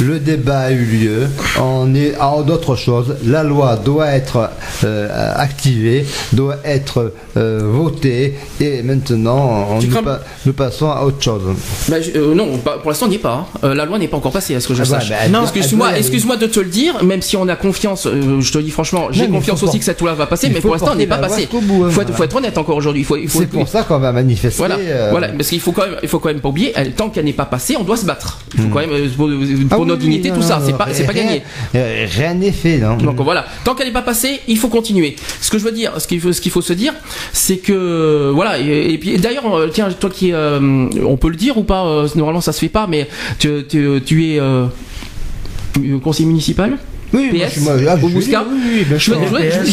[0.00, 1.28] Le débat a eu lieu.
[1.60, 3.16] On est en d'autres choses.
[3.24, 4.50] La loi doit être
[4.84, 11.02] euh, activée, doit être euh, votée, et maintenant, on nous, crames- pa- nous passons à
[11.02, 11.42] autre chose.
[11.88, 13.46] bah, je- euh, non, pour l'instant, on n'y est pas.
[13.52, 13.58] hein.
[13.64, 15.10] Euh, la loi n'est pas encore passée, à ce que je Ah bah, sache.
[15.30, 18.58] bah, Excuse-moi, excuse-moi de te le dire, même si on a confiance, euh, je te
[18.58, 20.98] dis franchement, j'ai confiance aussi que cette loi va passer, il mais pour l'instant, elle
[20.98, 21.48] n'est pas passée.
[21.52, 22.12] hein, faut, être, voilà.
[22.12, 23.02] faut être honnête encore aujourd'hui.
[23.02, 24.56] Il faut, il faut, C'est pour ça qu'on va manifester.
[24.58, 27.10] Voilà, euh, voilà, parce qu'il faut quand même, il faut quand même pas oublier, tant
[27.10, 28.40] qu'elle n'est pas passée, on doit se battre.
[28.54, 30.60] Il faut quand même euh, pour, ah pour oui, notre oui, dignité, non, tout ça,
[30.64, 31.42] c'est pas, c'est pas gagné.
[31.74, 35.16] euh, Rien n'est fait, non Donc voilà, tant qu'elle n'est pas passée, il faut continuer.
[35.40, 36.92] Ce que je veux dire, ce qu'il faut, ce qu'il faut se dire,
[37.32, 38.58] c'est que voilà.
[38.58, 41.84] Et, et puis d'ailleurs, euh, tiens, toi qui, euh, on peut le dire ou pas
[41.86, 43.08] euh, Normalement, ça se fait pas, mais
[43.38, 44.66] tu, tu, tu es euh,
[46.02, 46.76] conseiller municipal?
[47.12, 49.64] Oui, moi, PS, je suis- moi, ah, je suis- oui, oui, euh,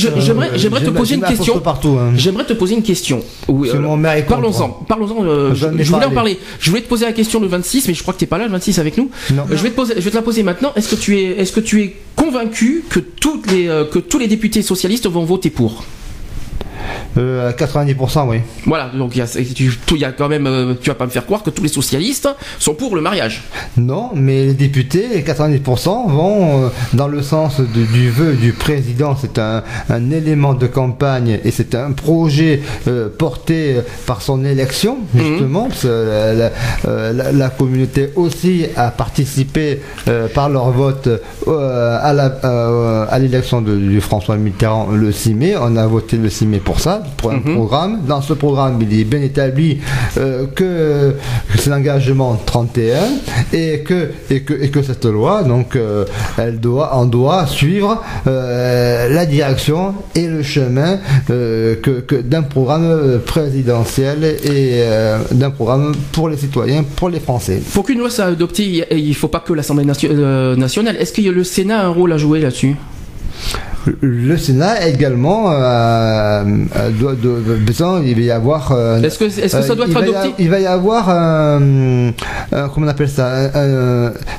[0.57, 1.59] J'aimerais, te poser une question.
[1.59, 1.97] partout.
[1.99, 2.11] hein.
[2.15, 3.21] J'aimerais te poser une question.
[3.47, 4.23] Oui, euh.
[4.27, 5.23] Parlons-en, parlons-en.
[5.25, 6.37] euh, je, ai je voulais en parler.
[6.59, 8.45] Je voulais te poser la question le 26, mais je crois que t'es pas là
[8.45, 9.09] le 26 avec nous.
[9.31, 9.43] Non.
[9.43, 10.71] Euh, Je vais te poser, je vais te la poser maintenant.
[10.75, 14.19] Est-ce que tu es, est-ce que tu es convaincu que toutes les, euh, que tous
[14.19, 15.83] les députés socialistes vont voter pour?
[17.17, 18.37] Euh, à 90%, oui.
[18.65, 18.89] Voilà.
[18.95, 21.09] Donc il y a, tu, tout- y a quand même, euh, tu vas pas me
[21.09, 22.29] faire croire que tous les socialistes
[22.59, 23.43] sont pour le mariage.
[23.77, 28.53] Non, mais les députés, les 90% vont euh, dans le sens de- du vœu du
[28.53, 29.15] président.
[29.19, 34.97] C'est un, un élément de campagne et c'est un projet euh, porté par son élection,
[35.15, 35.67] justement.
[35.67, 39.81] parce que la, la- la- la communauté aussi a participé
[40.35, 41.09] par leur vote
[41.47, 45.55] à l'élection de, du François Mitterrand le 6 mai.
[45.59, 48.01] On a voté le 6 mai pour ça, pour un programme.
[48.07, 49.79] Dans ce programme, il est bien établi
[50.17, 51.15] euh, que
[51.57, 52.97] c'est l'engagement 31
[53.53, 56.05] et que, et que, et que cette loi, donc, euh,
[56.37, 64.83] elle doit, on doit suivre euh, la direction et le chemin d'un programme présidentiel et
[65.31, 67.61] d'un programme pour les citoyens, pour les Français.
[67.73, 70.09] Pour qu'une loi soit adoptée, il- il faut pas que l'Assemblée nation-
[70.55, 70.95] nationale.
[70.99, 72.75] Est-ce que le Sénat a un rôle à jouer là-dessus?
[74.01, 76.43] Le Sénat également euh,
[76.75, 78.71] euh, doit, doit- besoin, il va y avoir.
[78.71, 80.65] euh, Est-ce que, est-ce que ça Euh, doit il être adopté a- Il va y
[80.67, 82.09] avoir un,
[82.51, 83.49] un- comment on appelle ça,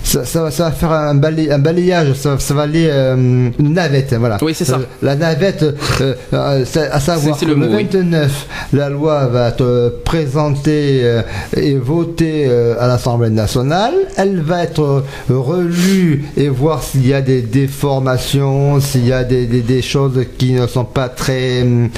[0.02, 3.16] ça, ça va- ça va faire un, balai- un balayage, ça, ça va aller euh,
[3.58, 4.36] une navette, voilà.
[4.42, 4.76] Oui, c'est ça.
[4.76, 5.62] Euh, la navette,
[6.00, 7.88] euh, euh, à savoir le le, mot, oui.
[7.92, 11.22] 29, la loi va être présentée euh,
[11.56, 13.94] et votée euh, à l'Assemblée nationale.
[14.16, 19.24] Elle va être euh, relue et voir s'il y a des déformations, s'il y a
[19.24, 21.90] des, des- choses qui ne sont pas très, hum,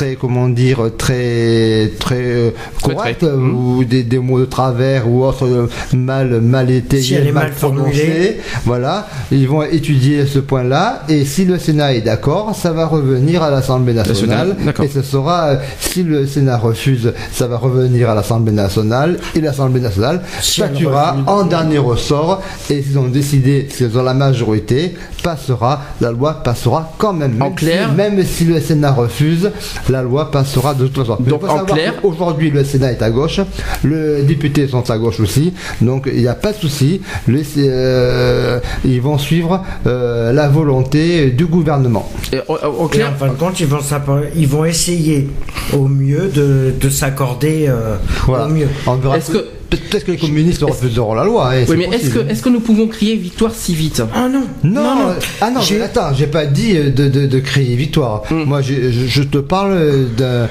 [0.00, 2.50] très, comment dire, très, très euh,
[2.82, 3.30] Très, correctes très.
[3.32, 3.54] Mhm.
[3.54, 7.50] ou des, des mots de travers ou autres euh, mal, mal étayés, Si est mal
[7.50, 8.40] prononcés.
[8.64, 11.02] Voilà, ils vont étudier ce point-là.
[11.10, 14.56] Et si le Sénat est d'accord, ça va revenir à l'Assemblée nationale.
[14.82, 19.18] et ce sera, euh, si le Sénat refuse, ça va revenir à l'Assemblée nationale.
[19.34, 22.42] Et l'Assemblée nationale Si statuera en dernier ressort.
[22.70, 27.34] Et s'ils ont décidé, s'ils ont la majorité, passera, la loi passera quand même.
[27.40, 27.90] En Même clair.
[27.90, 29.50] si- Même si le Sénat refuse,
[29.90, 31.22] la loi passera de toute façon.
[31.22, 33.40] Donc, en clair- Aujourd'hui, le Sénat est à gauche,
[33.84, 37.00] les députés sont à gauche aussi, donc il n'y a pas de souci.
[37.28, 42.10] Les- euh, ils vont suivre euh, la volonté du gouvernement.
[42.32, 45.28] Et, Et clair, en fin de compte, ils vont, s'app- ils vont essayer
[45.72, 48.46] au mieux de, de s'accorder euh, Voilà.
[48.46, 48.68] au mieux.
[49.16, 51.50] Est-ce que- Peut-être que les communistes refuseront la loi.
[51.52, 54.02] hein, oui, mais est-ce que, est-ce que nous pouvons crier victoire si vite?
[54.14, 57.76] Ah non, Non, euh, ah non, attends, j'ai pas dit euh, de, de, de créer
[57.76, 58.22] victoire.
[58.30, 58.42] Mm.
[58.44, 59.76] Moi, je, je te parle
[60.16, 60.48] d'un-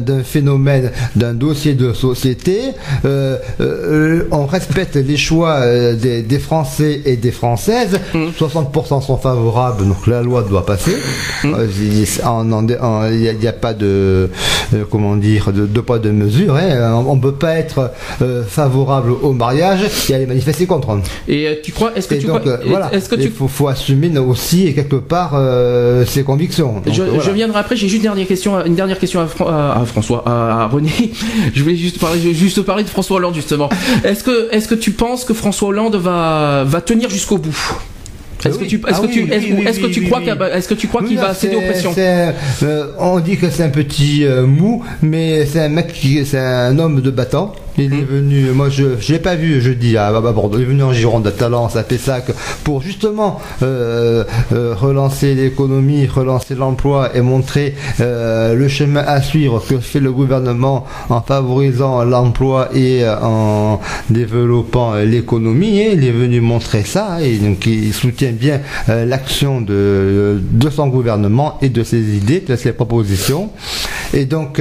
[0.00, 2.58] d'un phénomène, d'un dossier de société.
[3.04, 8.00] Euh, euh, on respecte les choix euh, des, des Français et des Françaises.
[8.14, 8.28] Mm.
[8.38, 10.96] 60% sont favorables, donc la loi doit passer.
[11.44, 11.54] Mm.
[11.54, 14.30] Euh, Il n'y a, pas de,
[14.74, 16.56] euh, comment dire, de, de poids de mesure.
[16.56, 17.02] hein.
[17.06, 17.90] On ne peut pas être
[18.22, 21.00] euh, favorable au mariage et aller manifester contre.
[21.28, 23.48] Et tu crois, est-ce que Et tu donc, crois, euh, voilà, est-ce que tu faut,
[23.48, 26.74] faut assumer aussi quelque part euh, ses convictions.
[26.84, 27.22] Donc, Je, voilà.
[27.26, 27.76] je viendrai après.
[27.76, 30.66] J'ai juste une dernière question, une dernière question à, Fran- à- à François, à, à
[30.66, 30.90] René.
[31.54, 33.68] Je voulais juste parler, juste parler de François Hollande justement.
[34.04, 37.58] Est-ce que, est-ce que tu penses que François Hollande va, va tenir jusqu'au bout?
[38.44, 40.00] Est-ce que tu, est-ce Ah que oui, tu, oui, est-ce, oui, est-ce que oui, tu
[40.00, 41.94] oui, crois qu'il va- est-ce que tu crois Oui, qu'il là, va céder aux pressions?
[41.96, 46.40] euh, On dit que c'est un petit euh, mou, mais c'est un mec qui, c'est
[46.40, 47.52] un homme de battant.
[47.78, 47.94] Il Hmm.
[47.94, 50.58] est venu, moi je, je l'ai pas vu jeudi à, à Bordeaux.
[50.58, 52.26] Il est venu en Gironde à Talence, à Pessac,
[52.64, 59.62] pour justement euh, euh, relancer l'économie, relancer l'emploi et montrer euh, le chemin à suivre
[59.66, 63.80] que fait le gouvernement en favorisant l'emploi et en
[64.10, 65.80] développant l'économie.
[65.92, 71.58] Il est venu montrer ça et donc il soutient bien l'action de, de son gouvernement
[71.62, 73.50] et de ses idées, de ses propositions.
[74.12, 74.60] Et donc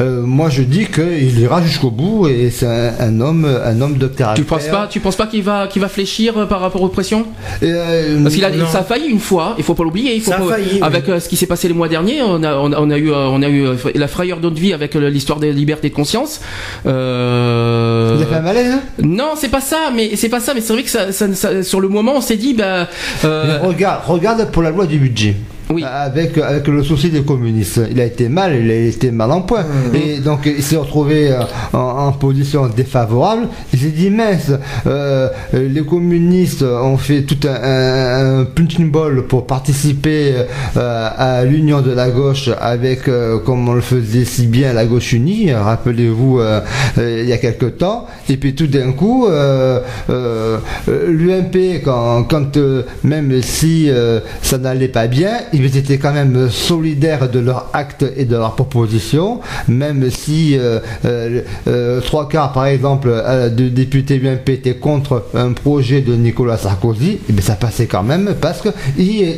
[0.00, 3.96] euh, moi je dis qu'il ira jusqu'au bout et c'est un, un homme, un homme
[3.98, 4.44] de caractère.
[4.44, 6.88] Tu penses pas, tu penses pas qu'il va, qu'il va fléchir euh, par rapport aux
[6.88, 7.26] pressions
[7.62, 8.66] Euh, Parce qu'il a, Non.
[8.66, 9.54] ça a failli une fois.
[9.58, 10.14] Il faut pas l'oublier.
[10.14, 12.54] Il faut Ça a failli, avec ce qui s'est passé les mois derniers, on a,
[12.56, 15.52] on a, on a eu, on a eu la frayeur d'autre vie avec l'histoire des
[15.52, 16.40] libertés de conscience.
[16.86, 20.54] Euh, Il a fait un malaise hein Non, c'est pas ça, mais c'est pas ça,
[20.54, 22.88] mais c'est vrai que ça, ça- ça- sur le moment, on s'est dit, bah,
[23.22, 25.36] regarde, regarde pour la loi du budget.
[25.68, 25.82] Oui.
[25.84, 27.80] Avec, avec le souci des communistes.
[27.90, 29.64] Il a été mal, il a été mal en point.
[29.94, 31.40] Et donc il s'est retrouvé euh,
[31.72, 33.48] en, en position défavorable.
[33.72, 34.52] Il s'est dit mince,
[34.86, 40.34] euh, euh, les communistes ont fait tout un, un, un punching ball pour participer
[40.76, 44.86] euh, à l'union de la gauche avec, euh, comme on le faisait si bien, la
[44.86, 46.60] gauche unie, rappelez-vous, euh,
[46.98, 48.06] euh, il y a quelque temps.
[48.28, 49.80] Et puis tout d'un coup, euh,
[50.10, 55.32] euh, euh, l'UMP, quand, quand euh, même si euh, ça n'allait pas bien,
[55.64, 60.80] ils étaient quand même solidaires de leurs actes et de leurs propositions, même si euh,
[61.04, 66.14] euh, euh, trois quarts, par exemple, euh, de députés UMP étaient contre un projet de
[66.14, 68.74] Nicolas Sarkozy, et bien ça passait quand même parce qu'ils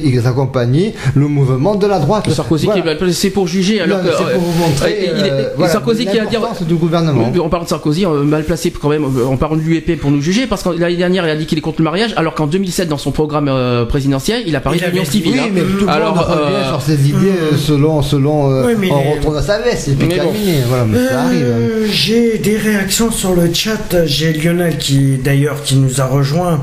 [0.04, 2.30] ils accompagnaient le mouvement de la droite.
[2.30, 2.80] Sarkozy Voilà.
[2.80, 5.26] qui est mal placé pour juger, alors Non, que c'est pour vous montrer, euh, il
[5.26, 6.36] est- euh, et voilà, Sarkozy qui a dit.
[6.66, 7.30] du gouvernement.
[7.42, 10.46] On parle de Sarkozy, mal placé quand même, on parle de l'UEP pour nous juger,
[10.46, 12.88] parce que l'année dernière il a dit qu'il est contre le mariage, alors qu'en 2007
[12.88, 15.32] dans son programme euh, présidentiel, il a parlé d'union avait- civile.
[15.34, 15.50] Oui, hein.
[15.54, 17.16] mais tout le Alors, revient euh, sur ses idées
[17.52, 20.14] euh, selon, selon euh, Oui, mais on les- retourne à sa veste et puis bon.
[20.14, 20.54] terminé.
[20.68, 21.46] Voilà, mais ça arrive.
[21.46, 21.86] hein.
[21.90, 24.04] J'ai des réactions sur le chat.
[24.06, 26.60] J'ai Lionel qui, d'ailleurs, qui nous a rejoint,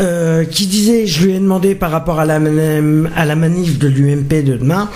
[0.00, 2.36] euh, qui disait, je lui ai demandé par rapport à la,
[3.16, 4.88] à la manif de l'UMP de demain.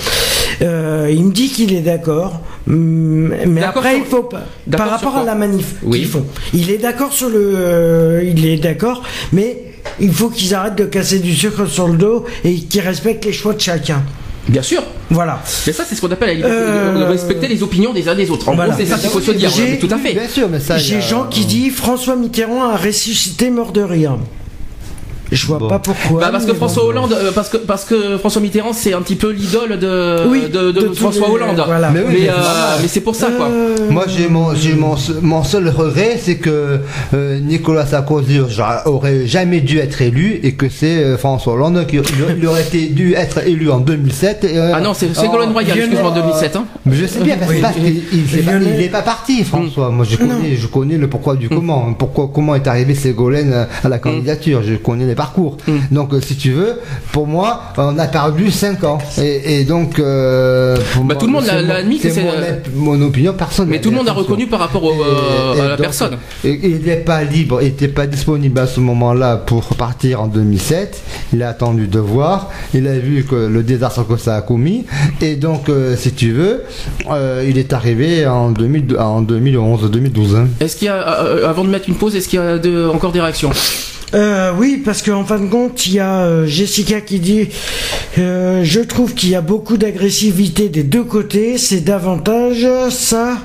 [0.63, 4.43] Euh, il me dit qu'il est d'accord, hum, mais après sur- il faut pas.
[4.77, 6.01] Par rapport à la manif Oui.
[6.01, 9.57] qu'ils font, il est d'accord sur le, euh, il est d'accord, mais
[10.01, 13.33] il faut qu'ils arrêtent de casser du sucre sur le dos et qu'ils respectent les
[13.33, 14.03] choix de chacun.
[14.49, 14.83] Bien sûr.
[15.11, 15.43] Voilà.
[15.67, 18.15] Mais ça, c'est ce qu'on appelle la liberté, Euh, de respecter les opinions des uns
[18.15, 18.49] des autres.
[18.49, 18.73] En Voilà.
[18.73, 19.51] gros, c'est ça qu'il faut se dire.
[19.51, 20.13] J'ai- Tout à fait.
[20.15, 20.79] Bien sûr, mais ça.
[20.79, 24.17] J'ai a- Jean qui dit François Mitterrand a ressuscité mort de rire.
[25.31, 25.69] Je vois Bon.
[25.69, 26.21] pas pourquoi.
[26.21, 26.89] Bah, parce que François bon.
[26.91, 30.43] Hollande, euh, parce que parce que François Mitterrand, c'est un petit peu l'idole de, Oui,
[30.53, 31.63] de, de de tous François les- Hollande.
[31.67, 31.91] voilà.
[31.91, 33.47] Mais Mais, oui, mais c'est euh, mais c'est pour ça quoi.
[33.47, 36.79] Euh, Moi, j'ai mon, j'ai mon, mon seul regret, c'est que
[37.15, 38.41] euh, Nicolas Sarkozy
[38.87, 41.97] aurait jamais dû être élu et que c'est euh, François Hollande qui
[42.39, 44.45] il aurait été dû être élu en 2007.
[44.45, 46.57] et, euh, Ah non, c'est Ségolène Royal, excuse-moi, en 2007.
[46.57, 46.65] Hein.
[46.87, 47.59] Mais je sais bien, parce, Oui.
[47.61, 49.91] parce qu'il il est pas- Lionel- il est pas parti, François.
[49.91, 51.93] Moi, je connais, je connais le pourquoi du comment.
[51.93, 54.63] Pourquoi, comment est arrivé Ségolène à la candidature.
[54.63, 55.57] Je connais les parcours.
[55.67, 55.73] Mm.
[55.91, 56.75] Donc, euh, si tu veux,
[57.13, 58.99] pour moi, on a perdu 5 ans.
[59.21, 62.31] Et, et donc, euh, pour Bah, moi, tout le monde l'a- admis que c'est mon,
[62.33, 63.73] euh, mon opinion personnelle.
[63.73, 66.17] Mais tout le monde a reconnu par rapport au, euh, et à la donc, personne.
[66.45, 71.03] Il n'est pas libre, il n'était pas disponible à ce moment-là pour partir en 2007.
[71.35, 72.51] Il a attendu de voir.
[72.73, 74.87] Il a vu que le désastre que ça a commis.
[75.21, 76.63] Et donc, euh, si tu veux,
[77.49, 80.37] il est arrivé en, 2000 en 2011, 2012.
[80.37, 80.47] hein.
[80.61, 81.01] Est-ce qu'il y a,
[81.49, 83.51] avant de mettre une pause, est-ce qu'il y a de- encore des réactions?
[84.15, 87.49] Euh, oui, parce qu'en fin de compte, il y a euh, Jessica qui dit
[88.19, 93.39] euh, Je trouve qu'il y a beaucoup d'agressivité des deux côtés, c'est davantage ça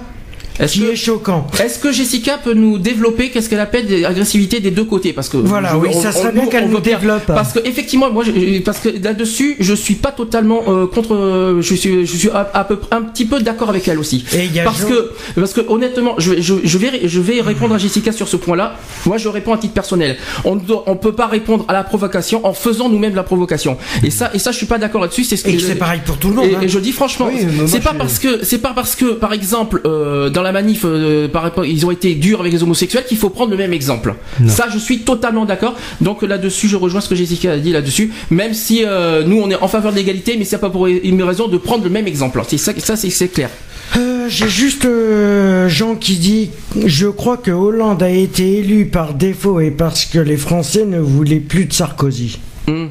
[0.59, 1.47] Est-ce qui que- est choquant.
[1.63, 5.13] Est-ce que Jessica peut nous développer qu'est-ce qu'elle appelle des agressivités des deux côtés?
[5.13, 7.25] Parce que Voilà, je- oui, ça serait bien qu'elle nous développe.
[7.27, 11.15] Parce que effectivement, moi, je- parce que là-dessus, je suis pas totalement euh, contre.
[11.15, 13.99] euh, je suis, je suis à, à peu près un petit peu d'accord avec elle
[13.99, 14.25] aussi.
[14.35, 17.73] Et y a parce que, parce que honnêtement, je, je, je vais, je vais répondre
[17.75, 18.75] à Jessica sur ce point-là.
[19.05, 20.17] Moi, je réponds à titre personnel.
[20.45, 23.77] On ne peut pas répondre à la provocation en faisant nous-mêmes la provocation.
[24.03, 25.23] Et ça, et ça, je suis pas d'accord là-dessus.
[25.23, 26.45] C'est ce que Et c'est pareil pour tout le monde.
[26.45, 26.59] et, hein.
[26.61, 29.81] et je dis franchement, Oui, c'est pas parce que c'est pas parce que par exemple
[29.85, 33.17] euh, dans la manif euh, par rapport- ils ont été durs avec les homosexuels qu'il
[33.17, 34.15] faut prendre le même exemple.
[34.47, 35.75] Ça je suis totalement d'accord.
[36.01, 39.49] Donc là-dessus je rejoins ce que Jessica a dit là-dessus même si euh, nous on
[39.49, 42.07] est en faveur de l'égalité mais c'est pas pour une raison de prendre le même
[42.07, 42.41] exemple.
[42.47, 43.49] C'est ça ça c'est clair.
[43.97, 46.49] Euh, J'ai juste euh, Jean qui dit
[46.85, 50.99] Je crois que Hollande a été élu par défaut et parce que les Français ne
[50.99, 52.39] voulaient plus de Sarkozy.
[52.67, 52.89] Hum.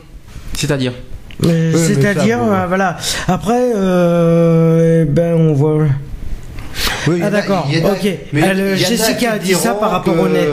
[0.56, 0.92] C'est-à-dire
[1.44, 2.98] Euh, C'est-à-dire, euh, voilà.
[3.26, 5.86] Après, euh, eh ben, on voit.
[7.08, 8.08] Oui, Ah, d'accord, ok.
[8.32, 10.48] mais Elle, a Jessica a dit ça par rapport que- au net.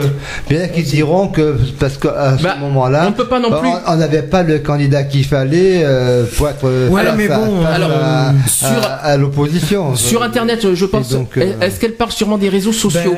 [0.50, 3.38] Il y en a qui diront que parce qu'à ce Bah, moment-là, on peut pas
[3.40, 7.14] non bah, plus- on- n'avait pas le candidat qu'il fallait euh, pour être Ouais, face
[7.16, 9.94] mais à- bon, face alors, à, sur- à- à l'opposition.
[9.94, 13.14] sur internet je pense euh, est-ce qu'elle parle sûrement des réseaux sociaux?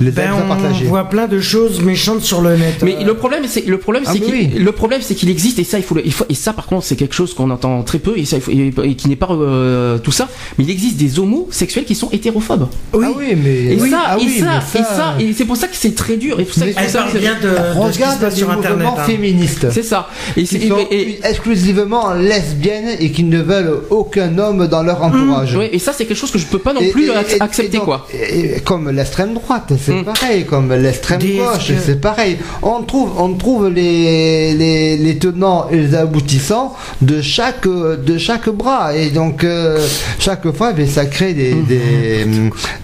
[0.00, 0.86] Les Ben, à partager.
[0.86, 2.82] on voit plein de choses méchantes sur le net.
[2.82, 4.50] Mais Euh, le problème, c'est le problème, Ah, c'est qu'il oui.
[4.58, 6.66] le problème, c'est qu'il existe et ça, il faut, le- il faut et ça, par
[6.66, 9.08] contre, c'est quelque chose qu'on entend très peu et, ça, il faut- et- et qui
[9.08, 10.28] n'est pas euh, tout ça.
[10.58, 12.66] Mais il existe des homosexuels qui sont hétérophobes.
[12.92, 13.06] Oui.
[13.08, 15.44] Ah oui, mais Et oui, ça, ah et oui, ça, mais et ça, et c'est
[15.44, 16.38] pour ça que c'est très dur.
[16.38, 18.78] Et pour ça que- Elle parle bien de, de ce qui se passe sur Internet.
[18.86, 19.04] mouvements hein.
[19.04, 19.66] féministes.
[19.72, 20.08] C'est ça.
[20.36, 24.82] Et c'est qui sont et- et- exclusivement lesbiennes et qui ne veulent aucun homme dans
[24.82, 25.56] leur entourage.
[25.56, 27.36] ouais, et ça, c'est quelque chose que je peux pas non Et- plus et- ac-
[27.36, 28.06] et- accepter et donc, quoi.
[28.12, 30.04] et- et comme l'extrême droite, c'est Mm.
[30.04, 30.44] pareil.
[30.44, 32.36] Comme l'extrême gauche, que- c'est pareil.
[32.62, 38.48] On trouve, on trouve les, les, les tenants et les aboutissants de chaque de chaque
[38.48, 38.94] bras.
[38.96, 39.78] Et donc euh,
[40.18, 42.26] chaque fois, ben, ça crée des, des,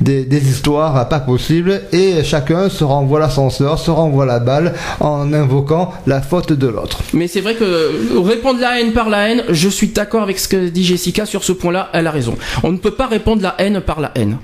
[0.01, 1.83] des des histoires pas possibles.
[1.93, 7.01] Et chacun se renvoie l'ascenseur, se renvoie la balle en invoquant la faute de l'autre.
[7.13, 10.49] Mais c'est vrai que répondre la haine par la haine, je suis d'accord avec ce
[10.49, 11.91] que dit Jessica sur ce point-là.
[11.93, 12.37] Elle a raison.
[12.63, 14.39] On ne peut pas répondre la haine par la haine.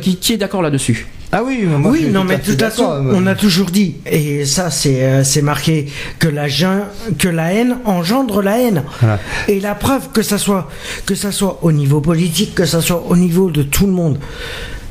[0.00, 1.06] Qui, qui est d'accord là-dessus?
[1.32, 3.94] Ah oui, moi, Oui, non, tout mais à de toute façon, on a toujours dit,
[4.04, 5.86] et ça c'est euh, c'est marqué,
[6.18, 6.86] que la, jeun-
[7.18, 8.82] que la haine engendre la haine.
[9.00, 9.20] Voilà.
[9.46, 10.68] Et la preuve que ça soit
[11.06, 14.18] que ça soit au niveau politique, que ça soit au niveau de tout le monde,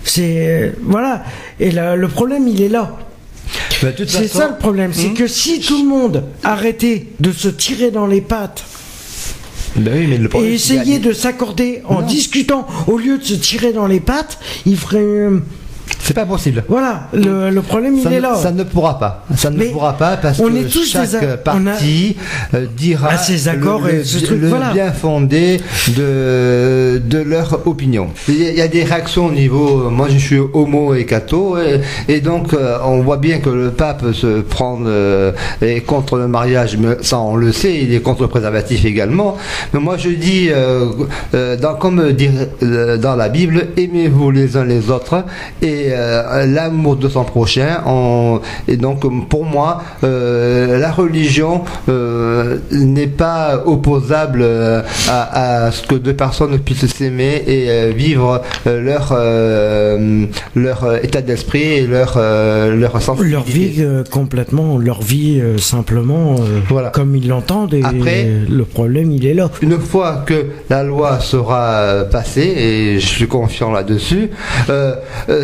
[0.06, 1.26] c'est euh, voilà.
[1.60, 2.95] Et la- le problème, il est là.
[3.98, 7.91] Toute C'est ça le problème, c'est que si tout le monde arrêtait de se tirer
[7.91, 8.64] dans les pattes
[9.76, 12.07] Ben oui, mais le problème, et y a- essayer de s'accorder en Non.
[12.07, 15.40] discutant au lieu de se tirer dans les pattes, il ferait euh,
[16.10, 16.64] C'est pas possible.
[16.68, 17.02] voilà.
[17.14, 18.34] Le, le problème, il est là.
[18.34, 19.23] ça ne pourra pas.
[19.36, 22.15] Ça ne Mais pourra pas parce on que est tous chaque parti
[22.56, 24.72] euh, dira À ses accords le, et le- ce truc, le voilà.
[24.73, 25.61] bien fondé
[25.95, 28.07] de, de leur opinion.
[28.27, 29.91] Il y, a, il y a des réactions au niveau.
[29.91, 31.81] Moi, je suis homo et catho, et,
[32.11, 35.31] et donc euh, on voit bien que le pape se prend euh,
[35.61, 39.38] est contre le mariage, mais ça on le sait, il est contre le préservatif également.
[39.76, 40.86] Mais moi, je dis, euh,
[41.36, 42.30] euh, dans, comme dit
[42.64, 45.23] euh, dans la Bible, aimez-vous les uns les autres
[45.61, 47.71] et euh, l'amour de son prochain.
[48.67, 48.99] Et donc,
[49.30, 51.53] pour moi, euh, la religion
[51.88, 54.43] euh, n'est pas opposable
[55.07, 59.05] à, à ce que deux personnes puissent s'aimer et vivre leur
[60.55, 62.11] leur état d'esprit et leur
[62.84, 63.31] leur sensibilité.
[63.35, 66.35] leur vie complètement, leur vie simplement
[66.69, 66.89] Voilà.
[66.89, 69.49] comme ils l'entendent et Après- le problème il est là.
[69.61, 70.39] Une fois que
[70.69, 74.30] la loi sera passée, et je suis confiant là-dessus,
[74.69, 74.95] euh,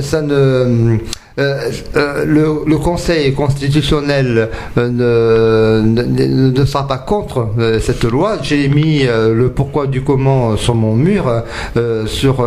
[0.01, 0.41] ça ne.
[0.45, 7.49] uh, euh, euh, le, le Conseil constitutionnel euh, ne, ne, ne sera pas contre
[7.81, 8.37] cette loi.
[8.41, 11.43] J'ai mis le pourquoi du comment sur mon mur.
[11.77, 12.45] euh, sur,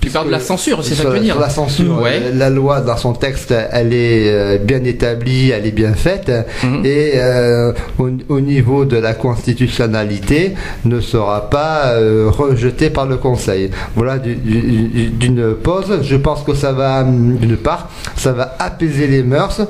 [0.00, 2.00] Tu parles de la censure, c'est ça que tu veux dire sur la censure.
[2.02, 2.32] Ouais.
[2.34, 6.30] La loi, dans son texte, elle est bien établie, elle est bien faite.
[6.64, 6.82] Mhm.
[6.84, 10.54] Et euh, au, au niveau de la constitutionnalité,
[10.84, 13.70] ne sera pas euh, rejetée par le Conseil.
[13.96, 15.98] Voilà du- du- d'une pause.
[16.02, 19.60] Je pense que ça va, hum, d'une part, ça va apaiser les mœurs.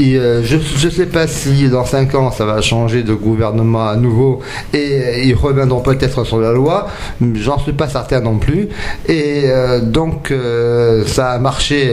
[0.00, 3.96] Euh, je ne sais pas si dans 5 ans, ça va changer de gouvernement à
[3.96, 4.40] nouveau
[4.72, 6.88] et ils reviendront peut-être sur la loi.
[7.34, 8.68] J'en suis pas certain non plus.
[9.08, 11.90] Et euh, donc, euh, ça a marché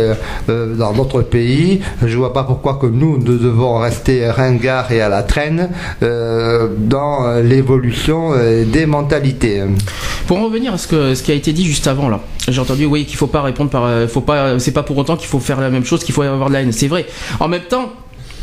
[0.47, 1.81] dans d'autres pays.
[2.05, 5.69] Je vois pas pourquoi que nous, nous devons rester ringards et à la traîne
[6.01, 8.31] dans l'évolution
[8.65, 9.61] des mentalités.
[10.27, 13.05] Pour en revenir à ce, qui a été dit juste avant là, j'ai entendu oui
[13.05, 15.69] qu'il faut pas répondre par, faut pas, c'est pas pour autant qu'il faut faire la
[15.69, 16.71] même chose, qu'il faut avoir de la haine.
[16.71, 17.05] C'est vrai.
[17.39, 17.91] En même temps,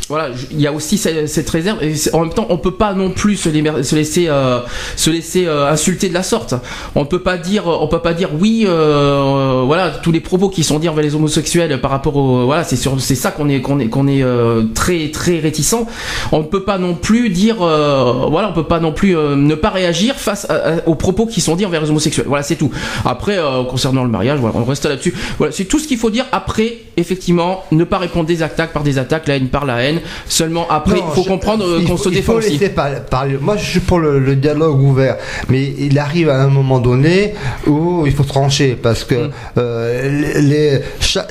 [0.09, 1.83] voilà, il y a aussi cette, réserve.
[1.83, 4.59] Et en même temps, on peut pas non plus se, liber- se laisser euh,
[5.07, 6.55] laisser euh, insulter de la sorte.
[6.95, 10.49] On peut pas dire, on peut pas dire oui, euh, euh, voilà, tous les propos
[10.49, 13.49] qui sont dits envers les homosexuels par rapport au, voilà, c'est sur, c'est ça qu'on
[13.49, 15.85] est qu'on est qu'on est euh, très très réticent.
[16.31, 19.35] On ne peut pas non plus dire, euh, voilà, on peut pas non plus euh,
[19.35, 20.47] ne pas réagir face
[20.85, 22.25] aux propos qui sont dits envers les homosexuels.
[22.27, 22.71] Voilà, c'est tout.
[23.05, 25.13] Après, euh, concernant le mariage, on reste là-dessus.
[25.37, 26.25] Voilà, c'est tout ce qu'il faut dire.
[26.31, 29.98] Après, effectivement, ne pas répondre des attaques par des attaques, la haine par la haine.
[30.27, 32.51] Seulement après, Non, il faut je- comprendre euh, qu'on se il défend faut aussi.
[32.51, 33.37] laisser par- parler.
[33.39, 35.17] Moi, je suis pour le, le dialogue ouvert,
[35.49, 37.33] mais il arrive à un moment donné
[37.67, 39.31] où il faut trancher parce que Mm.
[39.57, 40.79] euh, les,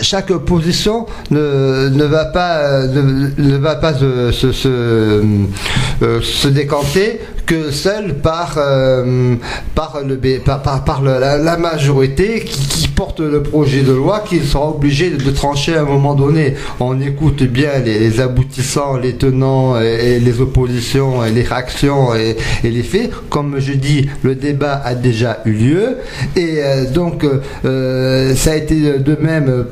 [0.00, 6.48] chaque, position ne, ne va pas ne, ne va pas se, se, se, euh, se
[6.48, 9.34] décanter que seule par euh,
[9.74, 15.10] par le par, par, la, majorité qui, porte le projet de loi qui sera obligé
[15.10, 16.54] de, trancher à un moment donné.
[16.80, 22.82] On écoute bien les, aboutissants, les tenants et, les oppositions et les réactions et, les
[22.82, 23.10] faits.
[23.30, 25.96] Comme je dis, le débat a déjà eu lieu
[26.36, 27.24] et euh, donc
[27.64, 29.66] euh, ça a été de même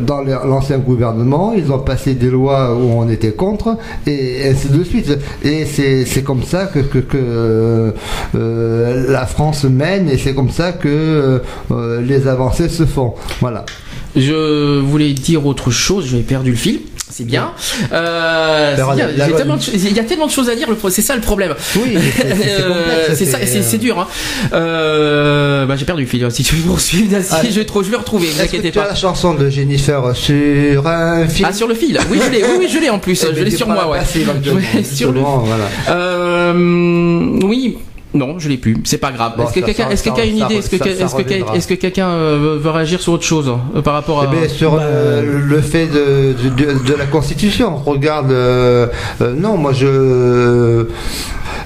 [0.00, 1.54] dans l'ancien gouvernement.
[1.56, 5.16] Ils ont passé des lois où on était contre et ainsi de suite.
[5.44, 7.92] Et c'est comme ça que, que,
[8.34, 13.14] euh, la France mène et c'est comme ça que euh, les avancées se font.
[13.40, 13.64] Voilà.
[14.14, 16.80] Je voulais dire autre chose, j'avais perdu le fil.
[17.16, 17.52] C'est bien.
[17.94, 19.08] Euh, bien.
[19.08, 19.16] il
[19.96, 20.68] y a tellement de choses à dire.
[20.90, 21.54] C'est ça le problème.
[21.76, 21.96] Oui,
[23.14, 23.98] c'est- dur.
[23.98, 24.06] Hein.
[24.52, 26.30] Euh, bah, j'ai perdu le fil.
[26.30, 28.28] Si tu veux poursuivre, si Ah, je trop, je vais le retrouver.
[28.28, 28.88] Vous inquiétez pas.
[28.88, 31.98] la chanson de Jennifer sur un film Ah sur le fil.
[32.10, 32.42] Oui, je l'ai.
[32.44, 33.24] Oui, oui, je l'ai en plus.
[33.36, 33.98] Je l'ai sur moi, ouais.
[34.00, 35.20] passer éventuellement, Ouais, sur le.
[35.20, 35.64] voilà.
[35.88, 36.52] Euh,
[37.44, 37.78] oui.
[38.16, 38.76] Non, je l'ai plus.
[38.84, 39.34] C'est pas grave.
[39.36, 40.84] Bon, est-ce que quelqu'un, ça, est-ce que ça, quelqu'un a une idée Est-ce que, ça
[41.68, 44.78] que, quelqu'un veut- veut réagir sur autre chose euh, par rapport à Eh ben, sur
[44.80, 48.86] euh, le fait de, de, de- de la Constitution, regarde, euh,
[49.20, 50.86] euh, non, moi je,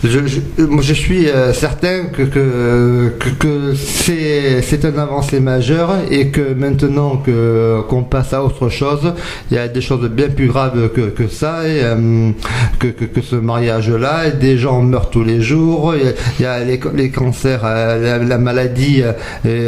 [0.03, 0.41] je, je,
[0.81, 7.83] je suis euh, certain que, que, que, c'est, un avancée majeure et que maintenant que,
[7.89, 9.13] qu'on passe à autre chose,
[9.51, 12.31] il y a des choses bien plus graves que, que ça, et, euh,
[12.79, 17.11] que, que, ce mariage-là, des gens meurent tous les jours, il y a, les, les
[17.11, 19.03] cancers, euh, la, la maladie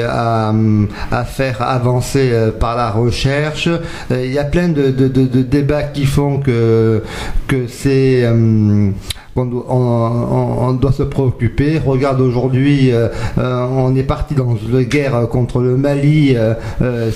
[0.09, 0.55] à,
[1.11, 3.69] à faire avancer par la recherche.
[4.11, 7.03] Il y a plein de, de, de, de débats qui font que,
[7.47, 8.25] que c'est...
[9.35, 11.81] qu'on doit- on, doit se préoccuper.
[11.85, 16.35] Regarde aujourd'hui, euh, euh, on est parti dans une guerre contre le Mali.
[16.37, 16.55] euh,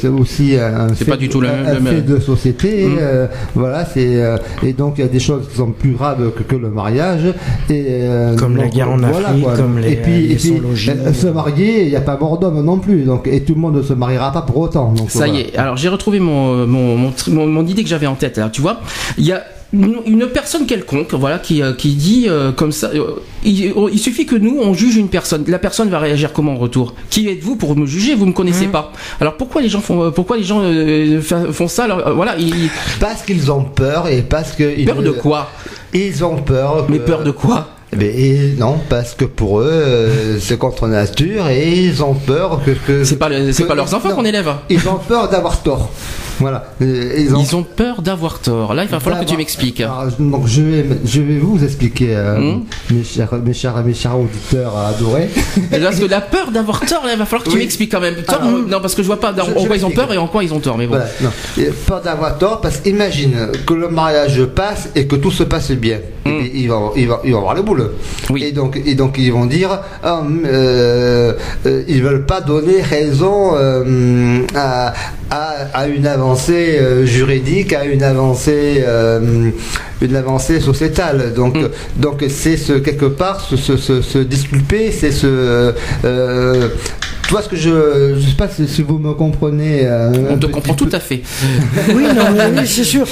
[0.01, 1.94] c'est aussi un, C'est fait, pas du tout le- un- un le même.
[1.97, 2.86] fait de société.
[2.86, 2.97] Mm.
[3.01, 6.30] euh, voilà, c'est euh, et donc il y a des choses qui sont plus graves
[6.32, 7.26] que, que le mariage.
[7.70, 9.56] Et euh, Comme la donc, guerre en voilà, Afrique, quoi.
[9.56, 10.90] comme les- et puis, les et puis, sans-logis.
[10.90, 13.02] euh, se marier, il n'y a pas mort d'homme non plus.
[13.05, 14.93] Donc et tout le monde ne se mariera pas pour autant.
[14.93, 15.56] Donc, Ça y est.
[15.56, 18.38] Alors j'ai retrouvé mon, mon, mon, tri- mon- mon idée que j'avais en tête.
[18.38, 18.80] Là, tu vois,
[19.18, 22.90] il y a une, une personne quelconque, voilà, qui, euh, qui dit euh, comme ça.
[22.94, 25.44] euh, il, il suffit que nous on juge une personne.
[25.48, 26.94] La personne va réagir comment en retour?
[27.10, 28.14] Qui êtes-vous pour me juger?
[28.14, 28.72] Vous me connaissez Mhm.
[28.72, 28.93] pas.
[29.20, 31.84] Alors pourquoi les gens font pourquoi les gens euh, font ça?
[31.84, 32.70] Alors, euh, Voilà, ils,
[33.01, 35.51] Parce qu'ils ont peur et parce que ils- peur de quoi?
[35.93, 36.86] Ils ont peur.
[36.88, 37.68] Mais peur de quoi?
[37.93, 42.60] Eh ben, non, parce que pour eux, euh, c'est contre nature et ils ont peur
[42.66, 42.72] que.
[42.72, 44.51] que C'est pas le- que- pas leurs enfants qu'on élève.
[44.68, 45.90] Ils ont peur d'avoir tort.
[46.40, 46.64] Voilà.
[46.80, 48.74] Ils ont, Ils ont peur d'avoir tort.
[48.74, 49.82] Là, il va falloir que tu m'expliques.
[50.18, 52.62] Donc je vais, je vais vous expliquer, euh, Hmm.
[52.90, 55.28] mes, chers, mes, chers, mes chers auditeurs adorés.
[55.70, 58.16] Parce que la peur d'avoir tort, là, il va falloir que tu m'expliques quand même.
[58.26, 60.26] Tort, Alors, non, parce que je vois pas en quoi ils ont peur et en
[60.28, 60.76] quoi ils ont tort.
[60.78, 60.96] Mais bon.
[60.96, 61.30] Voilà, non.
[61.58, 65.70] Et Peur d'avoir tort, parce qu'imagine que le mariage passe et que tout se passe
[65.72, 65.98] bien.
[66.24, 66.28] Hmm.
[66.42, 67.90] Et ils, vont, ils, vont, ils vont avoir le boule.
[68.30, 68.44] Oui.
[68.44, 71.32] Et, donc, et donc ils vont dire, ah, euh,
[71.66, 74.92] euh, ils veulent pas donner raison euh, à,
[75.30, 79.50] à, à une avancée euh, juridique, à une avancée, euh,
[80.02, 81.32] une avancée sociétale.
[81.34, 81.68] Donc, Mm.
[81.96, 85.72] donc c'est ce quelque part se, se, se, se disculper, c'est ce
[86.04, 86.68] euh,
[87.22, 89.80] tu vois ce que je je sais pas si, vous me comprenez.
[89.84, 90.84] euh, On te comprend peu.
[90.86, 91.22] tout à fait.
[91.94, 93.06] Oui, non, mais oui, c'est sûr.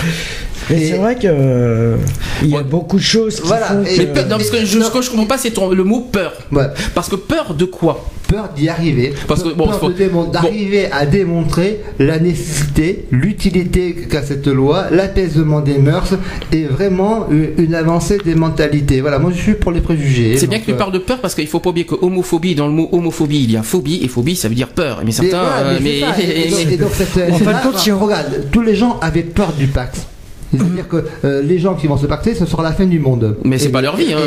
[0.70, 1.96] Et, Et- c'est vrai que euh,
[2.42, 2.64] il y a Ouais.
[2.64, 5.02] beaucoup de choses qui Voilà, font que- Mais peur- non, parce que je, ce que
[5.02, 6.32] je comprends pas, c'est ton- le mot peur.
[6.52, 6.66] Ouais.
[6.94, 8.04] Parce que peur de quoi?
[8.28, 9.12] Peur d'y arriver.
[9.28, 14.22] Parce que, Peur- bon, peur faut- de démon- d'arriver à démontrer la nécessité, l'utilité qu'a
[14.22, 16.14] cette loi, l'apaisement des mœurs
[16.50, 19.02] et vraiment une, une avancée des mentalités.
[19.02, 20.36] Voilà, moi je suis pour les préjugés.
[20.38, 22.54] C'est bien que tu euh, parles de peur parce qu'il faut pas oublier que homophobie,
[22.54, 24.98] dans le mot homophobie, il y a phobie et phobie, ça veut dire peur.
[25.00, 27.60] Mais mais certains, euh, mais mais, donc- mais- et donc cette- En fin de là,
[27.62, 30.06] compte, si on- regarde, tous les gens avaient peur du Pax.
[30.52, 33.36] C'est-à-dire que euh, les gens qui vont se pacter, ce sera la fin du monde.
[33.44, 34.12] Mais c'est pas leur vie.
[34.12, 34.18] hein.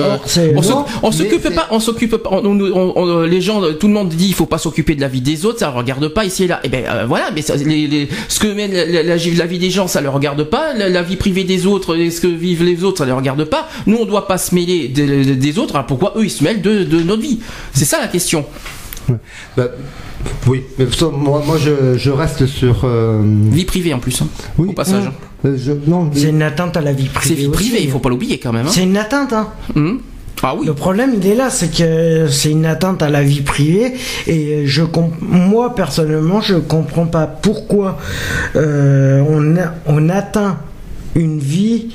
[0.55, 2.29] Or, On s'occupe pas, on s'occupe pas.
[2.31, 5.07] on- on- on- les gens, tout le monde dit, il faut pas s'occuper de la
[5.07, 6.59] vie des autres, ça ne regarde pas ici et là.
[6.63, 9.45] Et ben euh, voilà, mais ça, les, les- ce que mène la, la- la- la
[9.45, 10.73] vie des gens, ça ne regarde pas.
[10.73, 13.67] La, vie privée des autres, et ce que vivent les autres, ça ne regarde pas.
[13.85, 15.75] Nous, on doit pas se mêler des, des autres.
[15.75, 17.39] Alors pourquoi eux, ils se mêlent de, de notre vie?
[17.73, 18.45] C'est ça la question.
[19.55, 19.67] Bah,
[20.47, 22.81] oui, mais moi, moi je, je reste sur.
[22.83, 23.21] euh,
[23.51, 24.27] Vie privée en plus, hein,
[24.57, 24.67] Oui.
[24.69, 25.05] au passage.
[25.05, 25.09] euh,
[25.43, 27.35] je- non, C'est une atteinte à la vie C'est privée.
[27.43, 27.83] vie privée, aussi.
[27.85, 28.65] il faut pas l'oublier quand même.
[28.67, 28.71] hein.
[28.71, 29.49] C'est une atteinte, hein.
[29.75, 30.01] Hum.
[30.43, 30.67] Ah oui.
[30.67, 33.93] Le problème, il est là, c'est que c'est une atteinte à la vie privée
[34.27, 37.97] et je comp- moi personnellement, je comprends pas pourquoi
[38.55, 40.59] euh, on, a- on atteint
[41.15, 41.87] une vie,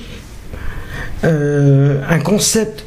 [1.22, 2.84] euh, un concept,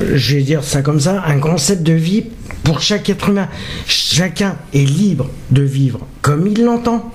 [0.00, 2.24] je vais dire ça comme ça, un concept de vie
[2.62, 3.48] pour chaque être humain.
[3.86, 7.10] Chacun est libre de vivre comme il l'entend.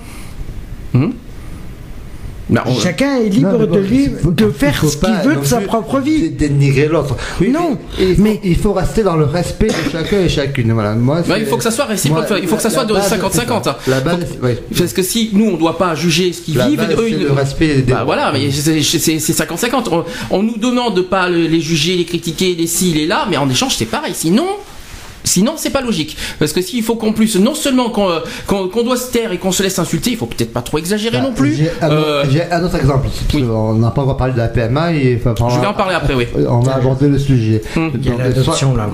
[2.50, 5.14] Bah, on- Chacun est Non, libre bon, de, vivre, il faut- de faire ce qu'il
[5.24, 6.30] veut de sa propre vie.
[6.30, 7.14] dé- Dénigrer l'autre.
[7.40, 10.28] Oui, Non, mais il faut, mais- il faut rester dans le respect de chacun et
[10.28, 10.72] chacune.
[10.72, 10.94] Voilà.
[10.94, 12.94] Moi, c'est- il faut que ça soit réciproque, moi, il faut que ça soit de
[12.94, 13.64] base, 50-50.
[13.64, 13.78] c'est ça.
[13.96, 14.52] La base, Faut- oui.
[14.76, 17.32] Parce que si nous on doit pas juger ce qu'ils vivent, eux c'est ils le
[17.32, 19.88] respect des Bah voilà, mais c'est- c'est c'est 50-50.
[19.92, 23.26] On, on nous demande de pas le- les juger, les critiquer, les ci, les là,
[23.28, 24.12] mais en échange c'est pareil.
[24.14, 24.46] Sinon.
[25.28, 26.16] Sinon, c'est pas logique.
[26.38, 29.38] Parce que s'il faut qu'on plus, non seulement qu'on euh, qu'on- doit se taire et
[29.38, 31.54] qu'on se laisse insulter, il faut peut-être pas trop exagérer Bah, non plus.
[31.54, 33.08] J'ai un, Euh, autre- un autre exemple.
[33.34, 33.44] oui.
[33.44, 34.92] On n'a pas encore parlé de la PMA.
[34.94, 36.26] Et, enfin, je vais en parler après, oui.
[36.48, 37.60] On va aborder le sujet.
[37.76, 37.90] Hum.
[37.94, 38.88] Il y a l'adoption, là.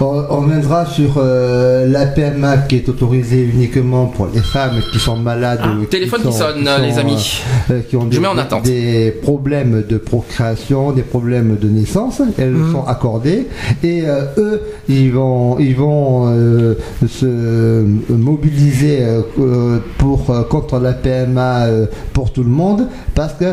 [0.00, 4.98] On, on viendra sur euh, la PMA qui est autorisée uniquement pour les femmes qui
[4.98, 5.60] sont malades.
[5.62, 7.40] Ah, ou téléphone qui sonne, qui les amis.
[7.70, 8.62] euh, qui ont Je des, mets en attente.
[8.64, 12.20] des problèmes de procréation, des problèmes de naissance.
[12.38, 12.72] Elles Mhm.
[12.72, 13.46] sont accordées
[13.82, 16.74] et euh, eux, ils vont, ils vont euh,
[17.06, 21.66] se mobiliser euh, euh, pour contre la PMA
[22.12, 23.44] pour tout le monde parce que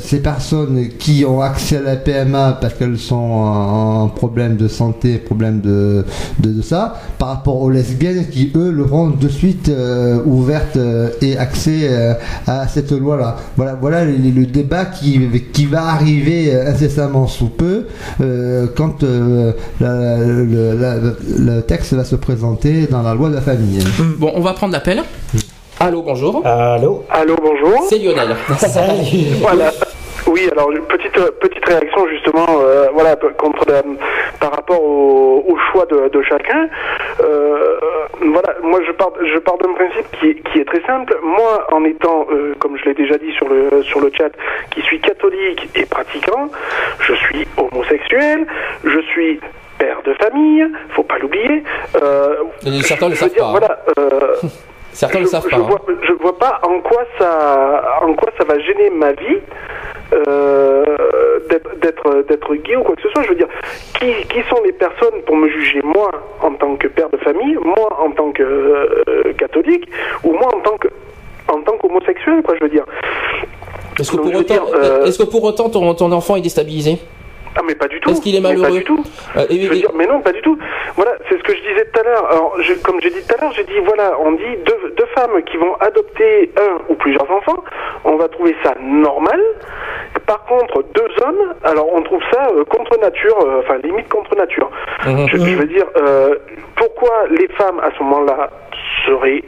[0.00, 5.18] ces personnes qui ont accès à la PMA parce qu'elles sont en, problème de santé,
[5.18, 6.04] problème de,
[6.40, 9.70] de, ça, par rapport aux lesbiennes qui eux l'auront de suite
[10.26, 10.78] ouverte
[11.20, 11.88] et accès
[12.46, 13.36] à cette loi-là.
[13.56, 15.20] Voilà, voilà le, le débat qui,
[15.52, 17.86] qui va arriver incessamment sous peu
[18.76, 20.96] quand le, la-
[21.44, 23.82] le texte va se présenter dans la loi de la famille.
[24.18, 25.02] Bon, on va prendre l'appel.
[25.80, 26.46] Allô, bonjour.
[26.46, 27.82] Allô Allô, bonjour.
[27.88, 28.36] C'est Lionel.
[28.58, 29.70] Salut Voilà.
[30.28, 33.82] Oui, alors une petite euh, petite réaction justement, euh, voilà, contre la-
[34.38, 36.68] par rapport au, au choix de, de chacun.
[37.20, 37.76] Euh,
[38.32, 41.18] voilà, moi je pars je pars d'un principe qui est, qui est très simple.
[41.24, 44.30] Moi, en étant, euh, comme je l'ai déjà dit sur le sur le chat,
[44.70, 46.48] qui suis catholique et pratiquant,
[47.00, 48.46] je suis homosexuel,
[48.84, 49.40] je suis
[49.82, 50.64] père de famille,
[50.94, 51.62] faut pas l'oublier.
[51.96, 52.34] Euh,
[52.66, 53.58] Euh, certains le savent dire, pas, hein.
[53.58, 53.78] Voilà.
[53.98, 54.36] euh,
[54.92, 55.56] Certains je, le savent je pas.
[55.56, 55.66] hein.
[55.70, 59.38] vois, je vois pas en quoi ça, en quoi ça va gêner ma vie
[60.12, 60.84] euh,
[61.48, 63.22] d'être- gay ou quoi que ce soit.
[63.22, 63.48] Je veux dire,
[63.98, 65.80] qui, qui sont les personnes pour me juger?
[65.82, 66.10] Moi
[66.42, 69.88] en tant que père de famille, moi en tant que euh, catholique
[70.24, 70.88] ou moi en tant que
[71.48, 72.54] en tant qu'homosexuel, quoi.
[72.58, 72.84] Je veux dire.
[73.98, 76.98] Est-ce que, pour autant, dire, euh, est-ce que pour autant ton, ton enfant est déstabilisé?
[77.56, 78.10] Ah mais pas du tout.
[78.10, 79.02] Est-ce qu'il est Mais malheureux Pas du tout.
[79.36, 80.58] Euh, et- Je veux dire, mais non, pas du tout.
[80.96, 82.26] Voilà, c'est ce que je disais tout à l'heure.
[82.30, 85.06] Alors, je- comme j'ai dit tout à l'heure, j'ai dit voilà, on dit deux, deux
[85.14, 87.62] femmes qui vont adopter un ou plusieurs enfants,
[88.04, 89.40] on va trouver ça normal.
[90.26, 94.34] Par contre, deux hommes, alors on trouve ça euh, contre nature, euh, enfin limite contre
[94.36, 94.70] nature.
[95.06, 95.26] Mhm.
[95.28, 95.86] Je, je veux dire,
[96.76, 98.50] pourquoi les femmes à ce moment-là
[99.06, 99.42] seraient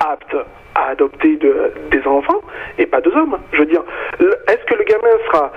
[0.00, 0.36] aptes
[0.74, 2.40] à adopter de- des enfants
[2.78, 3.38] et pas deux hommes?
[3.52, 3.82] Je veux dire,
[4.20, 5.52] est-ce que le gamin sera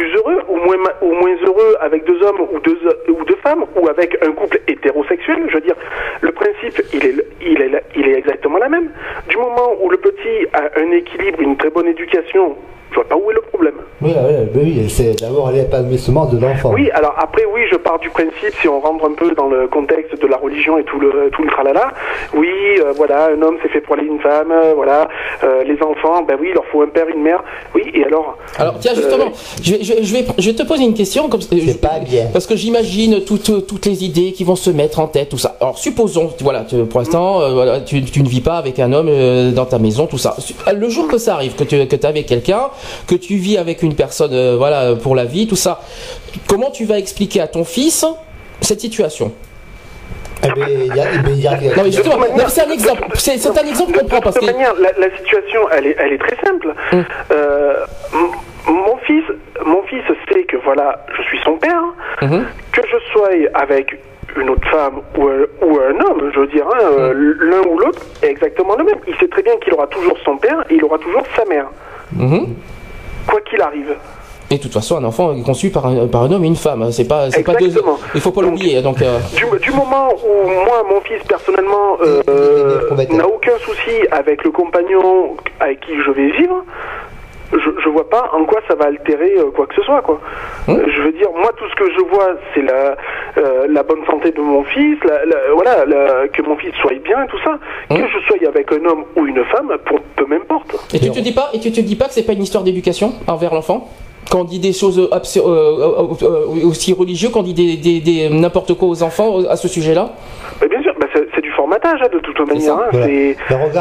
[0.00, 2.78] plus heureux ou moins, ou moins heureux avec deux hommes ou deux,
[3.08, 5.44] ou deux femmes ou avec un couple hétérosexuel?
[5.48, 5.76] Je veux dire,
[6.22, 8.90] le principe, il est, il, est, il est exactement la même.
[9.28, 12.56] Du moment où le petit a un équilibre, une très bonne éducation,
[12.90, 13.74] je vois pas où est le problème.
[14.02, 14.12] Oui,
[14.54, 16.72] oui, oui, c'est d'abord l'épanouissement de l'enfant.
[16.72, 19.68] Oui, alors après, oui, je pars du principe, si on rentre un peu dans le
[19.68, 21.92] contexte de la religion et tout le, tout le tralala,
[22.34, 22.48] oui,
[22.80, 25.08] euh, voilà, un homme c'est fait pour aller une femme, euh, voilà,
[25.44, 27.42] euh, les enfants, ben oui, il leur faut un père, une mère,
[27.74, 30.56] oui, et alors Alors tiens justement, Euh, je, vais, je, vais- je vais, je vais
[30.56, 32.26] te poser une question comme C'est pas bien.
[32.32, 35.56] parce que j'imagine toutes toutes les idées qui vont se mettre en tête tout ça.
[35.60, 38.92] Alors supposons voilà tu- pour l'instant euh, voilà, tu, tu ne vis pas avec un
[38.92, 40.36] homme euh, dans ta maison tout ça.
[40.74, 42.68] Le jour que ça arrive que tu que es avec quelqu'un,
[43.06, 45.80] que tu vis avec une personne euh, voilà pour la vie tout ça,
[46.48, 48.04] comment tu vas expliquer à ton fils
[48.60, 49.32] cette situation?
[50.42, 52.36] Eh ben, il y a- eh ben, il y a- Non mais justement, toute manière-
[52.38, 54.90] non, mais c'est un exemple, c'est c'est un exemple qu'on prend parce que manière, la,
[55.06, 56.74] la situation, elle est, elle est très simple.
[56.92, 57.04] Hum.
[57.30, 57.74] Euh,
[58.66, 59.24] mon fils,
[59.66, 60.02] mon fils
[60.32, 61.82] sait que voilà, je suis son père,
[62.22, 62.46] Mhm.
[62.72, 63.98] que je sois avec
[64.36, 67.36] une autre femme ou un, ou un homme, je veux dire, hein, euh, Hum.
[67.40, 68.98] l'un ou l'autre est exactement le même.
[69.08, 71.66] Il sait très bien qu'il aura toujours son père et il aura toujours sa mère.
[72.12, 72.46] Mhm.
[73.26, 73.94] quoi qu'il arrive.
[74.52, 76.56] Et de toute façon, un enfant est conçu par un, par un homme et une
[76.56, 76.90] femme.
[76.90, 77.70] C'est pas, c'est pas deux.
[78.16, 78.82] Il faut pas l'oublier.
[78.82, 82.20] Donc, euh, Du, du moment où moi, mon fils, personnellement, euh,
[83.12, 86.64] n'a aucun souci avec le compagnon avec qui je vais vivre,
[87.52, 90.20] je, je vois pas en quoi ça va altérer euh, quoi que ce soit, quoi.
[90.68, 92.96] Euh, Je veux dire, moi, tout ce que je vois, c'est la,
[93.38, 96.92] euh, la bonne santé de mon fils, la, la- voilà, la- que mon fils soit
[97.02, 97.58] bien et tout ça.
[97.90, 97.98] Hum.
[97.98, 100.74] Que je sois avec un homme ou une femme, pour, peu m'importe.
[100.94, 102.62] et tu te dis pas, et tu te dis pas que c'est pas une histoire
[102.64, 103.88] d'éducation envers l'enfant?
[104.30, 108.74] Quand on dit des choses euh, aussi religieuses, quand on dit des, des- des- n'importe
[108.74, 110.10] quoi aux enfants à ce sujet-là?
[110.68, 112.74] Bien sûr, bah, c'est c'est du formatage, hein, de toute manière.
[112.74, 112.88] hein.
[112.92, 113.06] voilà.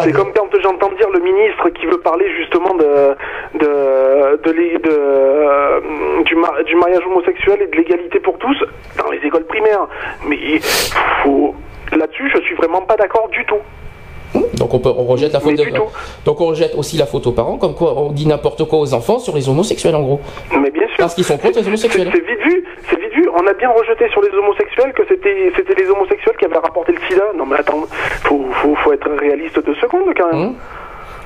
[0.04, 3.16] C'est comme quand j'entends dire le ministre qui veut parler justement de,
[3.62, 3.72] de,
[4.46, 5.80] de, l'é- de, euh,
[6.26, 8.58] du, mar- du mariage homosexuel et de l'égalité pour tous
[8.98, 9.88] dans les écoles primaires.
[10.28, 10.38] Mais
[11.96, 13.62] là-dessus, je suis vraiment pas d'accord du tout.
[14.54, 15.66] Donc on, peut, on rejette la faute de-
[16.26, 18.94] donc on rejette aussi la faute aux parents, comme quoi on dit n'importe quoi aux
[18.94, 20.20] enfants sur les homosexuels en gros.
[20.52, 20.98] Mais bien sûr.
[21.00, 22.10] Parce qu'ils sont contre les homosexuels.
[22.14, 23.30] C'est vite vu, c'est vite vu.
[23.34, 26.92] On a bien rejeté sur les homosexuels que c'était c'était les homosexuels qui avaient rapporté
[26.92, 27.24] le sida.
[27.38, 27.84] Non mais attends,
[28.24, 30.42] faut, faut, faut être réaliste deux secondes quand même.
[30.50, 30.56] Hum.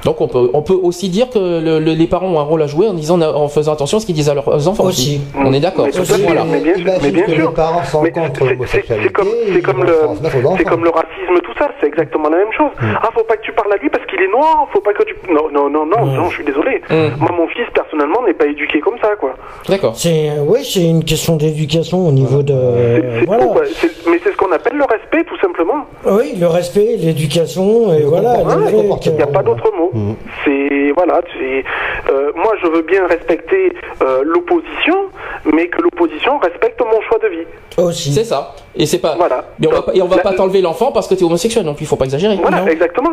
[0.05, 2.61] Donc on peut, on peut aussi dire que le- le- les parents ont un rôle
[2.61, 5.21] à jouer en disant en faisant attention à ce qu'ils disent à leurs enfants aussi.
[5.33, 5.45] Aussi.
[5.47, 5.87] On est d'accord.
[5.87, 6.43] Fait, voilà.
[6.43, 7.49] mais bien mais bien que sûr.
[7.49, 11.39] les parents sont Mais contre l'homosexualité, C'est le, comme le racisme,
[11.79, 12.71] C'est exactement la même chose.
[13.01, 14.67] Ah, faut pas que tu parles à lui parce qu'il est noir.
[14.71, 15.15] Faut pas que tu.
[15.31, 16.29] Non, non, non, non, non.
[16.29, 16.81] Je suis désolé.
[16.89, 17.19] Mm.
[17.19, 19.33] Moi, mon fils personnellement n'est pas éduqué comme ça, quoi.
[19.69, 19.95] D'accord.
[19.95, 23.43] C'est oui, c'est une question d'éducation au niveau de C'est- c'est voilà.
[23.43, 23.61] tout, quoi.
[23.65, 25.85] C'est- Mais c'est ce qu'on appelle le respect, tout simplement.
[26.05, 28.37] Oui, le respect, l'éducation et voilà.
[28.43, 28.69] le.
[29.05, 29.89] Il n'y a pas d'autre mot.
[29.93, 30.13] Mm.
[30.45, 31.63] C'est voilà, c'est
[32.11, 34.95] euh, moi je veux bien respecter euh, l'opposition,
[35.51, 37.45] mais que l'opposition respecte mon choix de vie.
[37.77, 38.11] aussi.
[38.13, 38.53] C'est ça.
[38.75, 39.15] Et c'est pas.
[39.17, 39.45] Voilà.
[39.59, 41.63] Mais on va, pas- et on va La- pas t'enlever l'enfant parce que t'es homosexuel,
[41.65, 42.37] donc il faut pas exagérer.
[42.41, 42.67] Voilà, Non.
[42.67, 43.11] exactement.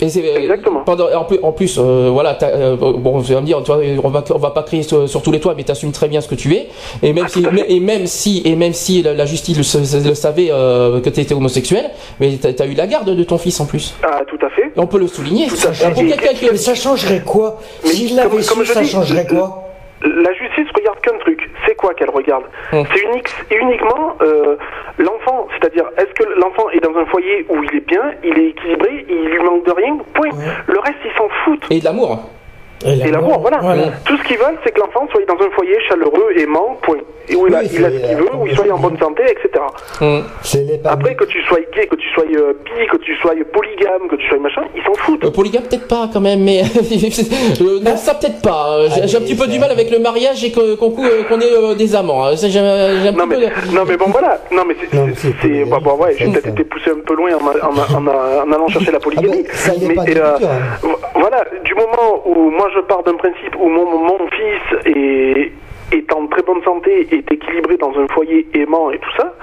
[0.00, 0.80] Et c'est- Exactement.
[0.84, 3.72] Pendant, en plus, en plus euh, voilà, t'as, euh, bon, tu vas me dire, tu
[3.72, 6.06] vois, on va, on va pas crier sur, sur tous les toits, mais t'assumes très
[6.06, 6.68] bien ce que tu es.
[7.02, 10.48] Et même si, et même si, et même si la, la justice le, le savait
[10.52, 11.90] euh, que tu étais homosexuel,
[12.20, 13.94] mais t'as, t'as eu la garde de ton fils en plus.
[14.04, 14.66] Ah, tout à fait.
[14.66, 15.48] Et on peut le souligner.
[15.50, 15.56] Mais
[16.56, 17.58] ça changerait quoi?
[17.82, 19.64] S'il l'avait su, ça dis, changerait quoi?
[20.00, 21.40] La justice regarde qu'un truc.
[21.88, 22.84] Quoi qu'elle regarde Hum.
[22.92, 24.56] C'est unique, uniquement euh,
[24.98, 25.48] l'enfant.
[25.52, 29.06] C'est-à-dire, est-ce que l'enfant est dans un foyer où il est bien, il est équilibré,
[29.08, 30.28] il lui manque de rien Point.
[30.66, 31.66] Le reste, ils s'en foutent.
[31.70, 32.18] Et de l'amour.
[32.86, 33.58] Et l'amour, voilà.
[34.04, 36.98] Tout ce qu'ils veulent, c'est que l'enfant soit dans un foyer chaleureux, aimant, point.
[37.30, 37.82] Et où il a, il ce qu'il
[38.16, 39.48] veut, où il soit en bonne santé, etc.
[39.98, 40.22] Parents.
[40.94, 44.16] Après, que tu sois gay, que tu sois euh, bi, que tu sois polygame, que
[44.16, 45.24] tu sois machin, ils s'en foutent.
[45.24, 46.62] Euh, polygame peut-être pas quand même, mais
[47.60, 48.78] euh, non ça peut-être pas.
[48.78, 51.74] Euh, J'ai, un petit peu du mal avec le mariage et qu'on, qu'on est euh,
[51.74, 52.24] des amants.
[52.26, 52.36] hein.
[52.36, 55.70] Ça, un Non petit mais, peu- non mais bon voilà, non mais c'est, polygamie.
[55.70, 58.52] bah, bon, ouais, j'ai peut-être été poussé un peu loin en, en- en- en- en
[58.52, 59.44] allant chercher la polygamie.
[59.48, 60.78] Ah ça y est mais pas de culture, hein.
[60.82, 65.52] vo- voilà, du moment où moi je pars d'un principe où mon, mon fils est,
[65.92, 69.34] est en très bonne santé, est équilibré dans un foyer aimant et tout ça,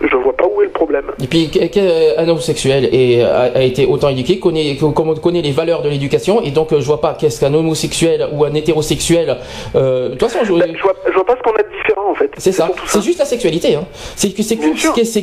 [0.00, 1.04] je vois pas où est le problème.
[1.22, 5.42] Et puis que- un homosexuel est, a, a été autant éduqué, connaît, comme on connaît
[5.42, 8.54] les valeurs de l'éducation, et donc euh, je vois pas qu'est-ce qu'un homosexuel ou un
[8.54, 9.36] hétérosexuel.
[9.74, 11.68] euh, de toute façon, je, Ben, je, vois, je vois pas ce qu'on a de
[11.76, 12.30] différent en fait.
[12.38, 12.68] c'est ça.
[12.86, 13.74] C'est juste la sexualité.
[13.74, 13.84] Hein.
[14.16, 14.32] C'est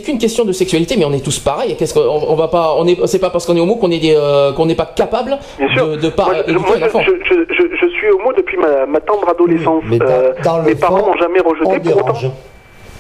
[0.01, 1.75] qu'une question de sexualité, mais on est tous pareils.
[1.77, 3.99] Qu'est-ce qu'on on va pas On est c'est pas parce qu'on est homo qu'on est
[3.99, 7.01] des, euh, qu'on n'est pas capable de, de pas moi, je, éduquer moi, un enfant.
[7.05, 9.83] je, je, je, je suis homo depuis ma, ma tendre adolescence.
[9.89, 12.33] Mais dans, Euh, dans le mes parents fond, m'ont jamais rejeté pour autant.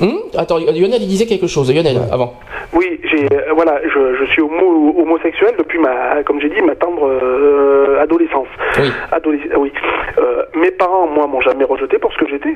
[0.01, 1.71] Hum Attends, Lionel il disait quelque chose.
[1.73, 2.33] Lionel avant.
[2.73, 6.75] Oui, j'ai euh, voilà, je, je suis homo, homosexuel depuis ma, comme j'ai dit, ma
[6.75, 8.47] tendre euh, adolescence.
[8.79, 8.91] Oui.
[9.57, 9.71] Oui.
[10.17, 12.55] Euh, mes parents, moi, m'ont jamais rejeté pour ce que j'étais.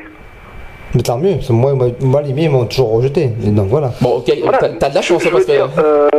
[0.96, 3.24] Mais tant mieux, moi, moi, les miens m'ont toujours rejeté.
[3.46, 3.92] Et donc voilà.
[4.02, 4.58] Bon, ok, Voilà.
[4.80, 5.82] t'as, de la chance je, je parce veux dire, que.
[5.82, 6.10] euh,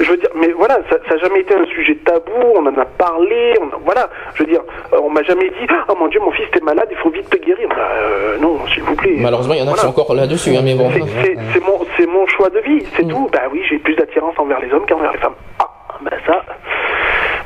[0.00, 2.30] je veux dire, mais voilà, ça n'a jamais été un sujet tabou.
[2.56, 3.54] On en a parlé.
[3.60, 4.60] On a- voilà, je veux dire,
[4.92, 7.28] euh, on m'a jamais dit, oh mon Dieu, mon fils, t'es malade, il faut vite
[7.28, 7.68] te guérir.
[7.68, 9.16] Bah, euh, non, s'il vous plaît.
[9.18, 10.90] Malheureusement, il y en a qui sont encore là-dessus, hein, mais bon.
[10.92, 13.08] C'est- mon, choix de vie, c'est Mm.
[13.10, 13.28] tout.
[13.32, 15.34] Bah oui, j'ai plus d'attirance envers les hommes qu'envers les femmes.
[15.58, 15.68] Ah,
[16.02, 16.40] bah ça.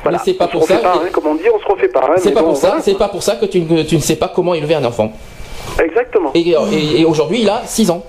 [0.03, 0.17] Voilà.
[0.17, 1.65] Mais c'est pas on pour se refait ça, Pas, hein, comme on dit, on se
[1.65, 1.99] refait pas.
[1.99, 2.81] hein, C'est pas bon, pour ça, voilà.
[2.81, 5.11] c'est pas pour ça que tu, ne- tu ne sais pas comment élever un enfant.
[5.83, 6.31] Exactement.
[6.35, 8.03] Et, et- et aujourd'hui, il a 6 ans.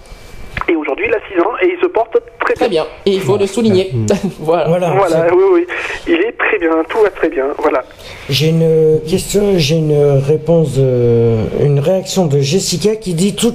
[0.69, 2.83] Et aujourd'hui, il a 6 ans et il se porte très Très bien.
[2.85, 2.91] bien.
[3.07, 3.93] Et il faut le souligner.
[4.41, 4.69] voilà.
[4.69, 4.91] Voilà.
[4.91, 5.67] Voilà, oui, oui.
[6.07, 7.47] Il est très bien, tout va très bien.
[7.59, 7.83] Voilà.
[8.29, 13.55] J'ai une question, j'ai une réponse, de- une réaction de Jessica qui dit tout,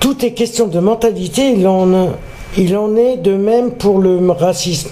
[0.00, 1.50] tout est question de mentalité.
[1.56, 2.08] Il en,
[2.56, 4.90] il en est de même pour le racisme.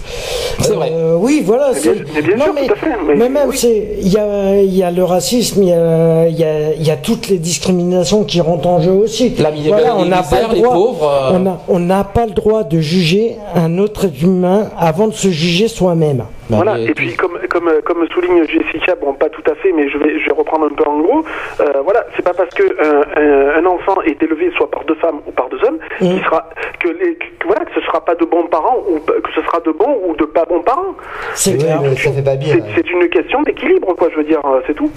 [0.60, 0.90] C'est vrai.
[0.93, 1.70] Euh, oui, voilà.
[1.74, 3.56] C'est- bien- non, sûr, mais, tout à fait, mais- mais même oui.
[3.59, 6.86] c'est, il y a, il y a le racisme, il y a, y a, il
[6.86, 9.32] y a toutes les discriminations qui rentrent en jeu aussi.
[9.39, 11.51] La Voilà, on n'a pas le les droit, pauvres, euh.
[11.68, 15.68] on n'a pas le droit de juger un autre être humain avant de se juger
[15.68, 16.24] soi-même.
[16.51, 16.78] Bah, voilà.
[16.78, 19.97] Et puis, comme, comme, euh, comme souligne Jessica, bon, pas tout à fait, mais je
[19.98, 21.24] vais, je vais reprendre un peu en gros.
[21.60, 24.97] Euh, voilà, c'est pas parce que un, un- un enfant est élevé soit par deux
[24.97, 26.48] femmes ou par deux hommes, sera,
[26.81, 29.60] que, les, que- voilà, que ce sera pas de bons parents ou que ce sera
[29.60, 30.94] de bons ou de pas bons parents.
[31.35, 31.81] C'est Oui, clair.
[31.82, 32.56] mais ça fait pas bien.
[32.74, 34.90] C'est une question d'équilibre, quoi, je veux dire, euh, c'est tout.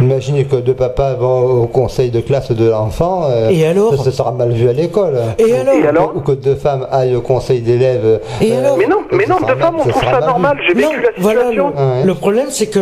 [0.00, 3.24] Imaginez que deux papas vont au conseil de classe de l'enfant.
[3.30, 5.14] euh, Et alors ça, ça sera mal vu à l'école.
[5.38, 8.20] Et alors Et alors Ou que deux femmes aillent au conseil d'élèves.
[8.40, 10.58] Et alors Mais non, mais non, deux mal- femmes, on ça trouve ça normal.
[10.82, 11.66] Non, vécu la voilà, le, situation.
[11.76, 12.04] Ouais.
[12.04, 12.78] le problème c'est que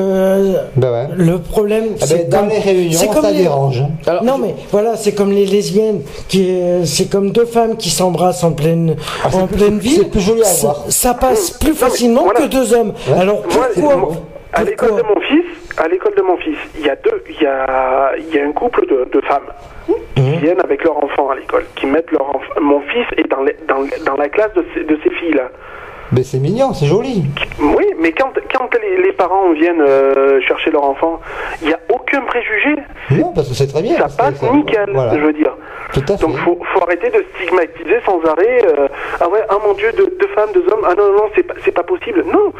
[0.76, 1.06] Ben ouais.
[1.16, 3.82] le problème Ah c'est ben, dans comme- les réunions, c'est comme ça les- dérange.
[4.06, 7.76] Alors, non je- mais voilà, c'est comme les lesbiennes, qui euh, c'est comme deux femmes
[7.76, 8.96] qui s'embrassent en pleine
[9.32, 9.98] en pleine ville.
[10.02, 10.84] c'est plus joli à Ça- voir.
[10.88, 12.40] Ça passe plus Non, facilement voilà.
[12.40, 12.92] que deux hommes.
[13.16, 14.08] Alors Moi, pourquoi moi,
[14.52, 15.44] à l'école de mon fils,
[15.78, 18.44] à l'école de mon fils, il y a deux, il y a, il y a
[18.46, 19.48] un couple de, de femmes
[20.14, 20.36] qui Mhm.
[20.40, 22.60] viennent avec leur enfant à l'école, qui mettent leur enfant.
[22.60, 25.48] Mon fils est dans, les- dans, dans la classe de ces, de ces filles-là.
[26.14, 27.24] Mais c'est mignon, c'est joli.
[27.60, 31.20] Oui, mais quand, quand les, les parents viennent euh, chercher leur enfant,
[31.62, 32.76] il n'y a aucun préjugé.
[33.10, 33.96] Non, parce que c'est très bien.
[33.96, 35.14] Ça passe nickel, Voilà.
[35.18, 35.56] je veux dire.
[35.92, 36.22] Tout à fait.
[36.26, 38.58] Donc faut, faut arrêter de stigmatiser sans arrêt.
[38.64, 38.88] euh,
[39.20, 40.84] ah ouais, ah mon Dieu, deux, deux femmes, deux hommes.
[40.88, 42.24] Ah non, non, c'est pas, c'est pas possible.
[42.32, 42.52] Non.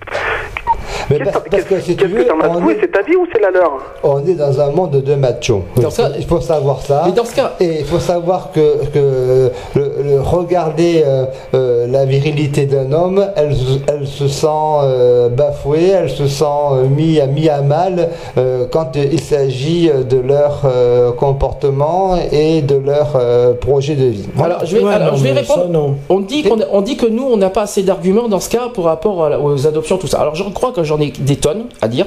[1.10, 2.92] Mais Qu'est-ce pa- que- parce que si tu veux, t'en as on trouvé est, C'est
[2.92, 5.62] ta vie ou c'est la leur on est dans un monde de machos.
[5.76, 7.02] Dans cas- il faut savoir ça.
[7.06, 11.24] Mais dans ce cas- Et il faut savoir que, que le, le- regarder euh,
[11.54, 13.43] euh, la virilité d'un homme, elle,
[13.88, 18.66] elle se sent euh, bafouée, elle se sent euh, mis, à, mis à mal euh,
[18.70, 24.26] quand il s'agit de leur euh, comportement et de leur euh, projet de vie.
[24.42, 25.62] Alors, je vais, Ouais, alors, non, je vais mais répondre.
[25.62, 25.96] ça, non.
[26.08, 28.68] On dit, qu'on on dit que nous, on n'a pas assez d'arguments dans ce cas
[28.72, 30.20] pour rapport à aux adoptions, tout ça.
[30.20, 32.06] Alors, je crois que j'en ai des tonnes à dire.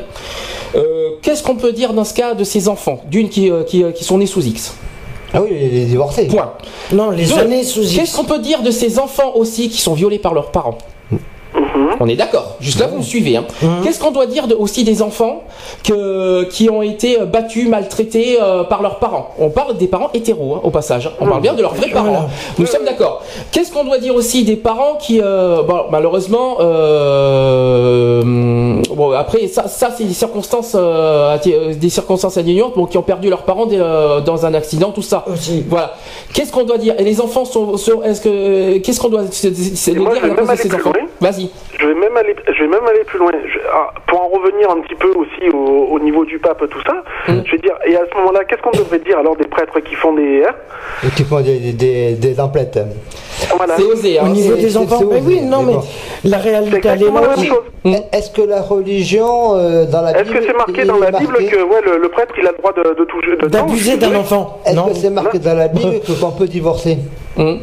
[0.76, 3.02] Euh, Qu'est-ce qu'on peut dire dans ce cas de ces enfants?
[3.10, 4.76] D'une qui, euh, qui, euh, qui sont nés sous X.
[5.34, 6.28] Ah oui, les, divorcés.
[6.28, 6.54] Point.
[6.94, 10.20] Non, les années sous Qu'est-ce qu'on peut dire de ces enfants aussi qui sont violés
[10.20, 10.78] par leurs parents?
[12.00, 12.56] On est d'accord.
[12.60, 13.38] Jusque là, vous me suivez.
[13.38, 13.46] hein.
[13.84, 15.44] Qu'est-ce qu'on doit dire de- aussi des enfants
[15.84, 19.32] que, qui ont été euh, battus, maltraités euh, par leurs parents?
[19.40, 21.08] On parle des parents hétéros, hein, au passage.
[21.08, 21.12] hein.
[21.20, 22.28] On parle bien de leurs vrais parents.
[22.28, 22.56] Hein.
[22.60, 23.24] Nous sommes d'accord.
[23.52, 28.22] Qu'est-ce qu'on doit dire aussi des parents qui, euh, bon, malheureusement, euh,
[28.96, 33.02] bon, après, ça, ça c'est des circonstances, euh, euh, des circonstances atténuantes, bon, qui ont
[33.04, 35.26] perdu leurs parents des, euh, dans un accident, tout ça.
[35.32, 35.64] Aussi.
[35.68, 35.94] Voilà.
[36.34, 36.96] Qu'est-ce qu'on doit dire?
[37.00, 40.28] Et les enfants sont, sont- est-ce que, qu'est-ce qu'on doit se- se- se- dire à
[40.28, 40.94] la place de ces enfants?
[41.20, 41.50] Vas-y.
[41.80, 43.32] Je vais même aller, je vais même aller plus loin.
[43.46, 46.82] Je- ah, pour en revenir un petit peu aussi au, au niveau du pape, tout
[46.86, 47.42] ça, Mm.
[47.46, 49.94] je vais dire, et à ce moment-là, qu'est-ce qu'on devrait dire alors des prêtres qui
[49.96, 50.44] font des...
[50.48, 50.54] hein
[51.06, 52.80] Et qui font des, des, des emplettes.
[53.56, 53.76] voilà.
[53.78, 54.20] C'est osé.
[54.20, 54.30] Au Hein.
[54.30, 55.76] niveau c'est- des enfants, mais oui, non, mais
[56.24, 57.48] la réalité, elle est là la même aussi.
[57.48, 57.64] chose.
[57.84, 57.96] Mm.
[58.12, 61.38] Est-ce que la religion euh, dans la Est-ce Bible que c'est marqué dans la Bible
[61.38, 63.36] que ouais, le, le prêtre, il a le droit de, de toucher...
[63.38, 64.60] de- D'abuser d'un enfant.
[64.66, 66.98] Est-ce que c'est marqué dans la Bible que qu'on peut divorcer?
[67.38, 67.60] Hum.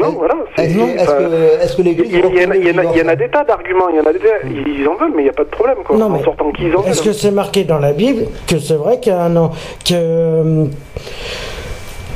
[0.00, 0.34] Non, voilà.
[0.56, 3.16] c'est- Est-ce que, que Il l'Église y, en a- il y a- y en a
[3.16, 5.30] des tas d'arguments, il y en a des tas, ils en veulent, mais il n'y
[5.30, 5.96] a pas de problème, quoi.
[5.96, 9.00] Non, en sortant qu'ils en Est-ce que c'est marqué dans la Bible que c'est vrai
[9.00, 9.50] qu'un an-
[9.84, 10.66] que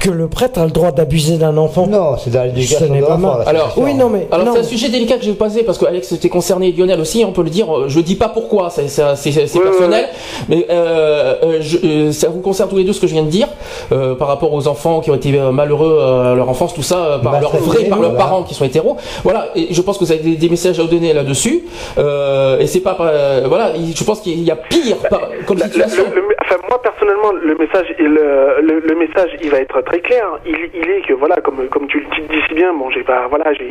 [0.02, 3.00] que le prêtre a le droit d'abuser d'un enfant Non, c'est dans l'éducation Ce n'est
[3.00, 3.38] de pas l'enfant.
[3.46, 3.72] Alors.
[3.76, 4.52] Oui, non, mais Alors non.
[4.54, 7.00] c'est un sujet délicat que je vais passer parce que Alex était concerné et Lionel
[7.00, 7.66] aussi, on peut le dire.
[7.88, 10.06] Je dis pas pourquoi, c'est c'est- c'est- c'est Ouais, personnel,
[10.48, 13.22] mais euh, euh, je- euh, ça vous concerne tous les deux ce que je viens
[13.22, 13.46] de dire
[13.92, 16.82] euh, par rapport aux enfants qui ont été euh, malheureux euh, à leur enfance, tout
[16.82, 18.24] ça, par leurs Maltraités, vrais, par leurs voilà.
[18.24, 18.96] parents qui sont hétéros.
[19.22, 21.64] Voilà, et je pense que vous avez des, des messages à donner là-dessus.
[21.98, 25.58] Euh, et c'est pas, euh, voilà, il- je pense qu'il y a pire par- comme
[25.58, 26.02] La- la- situation.
[26.12, 29.80] le- le- enfin, moi personnellement, le message, et le, le, le message, il va être
[29.82, 30.24] très clair.
[30.46, 33.26] Il, il est que voilà, comme comme tu le dis si bien, bon, j'ai pas,
[33.28, 33.68] voilà, j'ai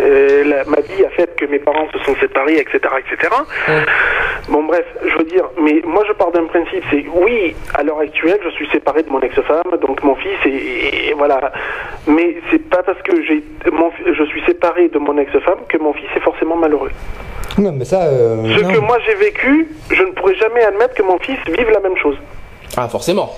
[0.00, 3.32] euh, la- ma vie a fait que mes parents se sont séparés, etc., etc.
[4.48, 7.98] Bon, bref, je veux dire, mais moi je pars d'un principe, c'est oui, à l'heure
[8.00, 11.52] actuelle, je suis séparé de mon ex-femme, donc mon fils, et, et voilà.
[12.06, 13.42] Mais c'est pas parce que j'ai,
[13.72, 16.90] mon, je suis séparé de mon ex-femme que mon fils est forcément malheureux.
[17.58, 18.02] Non, mais ça.
[18.02, 18.70] euh, Ce Non.
[18.72, 21.96] que moi j'ai vécu, je ne pourrais jamais admettre que mon fils vive la même
[21.96, 22.16] chose.
[22.76, 23.30] Ah forcément.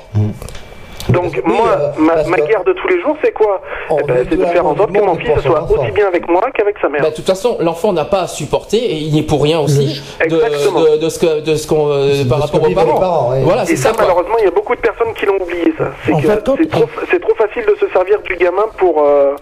[1.09, 1.89] Donc Oui, moi, euh,
[2.27, 4.77] ma, guerre de tous les jours, c'est quoi On Eh ben, C'est de faire en
[4.77, 5.81] sorte que mon fils soit enfant.
[5.81, 7.01] aussi bien avec moi qu'avec sa mère.
[7.01, 10.03] Bah, de toute façon, l'enfant n'a pas à supporter et il est pour rien aussi
[10.21, 10.81] de, Exactement.
[10.83, 13.01] de, de ce que, de ce qu'on, euh, De par rapport aux parents.
[13.01, 13.39] parents, oui.
[13.43, 15.93] Voilà, Et ça, malheureusement, il y a beaucoup de personnes qui l'ont oublié, ça.
[16.05, 19.03] C'est En que fait, c'est trop, c'est trop facile de se servir du gamin pour,
[19.03, 19.33] euh,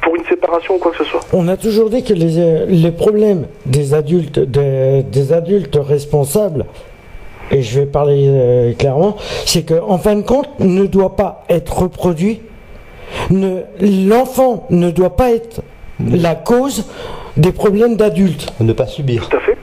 [0.00, 1.20] pour une séparation ou quoi que ce soit.
[1.32, 6.64] On a toujours dit que les, les problèmes des adultes, des, des adultes responsables,
[7.50, 9.16] et je vais parler euh, clairement,
[9.46, 12.40] c'est que en fin de compte, ne doit pas être reproduit.
[13.30, 15.62] Ne, l'enfant ne doit pas être
[16.00, 16.86] la cause
[17.36, 18.52] des problèmes d'adultes.
[18.60, 19.28] ne pas subir.
[19.28, 19.56] Tout à fait.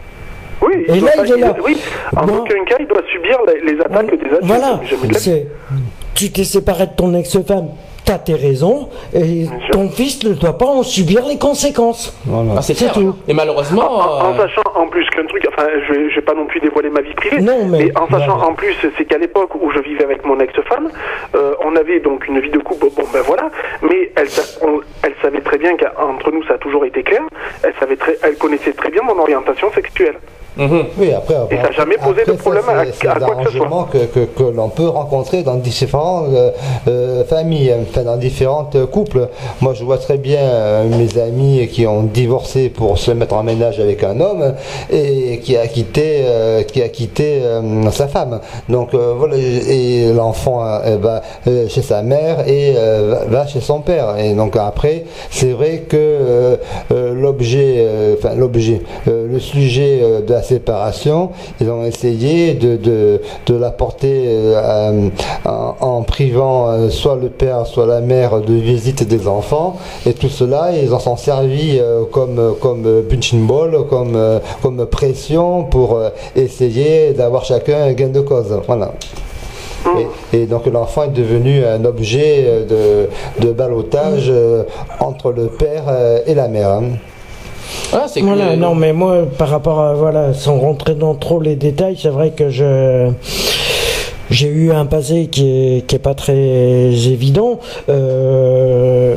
[0.62, 1.56] Oui, Et doit là, pas- il est là.
[1.66, 1.78] Oui,
[2.16, 4.40] en aucun cas, il doit subir les, les attaques des adultes.
[4.44, 4.80] Voilà,
[6.14, 7.70] tu t'es séparé de ton ex-femme,
[8.06, 12.16] t'as tes raisons, et ton fils ne doit pas en subir les conséquences.
[12.26, 12.54] Voilà.
[12.58, 13.16] Ah, c'est tout.
[13.28, 16.22] Et malheureusement, En, en euh, sachant en plus qu'un truc, enfin, je vais, je vais
[16.22, 19.18] pas non plus dévoiler ma vie privée, Non, mais- en sachant en plus, c'est qu'à
[19.18, 20.90] l'époque où je vivais avec mon ex-femme,
[21.36, 23.50] euh, on avait donc une vie de couple, bon ben voilà,
[23.82, 27.22] mais elle, sa- on- elle savait très bien qu'entre nous ça a toujours été clair,
[27.64, 30.16] elle savait très, elle connaissait très bien mon orientation sexuelle.
[30.58, 30.84] Mhm.
[30.98, 33.16] Oui, après, Et ça n'a jamais posé de après, ça, problème à- c'est- c'est à
[33.16, 33.66] un quoi que ce soit.
[33.66, 36.52] arrangement que, que, que l'on peut rencontrer dans différentes euh,
[36.88, 39.30] euh, familles, enfin dans différentes couples.
[39.62, 43.44] Moi, je vois très bien euh, mes amis qui ont divorcé pour se mettre en
[43.44, 44.54] ménage avec un homme
[44.92, 48.40] et qui a quitté, euh, qui a quitté euh, sa femme.
[48.70, 51.22] Donc euh, voilà, et l'enfant euh, va
[51.70, 54.18] chez sa mère et euh, va- chez son père.
[54.18, 56.58] Et donc après, c'est vrai que
[56.92, 62.78] l'objet, euh, enfin l'objet, euh, le sujet de la séparation, ils ont essayé de,
[63.46, 65.10] de l'apporter euh,
[65.46, 69.78] en, privant euh, soit le père, soit la mère de visite des enfants.
[70.06, 74.18] Et tout cela, ils en sont servis euh, comme, comme punching ball, comme,
[74.62, 76.00] comme pression pour
[76.36, 78.60] essayer d'avoir chacun un gain de cause.
[78.68, 78.94] Voilà.
[80.34, 83.10] Et, donc l'enfant est devenu un objet de,
[83.40, 84.64] de ballottage euh,
[85.00, 85.84] entre le père
[86.26, 86.82] et la mère.
[87.94, 91.56] Ah, c'est Voilà, non, mais moi, par rapport à, voilà, sans rentrer dans trop les
[91.56, 93.10] détails, c'est vrai que je.
[94.30, 97.60] J'ai eu un passé qui est, qui est pas très évident.
[97.90, 99.16] Euh,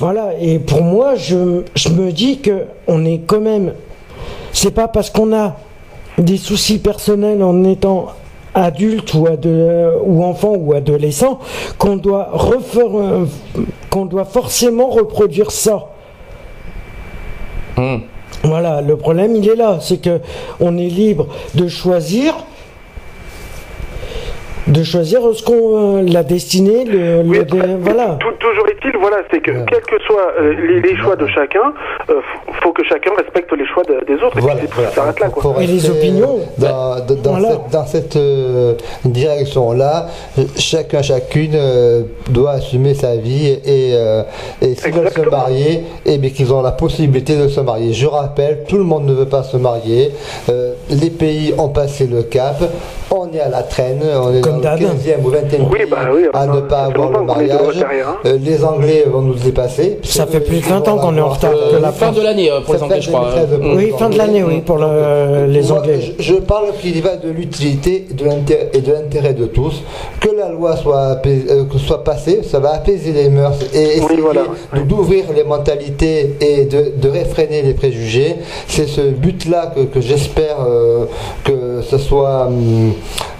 [0.00, 3.74] voilà, et pour moi, je, je me dis que on est quand même.
[4.52, 5.56] C'est pas parce qu'on a
[6.18, 8.06] des soucis personnels en étant
[8.54, 11.38] adulte ou, ade- ou enfant ou adolescent
[11.78, 12.86] qu'on doit refaire,
[13.90, 15.86] qu'on doit forcément reproduire ça.
[17.76, 18.00] Mhm.
[18.42, 20.20] Voilà, le problème il est là, c'est que
[20.60, 22.34] on est libre de choisir,
[24.66, 27.22] de choisir ce qu'on, euh, la destinée, le,
[27.80, 28.16] voilà.
[28.20, 29.64] Tout- toujours est-il, voilà, c'est que Ouais.
[29.68, 31.72] quels que soient euh, les, les choix de chacun,
[32.10, 32.14] euh,
[32.62, 34.38] faut que chacun respecte les choix de- des autres.
[34.40, 34.90] Voilà, et voilà.
[34.90, 35.54] ça là, quoi.
[35.62, 37.48] les opinions, euh, Dans, voilà.
[37.50, 38.74] cette, dans cette, euh,
[39.04, 40.06] direction-là,
[40.56, 44.22] chacun, chacune euh, doit assumer sa vie et, euh,
[44.62, 47.92] et s'ils veulent se marier, et bien qu'ils ont la possibilité de se marier.
[47.92, 50.10] Je rappelle, tout le monde ne veut pas se marier.
[50.48, 52.56] Euh, les pays ont passé le cap.
[53.10, 54.00] On est à la traîne.
[54.02, 54.80] On est Comme dans le d'hab.
[54.80, 57.60] 15e ou 20e Oui, pays bah oui, à ne pas ça fait avoir le mariage.
[57.82, 58.16] hein.
[58.26, 59.98] Euh, les Anglais vont nous dépasser.
[60.02, 62.06] Ça fait plus de Ils 20 ans qu'on est en retard euh, que la fin
[62.06, 62.16] France.
[62.16, 63.30] de l'année euh, pour les Anglais, je crois.
[63.34, 66.00] Septembre 2013 pour Oui, fin de l'année, oui, pour le- les Moi, Anglais.
[66.18, 69.82] Je, je parle qu'il y va de l'utilité et de l'intérêt- de tous.
[70.20, 73.98] Que la loi soit, apais- euh, que soit passée, ça va apaiser les mœurs et
[73.98, 74.42] essayer voilà,
[74.88, 78.36] d'ouvrir les mentalités et de, de réfréner les préjugés.
[78.66, 81.04] C'est ce but-là que, que j'espère euh,
[81.44, 82.92] que ce soit hum,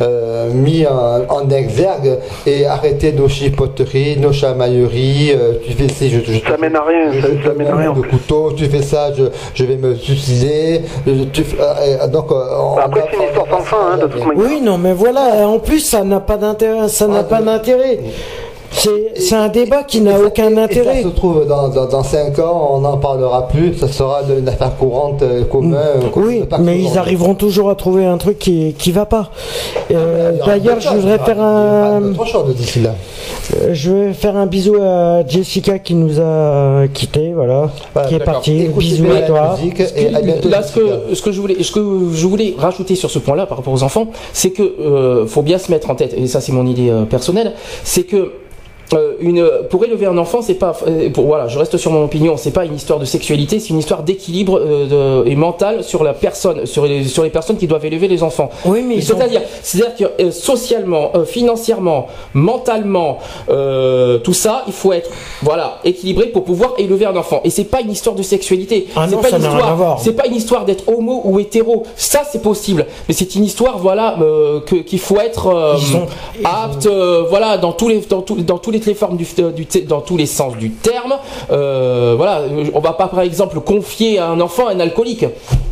[0.02, 5.32] euh, mis en, en exergue et arrêter nos chipoteries, nos chamailleries.
[5.32, 7.58] euh, tu fais ci, je, je, Ça mène à rien, je- ça- je ça te
[7.58, 8.08] mène à rien, plus.
[8.10, 9.24] couteau, tu fais ça, je,
[9.54, 10.82] je vais me suicider.
[11.06, 13.96] je- tu fais- euh, donc, euh, on Après, va- c'est une histoire sans fin, hein,
[13.98, 14.44] de toute manière.
[14.44, 18.00] Oui, non, mais voilà, en plus, ça n'a pas d'intérêt, ça n'a Ah, pas d'intérêt.
[19.16, 21.02] C'est un débat qui n'a Et aucun et intérêt.
[21.02, 24.38] ça se trouve dans, dans, dans 5 ans, on n'en parlera plus, ça sera de-
[24.40, 25.74] une affaire courante euh, commune.
[25.74, 29.30] euh, Oui, mais ils arriveront toujours à trouver un truc qui qui va pas.
[29.90, 32.12] Euh, aura D'ailleurs, je voudrais faire un, euh,
[33.72, 38.18] je vais faire un bisou à Jessica qui nous a quitté, voilà, Voilà, qui est
[38.20, 38.68] partie.
[38.76, 39.56] Bisous à toi.
[39.58, 40.48] musique et à bientôt.
[40.48, 41.80] Là, ce que, ce que je voulais, ce que
[42.12, 45.58] je voulais rajouter sur ce point-là par rapport aux enfants, c'est que euh, faut bien
[45.58, 47.52] se mettre en tête, et ça c'est mon idée euh, personnelle,
[47.82, 48.32] c'est que
[48.92, 52.04] euh, une, pour élever un enfant, c'est pas, euh, pour, voilà, je reste sur mon
[52.04, 56.04] opinion, c'est pas une histoire de sexualité, c'est une histoire d'équilibre euh, et mental sur
[56.04, 58.50] la personne, sur les, sur les personnes qui doivent élever les enfants.
[58.66, 59.00] Oui, mais ont-
[59.62, 65.10] c'est-à-dire, que euh, socialement, euh, financièrement, mentalement, euh, tout ça, il faut être,
[65.42, 67.40] voilà, équilibré pour pouvoir élever un enfant.
[67.44, 68.86] Et c'est pas une histoire de sexualité.
[68.96, 71.84] Ah c'est pas ça une histoire, c'est pas une histoire d'être homo ou hétéro.
[71.96, 72.86] Ça, c'est possible.
[73.08, 75.76] Mais c'est une histoire, voilà, euh, que qu'il faut être euh,
[76.44, 80.00] apte, euh, voilà, dans tous les dans, tout- dans toutes les formes du, du dans
[80.00, 81.14] tous les sens du terme.
[81.50, 85.26] Euh, voilà, euh, on va pas par exemple confier à un enfant un alcoolique.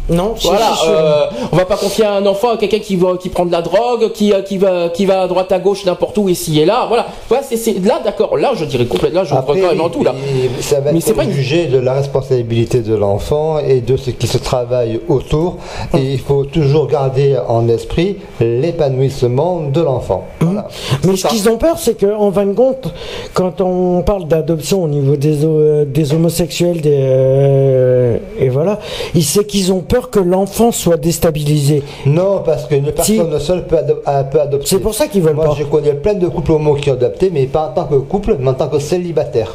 [0.09, 0.87] Non, Voilà, si, si.
[0.89, 3.53] euh, on va pas confier à un enfant à quelqu'un qui va qui prend de
[3.53, 6.61] la drogue, qui euh, qui va qui va à droite à gauche n'importe où ici
[6.61, 6.87] et là.
[6.89, 8.37] Voilà, voilà c'est là d'accord.
[8.37, 9.21] Là, je dirais complètement.
[9.21, 10.13] Là, je Après, carrément tout là.
[10.61, 14.11] Ça va Mais c'est pas une- jugé de la responsabilité de l'enfant et de ce
[14.11, 15.57] qui se travaille autour.
[15.97, 20.25] Et il faut toujours garder en esprit l'épanouissement de l'enfant.
[20.41, 20.67] Voilà.
[21.05, 22.92] Mais ce qu'ils ont peur, c'est qu'en fin de compte,
[23.35, 28.79] quand on parle d'adoption au niveau des, ho- des homosexuels, des, euh, et voilà,
[29.15, 31.83] il- c'est qu'ils ont peur que l'enfant soit déstabilisé.
[32.07, 33.17] Non, parce qu'une Si.
[33.17, 34.67] personne seule peut, ado- euh, peut adopter.
[34.69, 35.57] C'est pour ça qu'ils veulent Moi, pas.
[35.59, 38.37] je connais plein de couples homo qui ont adopté, mais pas en tant que couple,
[38.39, 39.53] mais en tant que célibataire.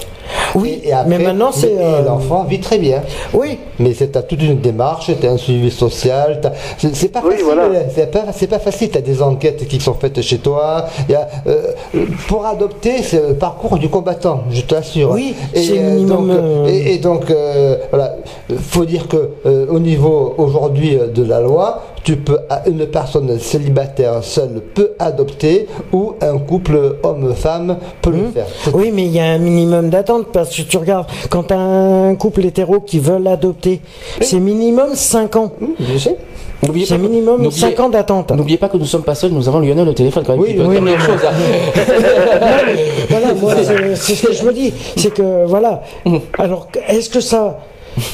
[0.56, 1.72] Oui, Et, et après, mais maintenant c'est.
[1.78, 3.02] euh, l'enfant vit très bien.
[3.34, 6.42] Oui, Mais c'est t'as toute une démarche, t'as un suivi social,
[6.78, 7.46] c'est pas Oui, facile.
[7.46, 7.64] voilà.
[7.94, 8.90] C'est pas, c'est pas facile.
[8.90, 10.86] T'as des enquêtes qui sont faites chez toi.
[11.08, 11.74] Il y a, euh,
[12.28, 15.12] pour adopter, c'est le parcours du combattant, je t'assure.
[15.12, 18.16] Oui, Et, c'est euh, minimum, donc, euh, et, et donc, euh, voilà,
[18.58, 23.38] faut dire que euh, au niveau aujourd'hui euh, de la loi, tu peux une personne
[23.40, 28.46] célibataire seule peut adopter ou un couple homme-femme peut le faire.
[28.64, 31.58] C'est- oui, mais il y a un minimum d'attente parce que tu regardes, quand t'as
[31.58, 33.82] un couple hétéro qui veulent adopter,
[34.22, 35.52] c'est minimum 5 ans.
[35.80, 36.16] Je sais.
[36.66, 38.32] N'oubliez C'est minimum n'oubliez- 5 ans d'attente.
[38.32, 40.42] N'oubliez pas que nous sommes pas seuls, nous avons Lionel au téléphone quand même.
[40.42, 41.20] Oui, oui, dire mais- chose.
[41.24, 41.34] hein.
[43.10, 44.74] voilà, moi, c'est c'est ce que je me dis.
[44.96, 45.84] C'est que, voilà.
[46.40, 47.60] Alors, est-ce que ça.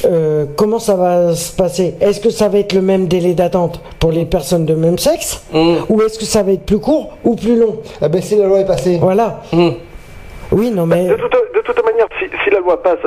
[0.05, 1.95] Euh, comment ça va se passer?
[1.99, 5.41] Est-ce que ça va être le même délai d'attente pour les personnes de même sexe?
[5.53, 5.75] Mm.
[5.89, 7.77] Ou est-ce que ça va être plus court ou plus long?
[8.01, 8.97] Ah ben si la loi est passée.
[9.01, 9.41] Voilà.
[9.51, 9.69] Mm.
[10.51, 11.07] Oui, non, mais.
[11.07, 12.97] De toute, de toute manière, si, si la loi passe,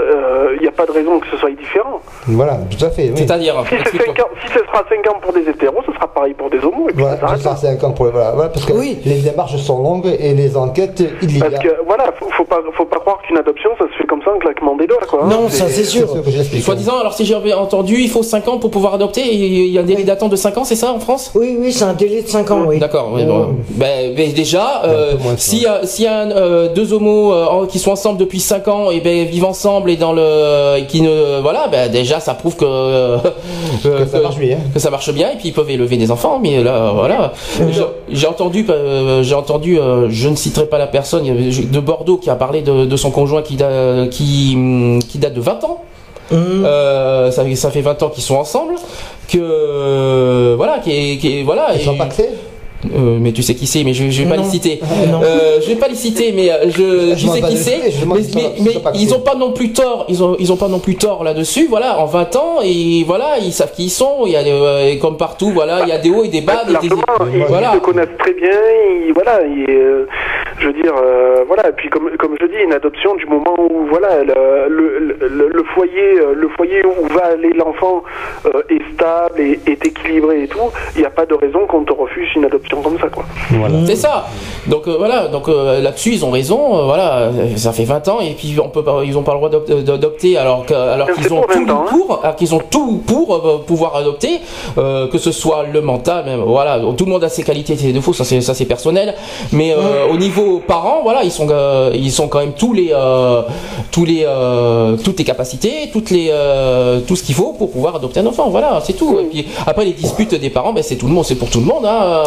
[0.57, 2.01] il n'y a pas de raison que ce soit différent.
[2.27, 3.05] Voilà, tout à fait.
[3.11, 3.13] oui.
[3.17, 3.55] C'est-à-dire.
[3.65, 4.15] Si, c'est explique-toi.
[4.17, 6.59] cinq ans, si ce sera 5 ans pour des hétéros, ce sera pareil pour des
[6.59, 6.89] homos.
[6.89, 7.57] Et puis Voilà, ça ce sera là.
[7.79, 8.99] 5 ans pour voilà, voilà, parce que Oui.
[9.05, 11.51] les démarches sont longues et les enquêtes, il y a.
[11.51, 14.23] Parce que voilà, faut, faut pas, faut pas croire qu'une adoption, ça se fait comme
[14.23, 15.21] ça en claquement des doigts, quoi.
[15.25, 15.29] hein.
[15.29, 16.09] Non, ça c'est C'est sûr.
[16.09, 16.63] ce j'explique.
[16.63, 19.23] Soi-disant, alors si j'ai entendu, il faut 5 ans pour pouvoir adopter.
[19.23, 21.33] Il y a un délai d'attente de 5 ans, c'est ça en France?
[21.35, 22.79] Oui, oui, c'est un délai de 5 ans, oui.
[22.79, 23.11] D'accord.
[23.15, 23.55] oui, Euh, bon.
[23.71, 25.13] Ben, ben, déjà, euh,
[25.53, 28.91] y a, s'il y a euh, deux homos euh, qui sont ensemble depuis 5 ans
[28.91, 32.57] et ben vivent ensemble et dans le et qui ne voilà, ben déjà ça prouve
[32.57, 33.19] que euh,
[33.83, 34.59] Que ça marche bien.
[34.75, 36.39] que ça marche bien et puis ils peuvent élever des enfants.
[36.43, 37.33] Mais là, voilà,
[38.11, 42.35] J'ai- entendu, euh, j'ai entendu, je ne citerai pas la personne de Bordeaux qui a
[42.37, 44.57] parlé de, de son conjoint qui da- qui
[45.09, 45.83] qui date de 20 ans.
[46.33, 48.75] Euh, ça, ça fait 20 ans qu'ils sont ensemble,
[49.29, 51.69] que euh, voilà, qui est, qui voilà.
[51.75, 52.31] Ils et- sont paxés
[52.94, 54.44] euh, mais tu sais qui c'est, mais je, je vais pas Non.
[54.44, 54.81] les citer.
[55.11, 55.20] Non.
[55.24, 57.81] Euh, je vais pas les citer, mais euh, je, Je je sais qui c'est.
[58.07, 58.20] Mais,
[58.62, 60.05] mais- ils ont pas non plus tort.
[60.09, 61.66] Ils ont, ils ont pas non plus tort là-dessus.
[61.69, 64.24] Voilà, en 20 ans et voilà, ils savent qui ils sont.
[64.27, 66.40] Il y a euh, et comme partout, voilà, il y a des hauts et des
[66.43, 66.62] bas.
[66.65, 67.05] des- des- Largement,
[67.35, 67.73] ils, voilà.
[67.74, 68.51] ils se connaissent très bien,
[69.07, 70.07] ils- voilà, ils, euh,
[70.61, 73.55] je veux dire, euh, voilà, et puis comme, comme je dis, une adoption du moment
[73.59, 78.03] où, voilà, le, le, le, le foyer, euh, le foyer où va aller l'enfant
[78.47, 80.59] euh, est stable et est équilibré et tout,
[80.95, 83.24] il n'y a pas de raison qu'on te refuse une adoption comme ça, quoi.
[83.51, 83.74] Voilà.
[83.87, 84.27] C'est ça.
[84.66, 86.78] Donc euh, voilà, donc euh, là-dessus ils ont raison.
[86.78, 89.39] euh, voilà, ça fait 20 ans et puis on peut pas, ils ont pas le
[89.39, 91.91] droit d'adop- d'adopter alors que- alors qu'ils ont tout 20 ans, hein.
[91.91, 94.41] pour, alors qu'ils ont tout pour pouvoir adopter,
[94.78, 97.93] euh, que ce soit le mental, même voilà, tout le monde a ses qualités ses
[97.93, 99.15] défauts, ça c'est ça c'est personnel.
[99.53, 102.90] Mais euh, au niveau parents, voilà, ils sont euh, ils sont quand même tous les
[102.93, 103.43] euh,
[103.90, 107.97] tous les euh, toutes les capacités, toutes les euh, tout ce qu'il faut pour pouvoir
[107.97, 108.48] adopter un enfant.
[108.51, 109.18] Voilà, c'est tout.
[109.20, 111.60] Et puis après les disputes des parents, ben c'est tout le monde, c'est pour tout
[111.60, 111.85] le monde.
[111.86, 112.23] Hein.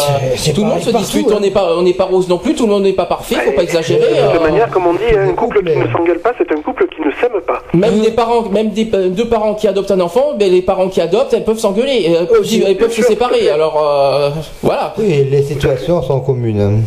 [0.56, 1.28] Tout le monde se partout, dispute.
[1.32, 1.36] hein.
[1.38, 2.54] On n'est pas on n'est pas rose non plus.
[2.56, 3.36] Tout le monde n'est pas parfait.
[3.46, 4.02] Faut pas exagérer.
[4.02, 6.62] De toute euh, manière, comme on dit, un couple qui ne s'engueule pas, c'est un
[6.62, 7.62] couple qui ne s'aime pas.
[7.74, 11.02] Même des parents, même des deux parents qui adoptent un enfant, ben les parents qui
[11.02, 13.50] adoptent, elles peuvent s'engueuler, elles peuvent, Aussi, elles peuvent se séparer.
[13.50, 14.30] Alors euh,
[14.62, 16.84] voilà, Oui, les situations sont communes.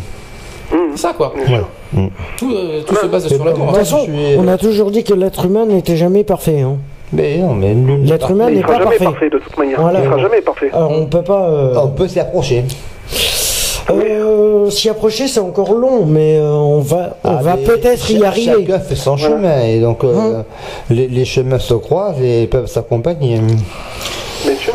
[0.95, 1.33] C'est ça quoi.
[1.47, 1.63] Voilà.
[2.37, 3.73] Tout, euh, tout se base sur la bon, loi.
[3.73, 6.61] De toute façon, on a toujours dit que l'être humain n'était jamais parfait.
[6.61, 6.77] Hein.
[7.11, 9.03] Mais non, mais nul n'est L'être humain n'est pas jamais parfait.
[9.05, 9.29] parfait.
[9.29, 9.79] de toute manière.
[9.79, 9.99] Voilà.
[9.99, 10.69] Il sera jamais parfait.
[10.73, 11.47] Alors on peut pas.
[11.49, 12.63] euh, On peut s'y approcher.
[13.89, 18.23] euh, S'y approcher, c'est encore long, mais euh, on va, on Ah, va peut-être y
[18.23, 18.65] arriver.
[18.65, 20.45] Chacun fait son chemin et donc euh, Hein
[20.89, 23.39] les, les chemins se croisent et peuvent s'accompagner.
[24.45, 24.73] Bien sûr.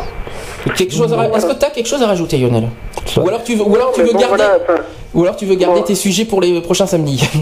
[0.77, 2.69] Quelque chose à ra- Est-ce que tu as quelque chose à rajouter, Lionel?
[3.16, 4.83] Ou alors tu veux, ou alors tu veux bon, garder, voilà,
[5.14, 5.86] ou alors tu veux garder Bon.
[5.86, 7.22] tes sujets pour les prochains samedis.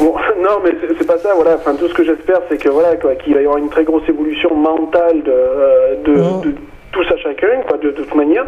[0.00, 0.12] Bon,
[0.42, 1.54] non, mais c'est- pas ça, voilà.
[1.56, 4.02] Enfin, tout ce que j'espère, c'est que voilà, qu'il va y avoir une très grosse
[4.08, 6.54] évolution mentale de, euh, de, de
[6.94, 8.46] tous à chacun, quoi, de, de toute manière,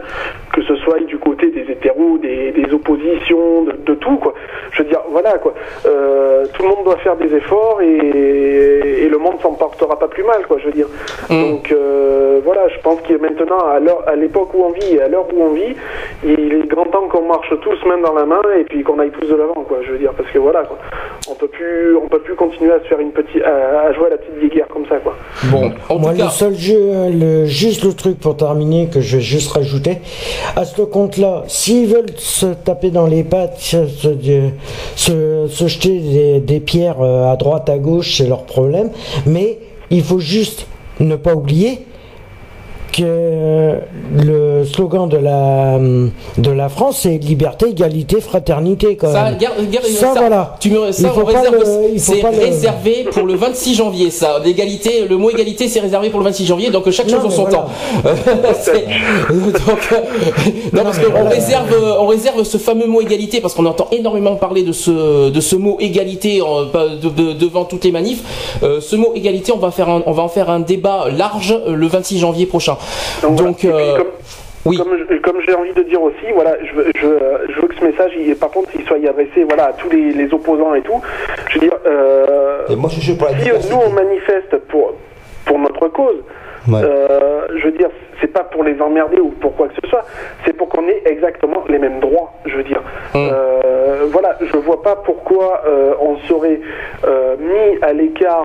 [0.55, 4.32] que ce soit du côté des hétéros, des, des oppositions, de, de tout, quoi.
[4.73, 5.52] Je veux dire, voilà, quoi.
[5.86, 10.09] Euh, tout le monde doit faire des efforts et, et le monde s'en portera pas
[10.09, 10.56] plus mal, quoi.
[10.60, 10.86] Je veux dire.
[11.28, 11.51] Mhm.
[11.51, 15.02] Donc euh, voilà, je pense que maintenant, à l'heure- à l'époque où on vit et
[15.02, 15.74] à l'heure où on vit,
[16.24, 19.10] il est grand temps qu'on marche tous main dans la main et puis qu'on aille
[19.18, 19.78] tous de l'avant, quoi.
[19.85, 20.78] Je veux dire, parce que voilà, quoi.
[21.31, 24.06] On peut plus, on peut plus continuer à se faire une petite, à, à jouer
[24.06, 25.14] à la petite guéguerre comme ça, quoi.
[25.51, 26.77] Bon, en Moi, tout le seul jeu,
[27.10, 29.98] le, juste le truc pour terminer que je vais juste rajouter,
[30.54, 33.86] à ce compte-là, s'ils veulent se taper dans les pattes, se,
[34.96, 38.90] se- se- jeter des, des pierres euh, à droite, à gauche, c'est leur problème.
[39.26, 39.58] Mais
[39.90, 40.66] il faut juste
[41.00, 41.80] ne pas oublier
[42.97, 43.78] que euh,
[44.14, 45.78] le slogan de la
[46.39, 49.39] de la France c'est liberté, égalité, fraternité quand Ça, même.
[49.82, 50.56] Ça, ça, voilà.
[50.60, 51.12] Tu me, ça,
[51.98, 54.39] c'est le- réservé pour le 26 janvier, ça.
[54.44, 57.31] L'égalité, le mot égalité, c'est réservé pour le 26 janvier, donc chaque Non, chose en
[57.31, 57.56] son voilà.
[57.59, 57.68] temps.
[59.66, 59.97] Donc, euh,
[60.73, 61.31] non, parce qu'on voilà.
[61.31, 65.31] réserve, euh, on réserve ce fameux mot égalité parce qu'on entend énormément parler de ce,
[65.31, 68.23] de ce mot égalité en- pas de- de- devant toutes les manifs.
[68.62, 71.52] Euh, ce mot égalité, on va faire, un, on va en faire un débat large
[71.66, 72.77] euh, le 26 janvier prochain.
[73.22, 73.52] Donc, Donc, voilà.
[73.58, 74.06] Puis, euh, comme,
[74.66, 74.76] oui.
[74.76, 77.84] comme, comme j'ai envie de dire aussi, voilà, je veux, je, je veux que ce
[77.84, 81.00] message, il, par contre, il soit adressé voilà, à tous les, les opposants et tout.
[81.50, 83.74] Je veux dire, euh, Et moi, je suis pour si diversité.
[83.74, 84.94] nous on manifeste pour,
[85.44, 86.16] pour notre cause,
[86.68, 86.80] Ouais.
[86.82, 87.88] euh, je veux dire,
[88.20, 90.05] c'est pas pour les emmerder ou pour quoi que ce soit,
[90.44, 92.82] c'est pour qu'on ait exactement les mêmes droits, je veux dire.
[93.14, 96.60] Euh, voilà, je vois pas pourquoi euh, on serait
[97.06, 98.44] euh, mis à l'écart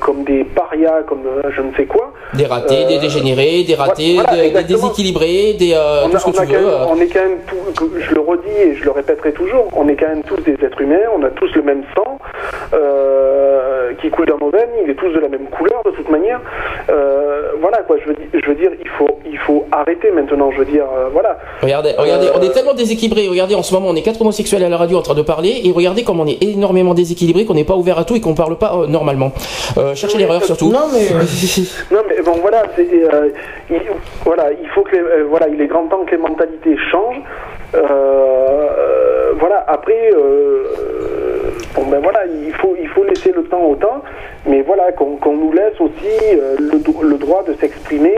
[0.00, 2.12] comme des parias, comme je ne sais quoi.
[2.34, 5.74] des ratés, des dégénérés, des ratés, voilà, des- déséquilibrés, des,
[6.04, 6.66] on, tout a- ce que on tu veux.
[6.66, 9.88] même- on est quand même tout, je le redis et je le répéterai toujours, on
[9.88, 12.18] est quand même tous des êtres humains, on a tous le même sang
[14.00, 16.40] qui coule dans nos veines, il est tous de la même couleur de toute manière.
[17.60, 20.58] Voilà quoi, je veux, di- je veux dire, il faut, il faut arrêter maintenant, je
[20.58, 21.38] veux dire, euh, voilà.
[21.62, 23.28] Regardez, regardez, Euh, on est tellement déséquilibré.
[23.28, 25.60] Regardez, en ce moment, on est quatre homosexuels à la radio en train de parler,
[25.64, 28.34] et regardez comme on est énormément déséquilibré, qu'on n'est pas ouvert à tout et qu'on
[28.34, 29.32] parle pas euh, normalement.
[29.78, 30.70] Euh, cherchez l'erreur surtout.
[30.70, 31.06] Non mais
[31.94, 32.88] Non mais bon voilà, c'est,
[33.70, 33.80] il,
[34.24, 37.22] voilà, il faut que les, voilà, il est grand temps que les mentalités changent.
[39.38, 40.85] Voilà, après, euh,
[41.76, 44.02] bon ben voilà, il faut, il faut laisser le temps au temps,
[44.48, 48.14] mais voilà, qu'on, qu'on nous laisse aussi euh, le, droit de s'exprimer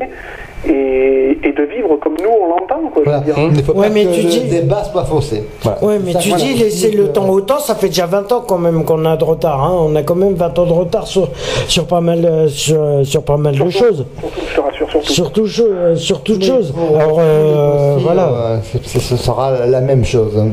[0.67, 3.21] et, et de vivre comme nous on l'entend, Voilà.
[3.21, 3.35] dire.
[3.39, 5.45] Il ne faut Ouais, pas mais que tu le dis- débat soit faussé.
[5.63, 5.85] Voilà.
[5.85, 6.45] Ouais, mais Ça, tu voilà.
[6.45, 9.17] dis laisser le temps au temps, ça fait déjà 20 ans quand même qu'on a
[9.17, 9.63] de retard.
[9.63, 9.77] Hein.
[9.89, 11.29] On a quand même 20 ans de retard sur,
[11.69, 14.05] sur pas mal, euh, sur, sur pas mal de choses.
[14.21, 15.13] Surtout, je te rassure surtout.
[15.13, 16.73] Surtout, cho- sur toute chose.
[16.73, 18.29] Pour- Alors, euh, aussi, voilà.
[18.29, 20.37] euh, ce sera la même chose.
[20.39, 20.49] hein.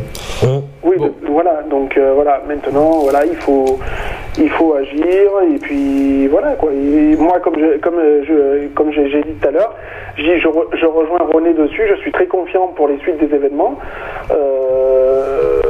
[0.45, 0.61] Hein.
[0.83, 1.11] Oui, de-
[1.69, 3.79] Donc euh, voilà, maintenant, voilà, il faut,
[4.37, 6.71] il faut agir et puis voilà quoi.
[6.71, 9.75] Moi, comme comme euh, comme j'ai dit tout à l'heure,
[10.17, 11.83] je, je, re- je rejoins René dessus.
[11.89, 13.75] Je suis très confiant pour les suites des événements.
[14.31, 15.61] Euh,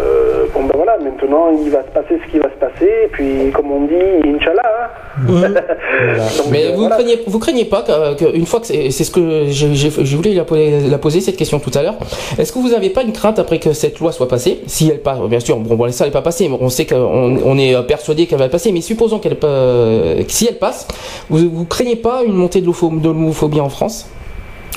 [0.75, 3.85] voilà, maintenant il va se passer ce qui va se passer et puis comme on
[3.85, 4.61] dit, Inch'Allah.
[4.65, 5.21] hein.
[6.37, 6.95] Donc, Mais euh, vous voilà.
[6.95, 10.33] craignez, vous craignez pas que- que une fois que c'est c'est ce que je voulais
[10.33, 11.95] la, poser- la poser cette question tout à l'heure.
[12.37, 14.99] Est-ce que vous n'avez pas une crainte après que cette loi soit passée, si elle
[15.01, 17.57] passe, bien sûr, bon, bon ça elle n'est pas passée, mais on sait qu'on on
[17.57, 20.87] est persuadé qu'elle va passer, mais supposons qu'elle euh, que si elle passe,
[21.29, 24.07] vous, vous craignez pas une montée de l'homophobie en France,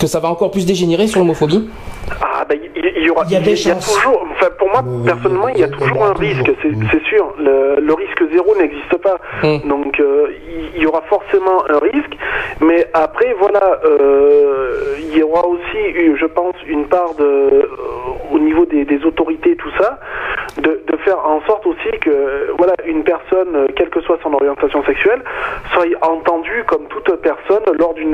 [0.01, 1.65] que ça va encore plus dégénérer sur l'homophobie?
[2.23, 3.95] Ah, ben, il, il y aura, Il y a des il y a chances.
[3.95, 7.01] toujours, enfin, pour moi, Oui, personnellement, il y a toujours un risque, c'est Mm.
[7.09, 7.35] sûr.
[7.39, 9.19] Le, le risque zéro n'existe pas.
[9.43, 9.69] Mm.
[9.69, 10.29] Donc, euh,
[10.77, 12.17] il- y aura forcément un risque.
[12.61, 17.63] Mais après, voilà, euh, il y aura aussi, eu, je pense, une part de, euh,
[18.33, 19.99] au niveau des, des autorités, tout ça,
[20.59, 24.85] de, de faire en sorte aussi que, voilà, une personne, quelle que soit son orientation
[24.85, 25.23] sexuelle,
[25.73, 28.09] soit entendue comme toute personne lors d'une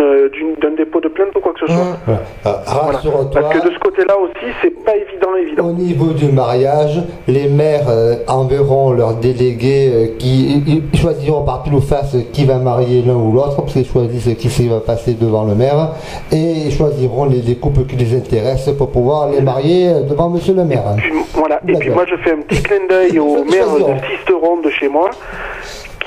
[0.61, 1.97] d'un dépôt de plainte ou quoi que ce soit.
[2.07, 2.21] Voilà.
[2.45, 2.93] Voilà.
[2.99, 3.41] Rassure-toi.
[3.41, 5.69] Parce que de ce côté-là aussi, c'est pas évident, évident.
[5.69, 11.75] Au niveau du mariage, les maires euh, enverront leurs délégués euh, qui choisiront par pile
[11.75, 15.45] ou face qui va marier l'un ou l'autre, parce qu'ils choisissent qui va passer devant
[15.45, 15.91] le maire,
[16.33, 20.31] et ils choisiront les, les couples qui les intéressent pour pouvoir les marier euh, devant
[20.31, 20.85] monsieur le maire.
[20.97, 21.61] Puis, voilà.
[21.69, 24.89] Et puis moi, je fais un petit clin d'œil au maire de Sisteron de chez
[24.89, 25.11] moi.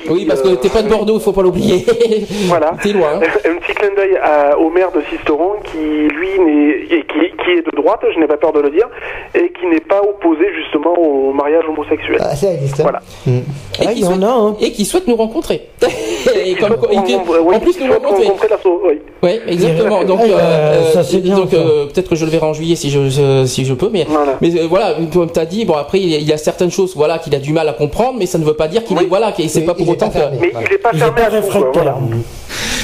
[0.09, 1.85] Oui, parce que euh, t'es pas de Bordeaux, il faut pas l'oublier.
[2.47, 2.73] Voilà.
[2.81, 3.09] T'es loin.
[3.15, 3.19] hein.
[3.49, 7.51] Un petit clin d'œil à- au maire de Sisteron qui, lui, n'est, et qui, qui
[7.51, 8.87] est de droite, je n'ai pas peur de le dire,
[9.35, 12.17] et qui n'est pas opposé justement au mariage homosexuel.
[12.19, 12.79] Ah, ça existe.
[12.79, 12.83] hein.
[12.83, 12.99] Voilà.
[13.25, 13.31] Mm.
[13.37, 13.41] Et
[13.79, 14.55] Ah, qui il y en souhaite- a, hein.
[14.61, 15.67] et qui souhaite nous rencontrer.
[16.45, 18.25] et comme, On- et qui- on- oui, en plus nous rencontrer.
[18.25, 18.99] rencontrer la so- oui.
[19.23, 20.03] Oui, exactement.
[20.03, 21.57] Donc, euh, euh, ça, c'est bien, donc ça.
[21.57, 24.05] euh, peut-être que je le verrai en juillet si je, je- si je peux, mais
[24.07, 24.37] Voilà.
[24.41, 26.37] mais euh, voilà, comme tu as dit, bon après il y, a, il y a
[26.37, 28.83] certaines choses, voilà, qu'il a du mal à comprendre, mais ça ne veut pas dire
[28.83, 29.03] qu'il Oui.
[29.05, 30.37] est voilà, qu'il c'est pas pour est fermé.
[30.41, 30.67] Mais Voilà.
[30.67, 31.95] il n'est pas Il est fermé pas réfractaire.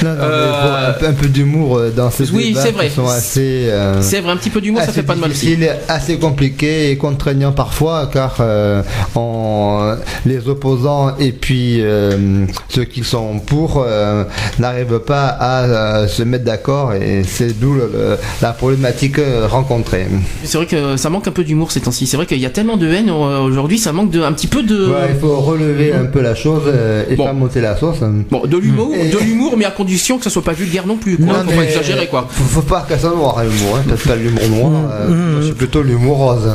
[0.04, 2.88] Non, non, Euh, un, un peu d'humour euh, dans ces Oui, c'est vrai.
[2.90, 3.68] qui sont assez.
[3.70, 5.58] euh, C'est vrai, un petit peu d'humour, ça fait pas de mal aussi.
[5.88, 8.82] assez compliqué et contraignant parfois car euh,
[9.16, 13.86] on- les opposants et puis euh, ceux qui sont pour
[14.60, 17.76] n'arrivent pas à se mettre d'accord et c'est d'où
[18.42, 19.18] la problématique
[19.50, 20.08] rencontrée.
[20.44, 22.08] C'est vrai que ça manque un peu d'humour ces temps-ci.
[22.08, 24.64] C'est vrai qu'il y a tellement de haine aujourd'hui, ça manque de un petit peu
[24.64, 24.88] de.
[24.88, 26.64] Ouais, il faut relever un peu la chose
[27.10, 27.26] et Bon.
[27.26, 27.98] pas monter la sauce.
[28.30, 30.98] Bon, de l'humour, Et- de l'humour, mais à condition que ça soit pas vulgaire non
[30.98, 31.18] plus.
[31.18, 31.26] Quoi.
[31.26, 32.28] Non, Faut pas exagérer quoi.
[32.30, 33.84] Faut, faut pas que ça noir hein, l'humour, hein.
[33.86, 36.52] peut-être pas l'humour noir, euh, moi, c'est plutôt l'humour rose.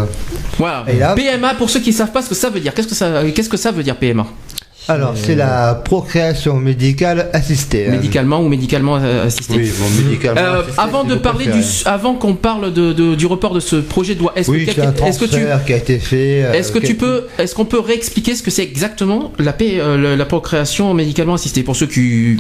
[0.59, 0.85] Voilà.
[0.89, 2.75] Et là- PMA pour ceux qui savent pas ce que ça veut dire.
[2.75, 4.27] Qu'est-ce que ça, qu'est-ce que ça veut dire PMA
[4.91, 7.87] Alors, c'est la procréation médicale assistée.
[7.89, 7.91] hein.
[7.91, 9.55] Médicalement ou médicalement euh, assisté.
[9.57, 13.27] Oui, bon, médicalement Euh, assisté, avant de parler du, avant qu'on parle de, de- du
[13.27, 15.77] report de ce projet de loi, est-ce Oui, que, quelqu'un- est-ce que tu, qui a
[15.77, 16.43] été fait.
[16.45, 19.75] euh, est-ce que tu peux, est-ce qu'on peut réexpliquer ce que c'est exactement la, paix,
[19.79, 22.39] euh, le- la procréation médicalement assistée pour ceux qui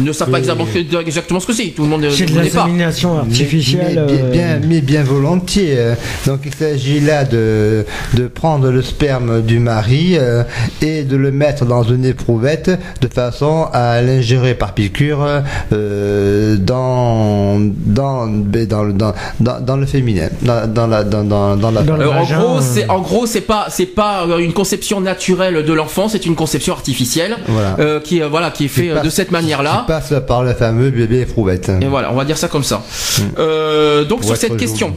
[0.00, 0.44] ne savent pas Oui.
[0.44, 1.66] exactement, exactement ce que c'est.
[1.68, 4.04] Tout le monde ne C'est de l'insémination artificielle.
[4.06, 5.74] Mais, bien, euh, bien, mais bien volontiers.
[5.76, 5.94] euh.
[6.26, 7.84] Donc il s'agit là de,
[8.14, 10.44] de prendre le sperme du mari euh,
[10.80, 12.70] et de le mettre dans une éprouvette
[13.00, 15.26] de façon à l'ingérer par piqûre
[15.72, 21.56] euh, dans, dans, dans, le- dans, dans, dans le féminin, dans, dans la, dans, dans,
[21.56, 25.00] dans la Euh, en gros, c'est en gros c'est pas c'est pas euh, une conception
[25.00, 27.76] naturelle de l'enfant, c'est une conception artificielle Voilà.
[27.78, 29.84] euh, qui euh, voilà qui est fait Qui passe- de cette manière-là.
[29.86, 31.70] qui passe par le fameux bébé éprouvette.
[31.80, 32.82] Et voilà, on va dire ça comme ça.
[33.38, 34.94] Euh, donc Pour sur cette question.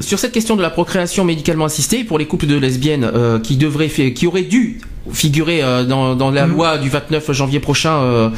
[0.00, 3.56] Sur cette question de la procréation médicalement assistée pour les couples de lesbiennes euh, qui
[3.56, 4.80] devraient qui auraient dû
[5.12, 8.28] figurer euh, dans, dans la loi du 29 janvier prochain euh,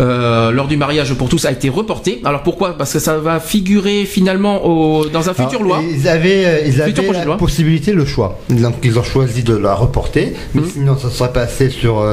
[0.00, 2.20] euh, lors du mariage pour tous a été reporté.
[2.24, 2.76] Alors pourquoi?
[2.76, 5.80] Parce que ça va figurer finalement au, dans un futur loi.
[5.82, 7.36] Ils avaient, ils la loi.
[7.36, 8.38] possibilité, le choix.
[8.48, 10.70] Donc ils ont choisi de la reporter, mais Mhm.
[10.72, 12.04] sinon ça serait passé sur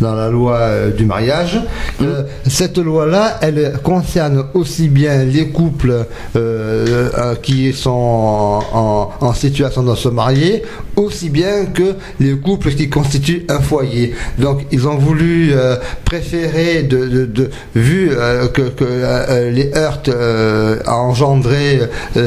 [0.00, 1.60] dans la loi du mariage.
[2.00, 2.24] Mhm.
[2.48, 6.06] Cette loi-là, elle concerne aussi bien les couples
[6.36, 10.62] euh, qui sont en, en- en situation de se marier,
[10.96, 14.14] aussi bien que les couples qui constituent foyer.
[14.38, 20.02] Donc ils ont voulu euh, préférer, de, de, vu euh, que, euh, les heurts
[20.86, 21.80] a engendré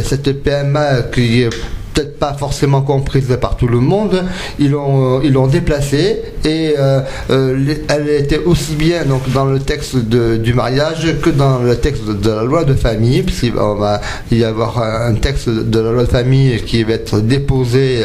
[0.04, 1.50] cette PMA qui est
[1.96, 4.24] peut-être pas forcément comprise par tout le monde,
[4.60, 7.00] ils l'ont euh, ils l'ont déplacée et euh,
[7.30, 11.78] euh, elle était aussi bien donc dans le texte de- du mariage que dans le
[11.78, 14.02] texte de, la loi de famille, puisqu'il va-
[14.32, 18.04] y avoir un texte de la loi de famille qui va être déposé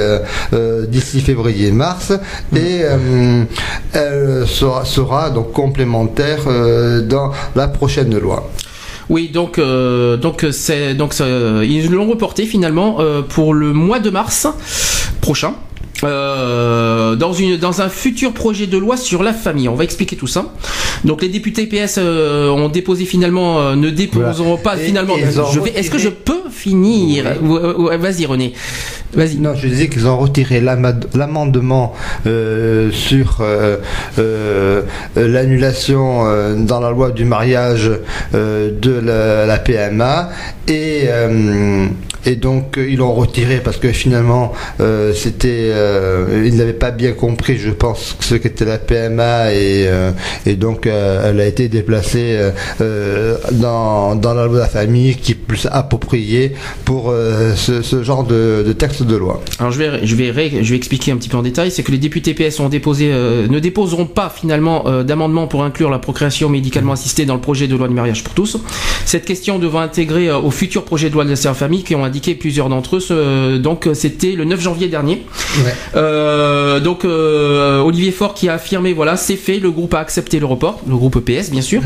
[0.89, 2.12] d'ici février-mars
[2.55, 2.83] et
[3.93, 6.41] elle sera, sera donc complémentaire
[7.03, 8.49] dans la prochaine loi.
[9.11, 11.27] Oui, donc euh, donc c'est donc ça-
[11.65, 14.47] ils l'ont reporté finalement euh, pour le mois de mars
[15.20, 15.55] prochain.
[16.05, 19.68] Euh, dans une dans un futur projet de loi sur la famille.
[19.68, 20.47] On va expliquer tout ça.
[21.05, 25.16] Donc les députés PS euh, ont déposé finalement euh, ne déposeront pas Et finalement.
[25.16, 28.52] Est-ce que je peux finir Vas-y René.
[29.14, 29.36] Vas-y.
[29.36, 31.94] Non, je disais qu'ils ont retiré l'amendement
[32.24, 33.43] sur
[35.16, 37.90] l'annulation dans la loi du mariage
[38.32, 40.31] de la, la PMA
[40.68, 41.09] et,
[42.24, 44.52] et donc ils l'ont retiré parce que finalement
[45.14, 50.11] c'était euh, ils n'avaient pas bien compris, je pense, ce qu'était la PMA et, euh,
[50.47, 52.39] et donc euh, elle a été déplacée
[53.53, 56.53] dans, dans la loi de la famille qui est plus appropriée
[56.85, 57.12] pour
[57.57, 59.43] ce, ce genre de, de texte de loi.
[59.59, 61.71] Alors je vais, je vais, ré- je vais expliquer un petit peu en détail.
[61.71, 65.99] C'est que les députés PS ont déposé, ne déposeront pas finalement d'amendement pour inclure la
[65.99, 68.59] procréation médicalement assistée dans le projet de loi de mariage pour tous.
[69.05, 72.35] Cette question devant intégrer au futur projet de loi de la famille qui ont indiqué
[72.35, 73.59] plusieurs d'entre eux.
[73.59, 75.25] donc c'était le 9 janvier dernier.
[75.97, 80.39] Euh, donc euh, Olivier Faure qui a affirmé voilà c'est fait, le groupe a accepté
[80.39, 81.82] le report, le groupe PS bien sûr.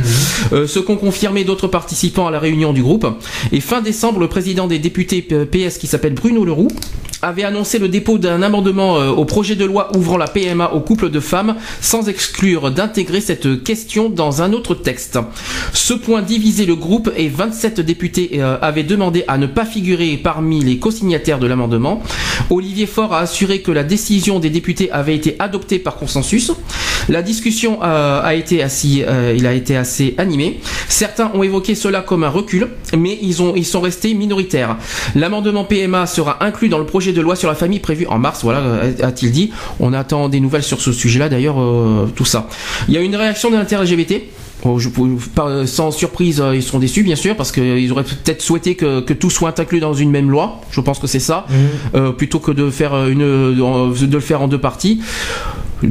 [0.53, 3.07] Euh, ce qu'ont confirmé d'autres participants à la réunion du groupe.
[3.53, 6.69] Et fin décembre, le président des députés PS qui s'appelle Bruno Leroux
[7.23, 11.09] avait annoncé le dépôt d'un amendement au projet de loi ouvrant la PMA aux couples
[11.09, 15.19] de femmes sans exclure d'intégrer cette question dans un autre texte.
[15.73, 20.63] Ce point divisé le groupe et 27 députés avaient demandé à ne pas figurer parmi
[20.63, 22.03] les co-signataires de l'amendement.
[22.51, 26.53] Olivier Faure a assuré que la décision des députés avait été adoptée par consensus.
[27.09, 30.61] La discussion euh, a été assez, euh, a été assez animé.
[30.89, 34.77] Certains ont évoqué cela comme un recul, mais ils ont, ils sont restés minoritaires.
[35.15, 38.43] L'amendement PMA sera inclus dans le projet de loi sur la famille prévu en mars.
[38.43, 39.53] Voilà, euh, a-t-il dit.
[39.81, 41.29] On attend des nouvelles sur ce sujet-là.
[41.29, 42.49] D'ailleurs, euh, tout ça.
[42.89, 44.23] Il y a une réaction de l'inter-LGBT.
[44.79, 44.89] Je,
[45.35, 49.01] pas- sans surprise, euh, ils sont déçus bien sûr parce qu'ils auraient peut-être souhaité que,
[49.01, 50.61] que tout soit inclus dans une même loi.
[50.71, 51.47] Je pense que c'est ça,
[51.95, 55.01] Euh, plutôt que de faire une, de le faire en deux parties.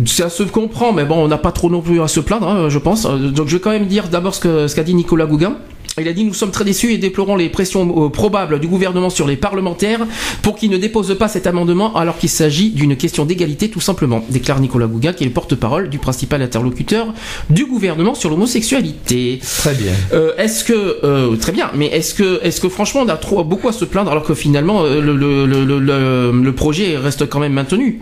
[0.07, 2.69] Ça se comprend, mais bon, on n'a pas trop non plus à se plaindre, hein,
[2.69, 3.05] je pense.
[3.05, 5.55] Euh, Donc je vais quand même dire d'abord ce que ce qu'a dit Nicolas Gouguin.
[6.02, 9.11] Il a dit nous sommes très déçus et déplorons les pressions euh, probables du gouvernement
[9.11, 9.99] sur les parlementaires
[10.41, 14.24] pour qu'ils ne déposent pas cet amendement alors qu'il s'agit d'une question d'égalité tout simplement,
[14.28, 17.14] déclare Nicolas Gouguin qui est le porte-parole du principal interlocuteur
[17.52, 19.40] du gouvernement sur l'homosexualité.
[19.60, 19.91] Très bien.
[20.14, 23.44] Euh, est-ce que euh, très bien, mais est-ce que est-ce que franchement on a trop
[23.44, 27.30] beaucoup à se plaindre alors que finalement le, le, le, le, le- le projet reste
[27.30, 27.99] quand même maintenu?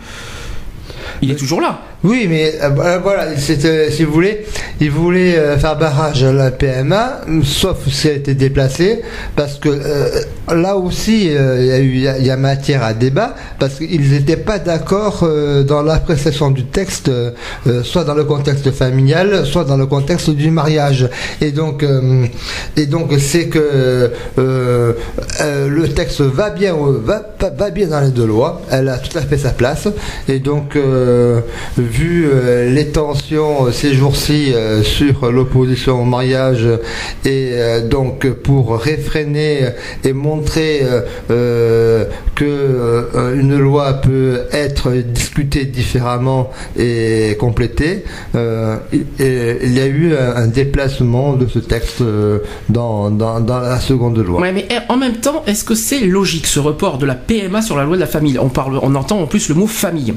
[1.22, 1.84] Il est toujours là.
[2.04, 4.44] Oui, mais euh, voilà, c'était, si vous voulez,
[4.80, 9.02] il voulait euh, faire barrage à la PMA, sauf si elle était déplacée,
[9.36, 10.10] parce que euh,
[10.52, 15.62] là aussi, euh, il y a matière à débat, parce qu'ils n'étaient pas d'accord euh,
[15.64, 17.32] dans l'appréciation du texte, euh,
[17.68, 21.08] euh, soit dans le contexte familial, soit dans le contexte du mariage.
[21.40, 22.26] Et donc, euh,
[22.78, 23.60] et donc, c'est que
[24.40, 24.94] euh,
[25.42, 27.22] euh, le texte va bien, va,
[27.56, 28.60] va- bien dans les deux lois.
[28.72, 29.88] Elle a tout à fait sa place.
[30.28, 31.42] Et donc, euh,
[31.92, 36.66] vu euh, les tensions euh, ces jours-ci euh, sur l'opposition au mariage,
[37.26, 37.52] et
[37.90, 39.70] donc pour réfréner
[40.04, 40.82] et montrer
[42.36, 48.04] que une loi peut être discutée différemment et complétée,
[48.34, 52.04] il y a eu un, déplacement de ce texte
[52.70, 54.42] dans la seconde loi.
[54.42, 57.62] Ouais, mais eh, en même temps, est-ce que c'est logique ce report de la PMA
[57.62, 58.40] sur la loi de la famille?
[58.40, 60.14] On parle, on entend en plus le mot famille.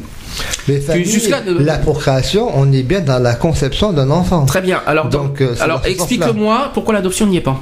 [1.05, 4.47] Jusqu'à de- la procréation, on est bien dans la conception d'un enfant.
[4.47, 4.81] Très bien.
[4.87, 7.61] Alors, Donc, donc, euh, alors explique-moi pourquoi l'adoption n'y est pas.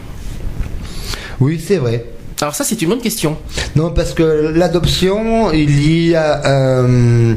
[1.40, 2.07] Oui, c'est vrai.
[2.40, 3.36] Alors ça, c'est une bonne question.
[3.77, 7.35] Non, parce que l'adoption, il y a euh,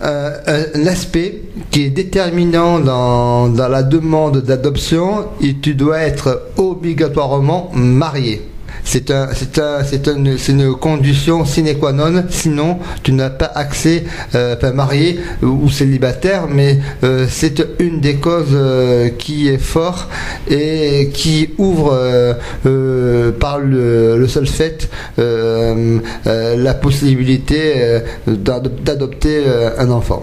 [0.00, 6.42] un, un aspect qui est déterminant dans, dans la demande d'adoption et tu dois être
[6.56, 8.42] obligatoirement marié.
[8.90, 12.24] C'est un, c'est un, c'est un- c'est une condition sine qua non.
[12.30, 14.04] Sinon, tu n'as pas accès,
[14.34, 20.08] euh, enfin marié ou célibataire, mais euh, c'est une des causes euh, qui est fort
[20.50, 22.32] et qui ouvre euh,
[22.64, 24.88] euh, par le, seul fait
[25.18, 30.22] euh, euh, la possibilité euh, d'ado- d'adopter euh, un enfant.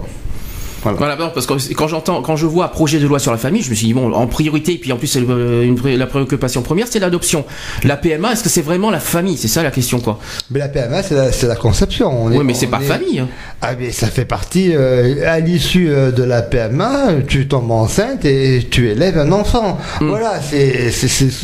[0.94, 0.98] Voilà.
[0.98, 3.62] Voilà, non, parce que quand j'entends, quand je vois projet de loi sur la famille,
[3.62, 6.62] je me suis dit bon, en priorité, et puis en plus, c'est pré- la préoccupation
[6.62, 7.44] première, c'est l'adoption.
[7.84, 9.36] La PMA, est-ce que c'est vraiment la famille?
[9.36, 10.18] C'est ça la question, quoi.
[10.50, 12.24] Mais la PMA, c'est la, conception.
[12.24, 13.18] On est- Oui, mais c'est pas est- famille.
[13.20, 13.28] hein.
[13.62, 18.24] Ah mais ça fait partie, euh, à l'issue euh, de la PMA, tu tombes enceinte
[18.24, 19.78] et tu élèves un enfant.
[20.00, 20.08] Mm.
[20.08, 20.90] Voilà, c'est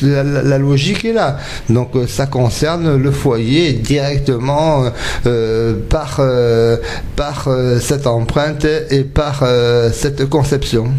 [0.02, 1.38] la, la logique est là.
[1.70, 4.84] Donc euh, ça concerne le foyer directement
[5.26, 6.76] euh, par, euh,
[7.16, 10.92] par euh, cette empreinte et par euh, cette conception.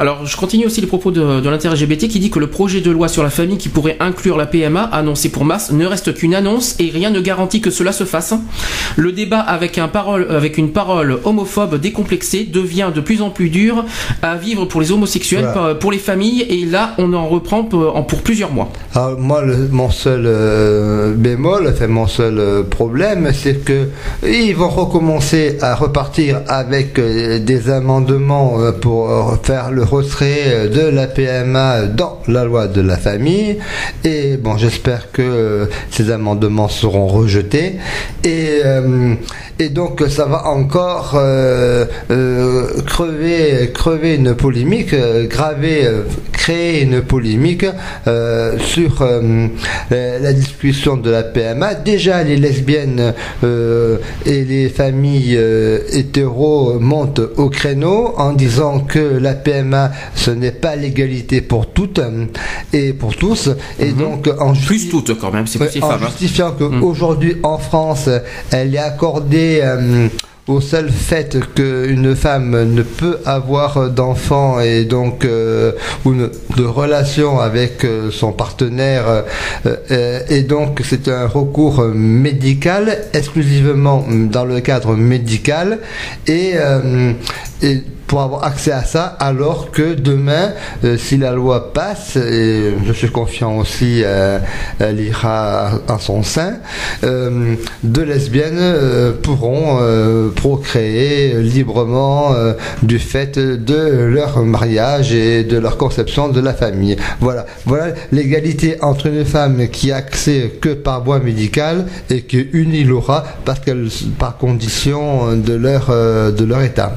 [0.00, 2.90] Alors, je continue aussi les propos de, de l'inter-LGBT qui dit que le projet de
[2.92, 6.36] loi sur la famille qui pourrait inclure la PMA, annoncé pour mars, ne reste qu'une
[6.36, 8.32] annonce et rien ne garantit que cela se fasse.
[8.96, 13.48] Le débat avec, un parole, avec une parole homophobe décomplexée devient de plus en plus
[13.50, 13.84] dur
[14.22, 15.74] à vivre pour les homosexuels, Voilà.
[15.74, 18.68] pour- les familles, et là, on en reprend pour, pour plusieurs mois.
[18.94, 23.88] Alors, moi, le- mon seul euh, bémol, enfin mon seul euh, problème, c'est que
[24.22, 29.10] ils vont recommencer à repartir avec euh, des amendements pour
[29.42, 33.58] faire le euh, de la PMA dans la loi de la famille.
[34.04, 37.76] Et bon, j'espère que euh, ces amendements seront rejetés.
[38.24, 39.14] Et, euh,
[39.70, 41.20] donc, ça va encore
[42.86, 44.94] crever, une polémique,
[45.28, 45.90] graver,
[46.30, 47.66] créer une polémique
[48.60, 49.04] sur
[49.90, 51.74] la, discussion de la PMA.
[51.74, 55.36] Déjà, les lesbiennes et les familles
[55.92, 59.77] hétéros montent au créneau en disant que la PMA,
[60.14, 62.26] ce n'est pas l'égalité pour toutes euh,
[62.72, 63.50] et pour tous.
[63.78, 66.00] Et donc, en Plus toutes quand même, c'est Ouais, en femmes.
[66.02, 66.06] hein.
[66.08, 68.08] justifiant qu'aujourd'hui en France,
[68.50, 70.08] elle est accordée euh,
[70.46, 75.72] au seul fait qu'une femme ne peut avoir d'enfants et donc euh,
[76.06, 79.24] ou de relation avec euh, son partenaire
[79.66, 85.80] euh, et donc c'est un recours médical exclusivement dans le cadre médical
[86.26, 86.54] et,
[87.62, 90.52] et pour avoir accès à ça, alors que demain,
[90.82, 94.38] euh, si la loi passe, et je suis confiant aussi, euh,
[94.78, 96.54] elle ira à son sein,
[97.04, 97.54] euh,
[97.84, 99.78] deux lesbiennes euh, pourront
[100.34, 102.34] procréer librement
[102.82, 106.96] du fait de leur mariage et de leur conception de la famille.
[107.20, 112.72] Voilà, voilà l'égalité entre une femme qui a accès que par voie médicale et qu'une
[112.72, 116.96] il aura parce qu'elle par condition de leur de leur état.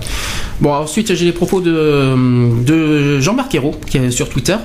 [0.62, 4.56] Bon, ensuite, j'ai les propos de, Jean-Marc Ayrault, qui est sur Twitter.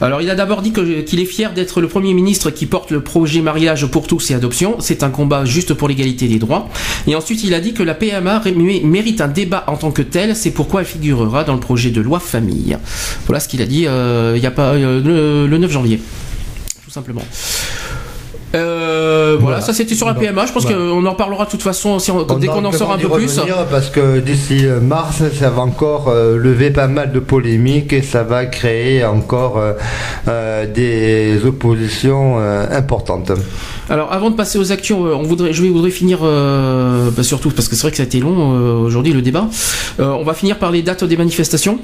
[0.00, 3.00] Alors, il a d'abord dit qu'il est fier d'être le Premier ministre qui porte le
[3.00, 4.76] projet mariage pour tous et adoption.
[4.80, 6.68] C'est un combat juste pour l'égalité des droits.
[7.06, 8.42] Et ensuite, il a dit que la PMA
[8.84, 10.36] mérite un débat en tant que tel.
[10.36, 12.76] C'est pourquoi elle figurera dans le projet de loi famille.
[13.26, 16.00] Voilà ce qu'il a dit euh, il a pas, euh, le 9 janvier.
[16.84, 17.22] Tout simplement.
[18.54, 19.60] Euh, voilà, Voilà.
[19.60, 20.46] ça c'était sur la PMA.
[20.46, 20.78] Je pense voilà.
[20.78, 23.08] qu'on en parlera de toute façon si on- On dès qu'on en saura un peu
[23.10, 23.38] plus.
[23.70, 28.02] Parce que d'ici euh, mars, ça va encore euh, lever pas mal de polémiques et
[28.02, 29.60] ça va créer encore
[30.28, 32.38] euh, des oppositions
[32.70, 33.32] importantes.
[33.90, 37.50] Alors avant de passer aux actions, euh, on voudrait, je voudrais finir, euh, bah, surtout
[37.50, 39.48] parce que c'est vrai que ça a été long euh, aujourd'hui le débat.
[40.00, 41.78] Euh, on va finir par les dates des manifestations.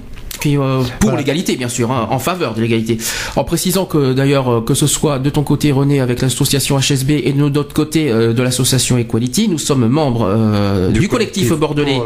[0.46, 1.18] Euh, pour Voilà.
[1.20, 2.98] l'égalité, bien sûr, hein, en faveur de l'égalité.
[3.34, 7.12] En précisant que d'ailleurs, euh, que ce soit de ton côté René avec l'association HSB
[7.24, 11.98] et de notre côté euh, de l'association Equality, nous sommes membres euh, du, collectif, bordelais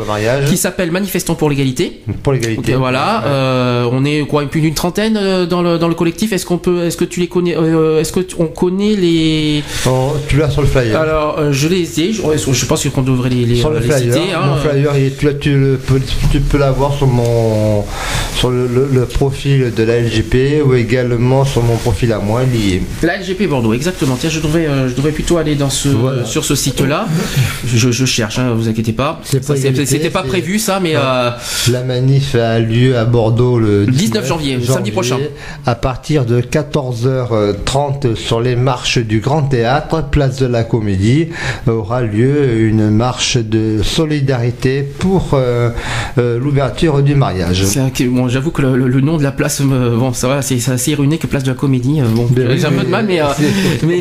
[0.48, 2.00] qui s'appelle Manifestants pour l'égalité.
[2.22, 2.74] pour l'égalité.
[2.74, 6.32] Voilà, euh, on est quoi plus d'une trentaine euh, dans le dans le collectif.
[6.32, 9.64] Est-ce qu'on peut, est-ce que tu les connais, euh, est-ce que tu- on connaît les
[9.90, 11.01] Oh, tu l'as sur le flyer.
[11.01, 12.12] alors, euh, je les ai.
[12.12, 12.20] Je,
[12.52, 14.32] je pense qu'on devrait les, les, sur le les flyer, citer.
[14.35, 14.47] hein.
[14.47, 16.01] mon flyer, il est- tu, tu le peux,
[16.31, 17.85] tu peux l'avoir sur mon
[18.35, 22.43] sur le, le- le profil de la LGP ou également sur mon profil à moi
[22.44, 22.82] lié.
[23.02, 24.16] La LGP Bordeaux, exactement.
[24.20, 26.24] Tiens, je devrais, euh, je devrais plutôt aller dans ce, Voilà.
[26.24, 27.06] sur ce site-là.
[27.66, 29.20] Je, je cherche, hein, vous inquiétez pas.
[29.24, 31.31] C'était pas prévu ça, mais euh,
[31.73, 35.16] La manif a lieu à Bordeaux le 19 janvier, samedi prochain.
[35.66, 41.28] À partir de 14h30 sur les marches du Grand Théâtre, place de la Comédie,
[41.66, 45.70] aura lieu une marche de solidarité pour euh,
[46.18, 47.64] euh, l'ouverture du mariage.
[48.10, 50.92] bon, j'avoue que le, le- le nom de la place, bon, ça va, c'est assez
[50.92, 52.00] ironé que place de la Comédie.
[52.00, 53.24] euh, Bon, Ben oui, j'ai un peu de mal, mais, euh,
[53.86, 54.00] mais,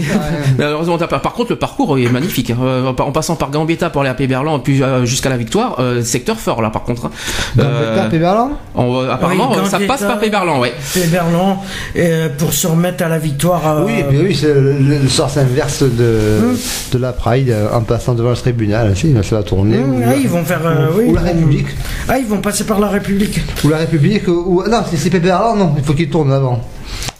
[0.57, 2.51] mais heureusement, t'as pas- par contre, le parcours est magnifique.
[2.51, 2.57] hein.
[2.61, 6.01] Euh, en passant par Gambetta pour aller à Péberlan, puis euh, jusqu'à la victoire, euh,
[6.03, 7.05] secteur fort là, par contre.
[7.05, 7.11] hein.
[7.57, 10.73] Gambetta, Euh, Péberlan on apparemment, Oui, euh, ça passe par Péberlan, ouais.
[10.93, 11.61] Péberlan,
[11.97, 13.61] euh, pour se remettre à la victoire.
[13.79, 16.55] euh, Oui, mais oui, c'est le, le sens inverse de,
[16.91, 18.95] de la Pride en passant devant le tribunal.
[18.95, 19.77] Si, ça va tourner.
[19.77, 20.61] Mmh, ou, ah, ils vont faire.
[20.65, 21.67] euh, ou- oui, ou la République.
[22.07, 23.39] Ah, ils vont passer par la République.
[23.63, 24.27] Ou la République.
[24.27, 26.61] Ou, non, si c'est Péberlan, non, il faut qu'il tourne avant.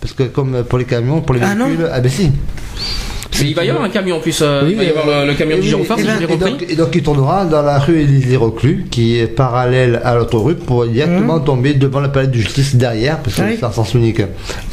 [0.01, 2.31] Parce que comme pour les camions, pour les Ah, non véhicules, ah ben si.
[3.41, 4.39] Il va y avoir un camion en plus.
[4.41, 6.13] euh, Oui, il va y avoir euh, le, le camion du gyrophare, et si ben,
[6.19, 6.51] j'ai bien et compris.
[6.51, 10.37] donc, et donc il tournera dans la rue Élysée Reclus, qui est parallèle à l'autre
[10.39, 13.41] rue, pour directement tomber devant la palais de justice derrière, parce que.
[13.41, 13.55] Oui.
[13.59, 14.21] c'est un sens unique.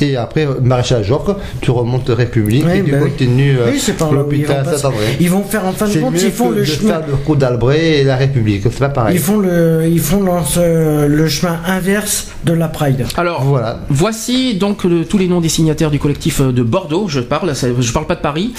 [0.01, 3.01] Et après, Maréchal Joffre, tu remontes République Oui, et tu oui.
[3.01, 4.65] continues euh, l'hôpital.
[4.77, 5.17] Saint-André.
[5.21, 6.89] Ils vont faire en fin de compte, ils font que le de chemin.
[7.01, 9.15] faire le coup d'Albret et la République, c'est pas pareil.
[9.17, 13.05] Ils font le, ils font ce- le chemin inverse de la Pride.
[13.17, 13.81] Alors, Voilà.
[13.89, 17.07] voici donc le- tous les noms des signataires du collectif euh, de Bordeaux.
[17.09, 18.54] Je parle, je parle pas de Paris.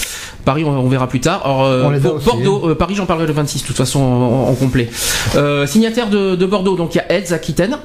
[0.45, 1.41] Paris, on, on verra plus tard.
[1.45, 4.89] Euh, aussi, Bordeaux, euh, Paris, j'en parlerai le 26, de toute façon, en, en complet.
[5.35, 7.77] Euh, signataires de, de Bordeaux, donc il y a AIDS Aquitaine.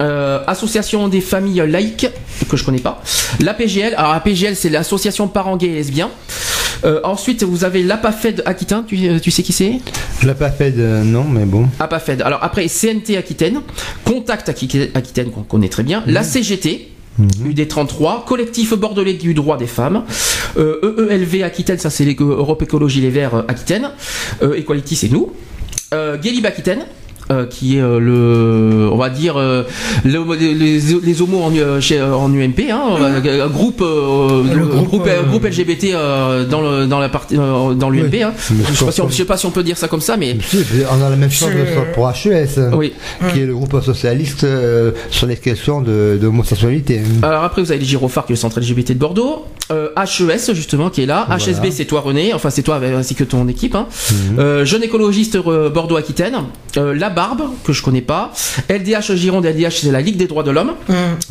[0.00, 2.08] Euh, association des familles laïques
[2.48, 3.02] que je connais pas.
[3.40, 6.10] L'APGL, alors l'APGL c'est l'association parents gays et lesbiens.
[6.84, 9.80] Euh, ensuite vous avez l'APAFED Aquitaine, tu, tu sais qui c'est?
[10.58, 11.68] Fait de non, mais bon.
[11.78, 12.22] APAFED.
[12.22, 13.60] Alors après, CNT Aquitaine,
[14.04, 16.88] Contact Aquitaine Aquitaine, qu'on connaît très bien, la CGT.
[17.20, 20.04] UD33, collectif bordelais du droit des femmes,
[20.56, 23.90] euh, EELV Aquitaine, ça c'est l'Éco- Europe Écologie Les Verts euh, Aquitaine,
[24.42, 25.32] euh, Equality c'est nous,
[25.92, 26.16] euh,
[26.46, 26.84] Aquitaine,
[27.32, 29.64] euh, qui est euh, le, on va dire, euh,
[30.04, 35.08] le- les, homos en, chez, en UMP, hein, un groupe, euh, Le le groupe, groupe,
[35.28, 38.10] groupe LGBT euh, dans, le, dans la partie, euh, dans l'UMP.
[38.12, 38.22] Oui.
[38.22, 38.32] Hein.
[38.38, 40.00] Je sais pas si on- comme- je sais pas si on peut dire ça comme
[40.00, 40.58] ça, mais Si,
[40.90, 42.92] on a la même chose C'est- pour HES, oui.
[43.32, 47.00] qui est le groupe socialiste euh, sur les questions de, de homosexualité.
[47.22, 49.44] Alors après, vous avez les gyrophares, qui est le centre LGBT de Bordeaux.
[49.70, 51.24] Euh, HES, justement, qui est là.
[51.28, 51.42] Voilà.
[51.42, 52.34] HSB, c'est toi, René.
[52.34, 53.74] Enfin, c'est toi ainsi que ton équipe.
[53.74, 53.86] Hein.
[54.32, 54.38] Mhm.
[54.38, 56.34] Euh, Jeune écologiste euh, Bordeaux-Aquitaine.
[56.76, 58.32] Euh, la Barbe, que je connais pas.
[58.68, 60.72] LDH Gironde, LDH, c'est la Ligue des droits de l'homme.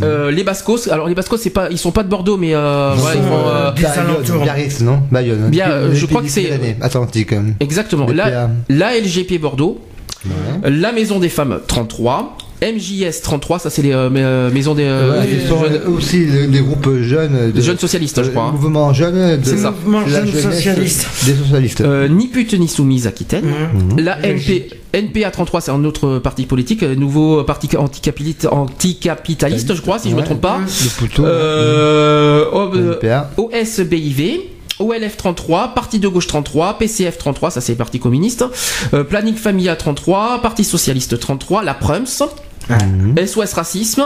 [0.02, 0.88] Euh, les Bascos.
[0.90, 3.28] Alors, les Bascos, c'est pas, ils sont pas de Bordeaux, mais euh, voilà, ils sont,
[3.28, 3.72] font, euh, euh.
[3.72, 5.50] Bayonne, Biarritz, non Bayonne.
[5.50, 7.34] Bien, euh, je crois que c'est- Atlantique.
[7.60, 8.08] Exactement.
[8.14, 9.80] La, la LGP Bordeaux.
[10.64, 12.38] La Maison des Femmes 33.
[12.62, 16.90] MJS 33, ça c'est les euh, euh, maisons des euh, jeunes, aussi des des groupes
[17.02, 17.48] jeunes.
[17.48, 18.44] De, des jeunes socialistes, je crois.
[18.46, 18.52] hein.
[18.52, 19.40] Mouvement jeune.
[19.40, 19.72] de- C'est ça.
[19.72, 21.08] Mouvement la jeune jeunesse socialiste.
[21.26, 21.82] Des socialistes.
[21.82, 23.46] Euh, ni pute ni soumise Aquitaine.
[23.46, 24.00] Mhm.
[24.00, 29.98] La NP, NPA 33, c'est un autre parti politique, nouveau parti anticapitaliste, anticapitaliste je crois,
[29.98, 30.26] si je me Ouais.
[30.26, 30.60] trompe pas.
[30.60, 31.24] Le plutôt.
[32.94, 33.32] NPA.
[33.38, 34.40] OSBIV.
[34.80, 38.44] OLF 33, Parti de gauche 33, PCF 33, ça c'est Parti communiste,
[38.96, 41.76] euh, Planning Familia 33, Parti socialiste 33, la
[42.68, 44.04] Prums, SOS Racisme,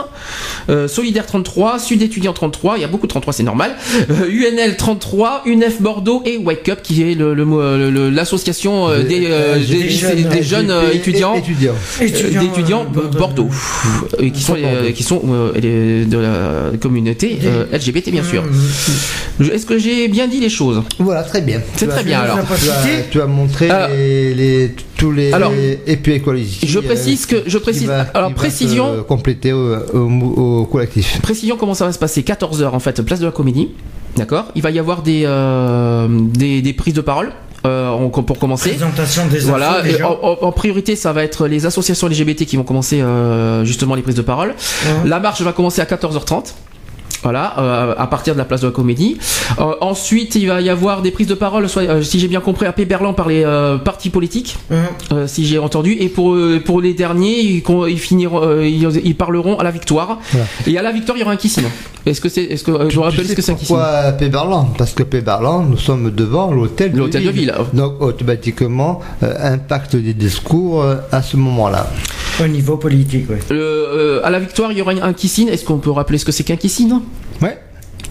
[0.68, 3.76] euh, Solidaire 33, Sud Étudiant 33, il y a beaucoup de 33, c'est normal,
[4.10, 8.88] euh, UNL 33, UNEF Bordeaux et Wake Up qui est le- le le- le- l'association
[8.88, 11.34] euh, des, euh, Des- jeunes, des jeunes, Et- étudiants.
[11.34, 11.74] Étudiants.
[12.00, 13.48] Étudiants, Bordeaux,
[14.18, 18.42] et qui sont, euh, qui sont euh, de la communauté euh, LGBT bien sûr.
[19.52, 20.82] Est-ce que j'ai bien dit les choses?
[20.98, 21.60] Voilà, très bien.
[21.76, 22.38] C'est Tu très as- bien, alors.
[22.58, 25.52] Tu as, tu as montré Alors- les, les- tous les Alors,
[25.86, 26.60] et puis écologie.
[26.66, 31.20] je précise que- je précise- va- alors, précision- compléter au, au mou- au collectif.
[31.22, 32.22] Précision comment ça va se passer?
[32.22, 33.70] 14h en fait, place de la Comédie.
[34.16, 34.46] D'accord?
[34.54, 37.32] Il va y avoir des, euh, des, des prises de parole.
[37.64, 38.70] euh, on- pour commencer.
[38.70, 42.62] Présentation des Voilà, en, en- en priorité, ça va être les associations LGBT qui vont
[42.62, 44.50] commencer euh, justement les prises de parole.
[44.50, 45.08] Ouais.
[45.08, 46.54] La marche va commencer à 14h30.
[47.22, 49.18] Voilà, euh, à partir de la place de la Comédie.
[49.58, 52.40] Euh, ensuite, il va y avoir des prises de parole, soit, euh, si j'ai bien
[52.40, 54.56] compris, à Péberlan par les euh, partis politiques,
[55.12, 55.92] euh, si j'ai entendu.
[55.98, 60.18] Et pour euh, pour les derniers, ils, finiront, euh, ils, ils parleront à la victoire.
[60.30, 60.46] Voilà.
[60.66, 61.64] Et à la victoire, il y aura un kissing.
[62.06, 64.12] Est-ce que c'est, est-ce que je vous rappelle Tu ce que c'est un kissing pourquoi
[64.12, 67.52] Péberlan Parce que Péberlan, nous sommes devant l'hôtel de, L'hôtel de ville.
[67.72, 71.86] Donc automatiquement, euh, impact des discours euh, à ce moment-là.
[72.42, 73.36] Au niveau politique, oui.
[73.50, 75.48] Euh, euh, À la victoire, il y aura un kissing.
[75.48, 76.92] Est-ce qu'on peut rappeler ce que c'est qu'un kissing
[77.40, 77.58] Ouais.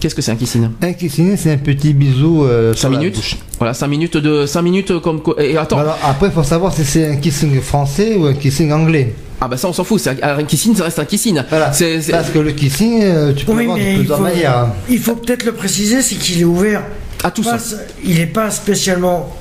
[0.00, 2.44] Qu'est-ce que c'est un kissing Un kissing, c'est un petit bisou.
[2.44, 3.36] Euh, 5 sur la minutes.
[3.58, 5.78] Voilà, 5 minutes de 5 minutes comme et attends.
[5.78, 9.14] Alors après, il faut savoir si c'est un kissing français ou un kissing anglais.
[9.40, 11.40] Ah bah ça on s'en fout, c'est un, un kissing ça reste un kissing.
[11.50, 11.70] Voilà.
[11.72, 14.58] C'est- Parce que le kissing, euh, tu peux Oui, l'avoir de plusieurs faut, manières.
[14.58, 14.72] hein.
[14.88, 16.82] il faut peut-être le préciser, c'est qu'il est ouvert.
[17.22, 17.58] à tout ça.
[18.04, 19.34] Il n'est pas spécialement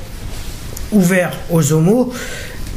[0.91, 2.11] ouvert aux homos,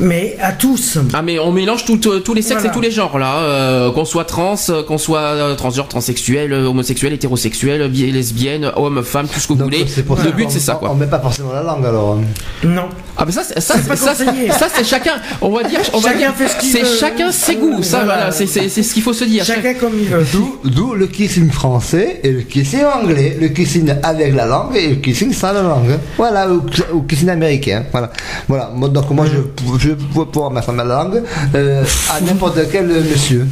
[0.01, 0.99] mais à tous.
[1.15, 2.71] Ah mais on mélange tout, euh, tous les sexes Voilà.
[2.71, 6.53] et tous les genres là, euh, qu'on soit trans, euh, qu'on soit euh, transgenre, transsexuel,
[6.53, 9.85] homosexuel, hétérosexuel, bi- lesbienne, homme, femme, tout ce que vous Donc, voulez.
[9.89, 10.95] c'est pour Le ça but c'est ça On quoi.
[10.95, 12.19] met pas forcément la langue alors.
[12.21, 12.25] hein.
[12.65, 12.89] Non.
[13.17, 16.11] Ah mais ça c'est- ça C'est c'est- ça, c'est chacun, on va dire, on va
[16.11, 16.97] Chacun dire, fait ce qu'il c'est veut.
[17.01, 18.15] chacun ses goûts, ça Voilà.
[18.15, 19.45] voilà, c'est c'est- c'est ce qu'il faut se dire.
[19.45, 20.25] Chacun comme il veut.
[20.65, 23.37] D'où, le kissing français et le kissing anglais.
[23.41, 25.99] Le kissing avec la langue et le kissing sans la langue.
[26.17, 26.63] Voilà, ou,
[26.95, 27.85] ou kissing américain.
[27.91, 28.11] Voilà.
[28.47, 28.71] voilà.
[28.89, 29.39] Donc moi, je,
[29.79, 31.23] je peux pouvoir mettre ma langue
[31.55, 33.47] euh, à n'importe quel monsieur.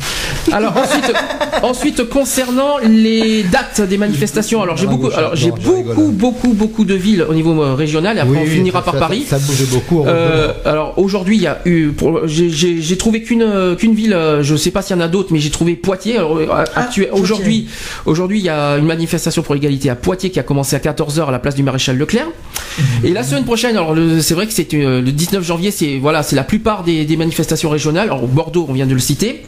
[0.52, 1.12] Alors ensuite,
[1.62, 6.52] ensuite concernant les dates des manifestations, alors j'ai beaucoup, je- alors j'ai je beaucoup, beaucoup,
[6.52, 9.00] beaucoup de villes au niveau euh, régional et après Oui, on finira ça- par ça-
[9.00, 9.24] Paris.
[9.28, 10.04] Ça, bouge beaucoup.
[10.06, 11.92] Euh, alors aujourd'hui, il y a eu,
[12.26, 15.38] j'ai- trouvé qu'une euh, qu'une ville, je sais pas s'il y en a d'autres, mais
[15.38, 16.16] j'ai trouvé Poitiers.
[16.16, 16.38] Alors,
[16.74, 17.10] actuel- Poitiers.
[17.12, 17.68] aujourd'hui,
[18.06, 21.28] aujourd'hui, il y a une manifestation pour l'égalité à Poitiers qui a commencé à 14h
[21.28, 22.26] à la place du maréchal Leclerc.
[23.04, 26.36] Et la semaine prochaine, alors c'est vrai que c'est le 19 janvier, c'est voilà, c'est
[26.36, 28.08] la plupart des, manifestations régionales.
[28.08, 29.44] Alors Bordeaux, on vient de le citer.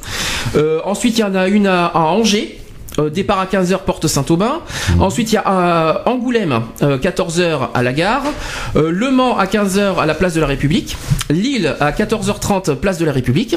[0.57, 2.59] Euh, ensuite, il y en a une à Angers.
[2.99, 4.61] Euh, départ à 15h, porte Saint-Aubin.
[4.99, 8.25] Ensuite, il y a euh, Angoulême, 14h à la gare.
[8.77, 10.97] Euh, le Mans à 15h à la place de la République.
[11.31, 13.57] Lille à 14h30, place de la République.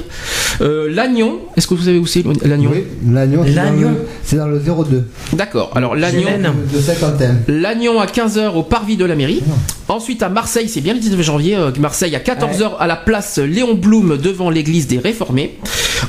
[0.61, 2.71] Euh, Lannion, est-ce que vous savez où c'est Lannion?
[2.73, 5.71] Oui, l'agneau, c'est dans, le- c'est dans le 02 D'accord.
[5.75, 6.27] Alors Lannion.
[6.73, 7.35] De Saint-Quentin.
[7.47, 9.41] Lannion à 15h au parvis de la mairie.
[9.49, 9.93] Ah.
[9.93, 13.37] Ensuite à Marseille, c'est bien le 19 janvier, euh, Marseille à 14h à la place
[13.39, 15.57] Léon Blum devant l'église des Réformés.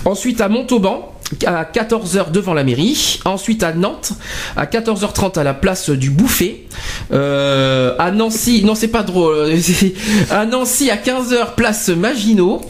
[0.04, 1.08] Ensuite à Montauban
[1.46, 3.20] à 14h devant la mairie.
[3.24, 4.12] Ensuite à Nantes
[4.56, 6.64] à 14h30 à la place du Bouffet.
[7.12, 9.52] Euh, à Nancy, non c'est pas drôle.
[10.30, 12.60] à Nancy à 15h place Maginot.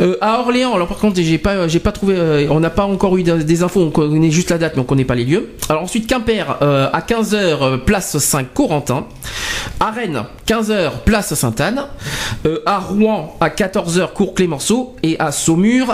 [0.00, 2.84] Euh, à Orléans, alors par contre j'ai pas j'ai pas trouvé, euh, on n'a pas
[2.84, 5.48] encore eu des infos, on connaît juste la date mais on connaît pas les lieux.
[5.68, 9.06] Alors ensuite Quimper euh, à 15h euh, place Saint-Corentin.
[9.80, 11.82] À Rennes 15h place Sainte-Anne.
[12.46, 15.88] Euh, à Rouen à 14h cours Clémenceau et à Saumur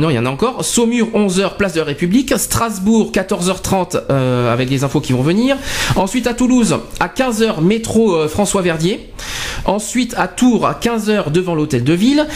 [0.00, 2.32] non il y en a encore Saumur 11h place de la République.
[2.38, 5.56] Strasbourg 14h30 euh, avec les infos qui vont venir.
[5.94, 9.10] Ensuite à Toulouse à 15h métro euh, François Verdier.
[9.66, 12.26] Ensuite à Tours à 15h devant l'hôtel de ville.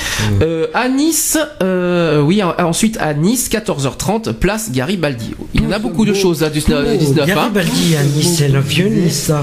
[0.42, 5.30] Euh, à Nice euh, oui en- ensuite à Nice 14h30 place Garibaldi.
[5.54, 7.26] Il y en a beaucoup de choses à 19, 19 hein.
[7.26, 9.42] Garibaldi à Nice, c'est le vieux Nice, ça.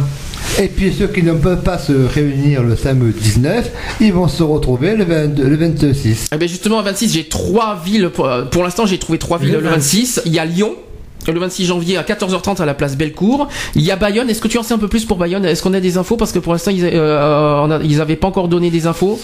[0.62, 4.44] Et puis ceux qui ne peuvent pas se réunir le samedi 19, ils vont se
[4.44, 6.30] retrouver le, 22 le 26.
[6.34, 8.10] Eh ben justement, à 26, j'ai trois villes.
[8.10, 10.22] Pour, euh, pour l'instant, j'ai trouvé trois villes Le le 26.
[10.26, 10.76] Il y a Lyon.
[11.28, 13.48] Le 26 janvier à 14h30 à la place Bellecour.
[13.76, 14.30] Il y a Bayonne.
[14.30, 15.46] Est-ce que tu en sais un peu plus pour Bayonne?
[15.46, 16.18] Est-ce qu'on a des infos?
[16.18, 19.20] Parce que pour l'instant, ils, euh, on a- ils avaient pas encore donné des infos.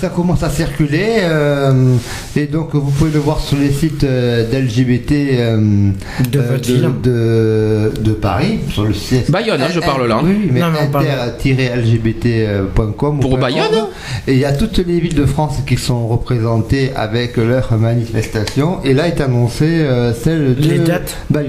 [0.00, 1.94] Ça commence à circuler euh,
[2.36, 5.90] et donc vous pouvez le voir sur les sites euh, d'LGBT euh,
[6.30, 9.30] De Paris, sur le site.
[9.30, 10.20] Bayonne, hein, je parle là.
[10.22, 13.20] Oui, mais inter-lgbt.com.
[13.20, 13.86] Pour Bayonne?
[14.26, 18.78] Et il y a toutes les villes de France qui sont représentées avec leurs manifestations.
[18.84, 21.16] Et là est annoncé euh, celle de Les dates.
[21.30, 21.41] Bayonne.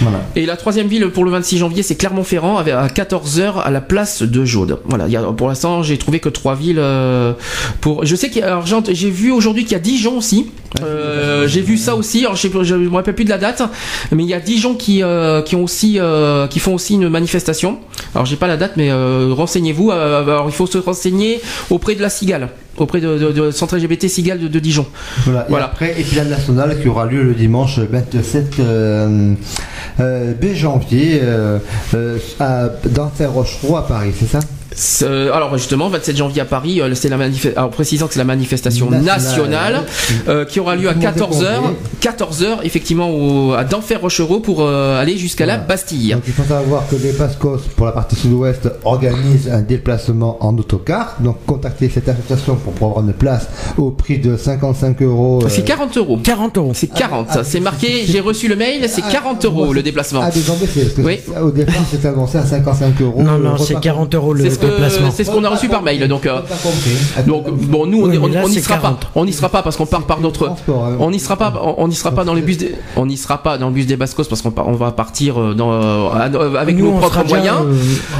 [0.00, 0.20] Voilà.
[0.36, 4.22] Et la troisième ville pour le 26 janvier, c'est Clermont-Ferrand à 14h à la place
[4.22, 4.80] de Jaude.
[4.86, 5.06] Voilà.
[5.32, 6.78] pour l'instant, j'ai trouvé que trois villes.
[6.78, 7.32] euh,
[7.80, 8.04] pour.
[8.04, 8.60] Je sais qu'il y a.
[8.90, 10.50] J'ai vu aujourd'hui qu'il y a Dijon aussi.
[10.82, 12.20] Euh, j'ai vu ça aussi.
[12.20, 13.62] Alors, je je me rappelle plus de la date,
[14.12, 15.02] mais il y a Dijon qui qui,
[15.44, 17.78] qui ont aussi, euh, qui font aussi une manifestation.
[18.14, 19.90] Alors j'ai pas la date, mais euh, renseignez-vous.
[19.90, 21.40] euh, alors il faut se renseigner
[21.70, 24.86] auprès de la Cigale, auprès de, de, de Centre LGBT Cigale de, de Dijon.
[25.24, 25.42] Voilà.
[25.42, 25.66] Et Voilà.
[25.66, 29.34] après, épisode national qui aura lieu le dimanche 27 euh,
[30.00, 31.58] euh, b janvier euh,
[31.94, 34.40] euh, à, dans Saint-Rochereau à Paris, c'est ça?
[35.02, 37.16] Euh, alors justement, 27 janvier à Paris, euh, c'est la.
[37.56, 39.82] Alors précisant que c'est la manifestation nationale,
[40.28, 41.44] euh, qui aura lieu à 14h,
[42.00, 46.12] 14h effectivement au, à d'Enfer Rochereau pour euh, aller jusqu'à la Bastille.
[46.12, 50.56] Donc il faut savoir que les Bascos, pour la partie sud-ouest, organisent un déplacement en
[50.56, 51.16] autocar.
[51.20, 55.42] Donc contactez cette association pour pouvoir une place au prix de 55 euros.
[55.48, 56.18] C'est euh, 40 euros.
[56.22, 56.72] 40 euros.
[56.74, 57.26] C'est 40.
[57.30, 58.04] Ah, ah, c'est marqué.
[58.06, 58.84] J'ai reçu le mail.
[58.88, 60.20] C'est Ah, 40 moi, euros le déplacement.
[60.22, 61.18] Ah, des embêtés, parce que Oui.
[61.42, 63.22] au départ c'était annoncé à 55 euros.
[63.22, 65.10] Non, non, c'est 40 euros le C'est ce que- déplacement.
[65.16, 66.06] c'est ce qu'on a reçu par mail.
[66.08, 66.40] Donc, euh,
[67.26, 68.18] donc bon, nous on Oui,
[68.50, 68.82] n'y sera pas.
[68.82, 69.06] 40.
[69.14, 70.48] On n'y sera pas parce qu'on part par notre.
[70.48, 70.56] Hein.
[71.00, 71.52] On n'y sera pas.
[71.78, 72.58] On n'y sera pas dans les bus.
[72.58, 74.90] Des, on n'y sera pas dans le bus des Bascos parce qu'on part- on va
[74.92, 77.56] partir euh, dans euh, euh, avec Nous, nos on propres déjà, moyens.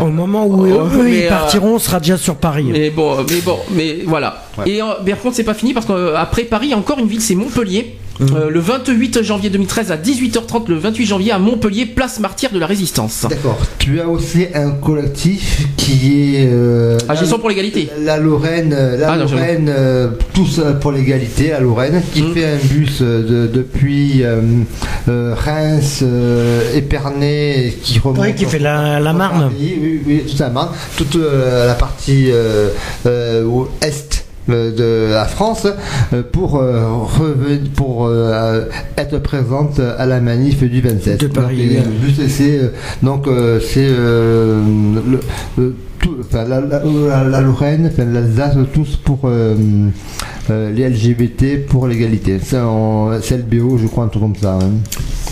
[0.01, 2.69] euh, au moment où eux, ils euh, partiront, on sera déjà sur Paris.
[2.71, 4.43] Mais bon, mais bon, mais voilà.
[4.67, 6.99] Et euh, mais par contre, c'est pas fini parce qu'après Paris, il y a encore
[6.99, 7.97] une ville, c'est Montpellier.
[8.21, 8.29] Mhm.
[8.37, 12.59] Euh, le 28 janvier 2013 à 18h30, le 28 janvier à Montpellier, place martyr de
[12.59, 13.27] la Résistance.
[13.31, 13.59] D'accord.
[13.79, 16.49] Tu as aussi un collectif qui est.
[16.53, 17.89] euh, Ah, Gestion pour l'égalité.
[18.03, 22.35] La Lorraine, la Ah, non, Lorraine, euh, tous euh, pour l'égalité, la Lorraine, qui Mm.
[22.35, 24.25] fait un bus de- depuis
[25.07, 28.19] Reims, euh, Épernay, qui remonte.
[28.21, 29.43] Oui, qui fait la- la Marne.
[29.53, 32.69] Paris, Oui, oui, toute la Marne, toute euh, la partie euh,
[33.07, 33.45] euh,
[33.81, 35.67] est de la France
[36.13, 36.83] euh, pour euh,
[37.19, 38.63] reven- pour euh,
[38.97, 41.21] être présente à la manif du 27.
[41.21, 41.85] De Paris, Donc,
[42.29, 42.69] c'est euh,
[43.03, 44.61] donc euh, c'est euh,
[45.07, 45.21] le-
[45.63, 49.55] le- tout- enfin, la, la- la- Lorraine, enfin, l'Alsace, tous pour euh,
[50.51, 52.39] euh, les LGBT, pour l'égalité.
[52.43, 52.57] C'est
[53.23, 54.59] c'est LBO, je crois, un truc comme ça.
[54.63, 54.71] hein.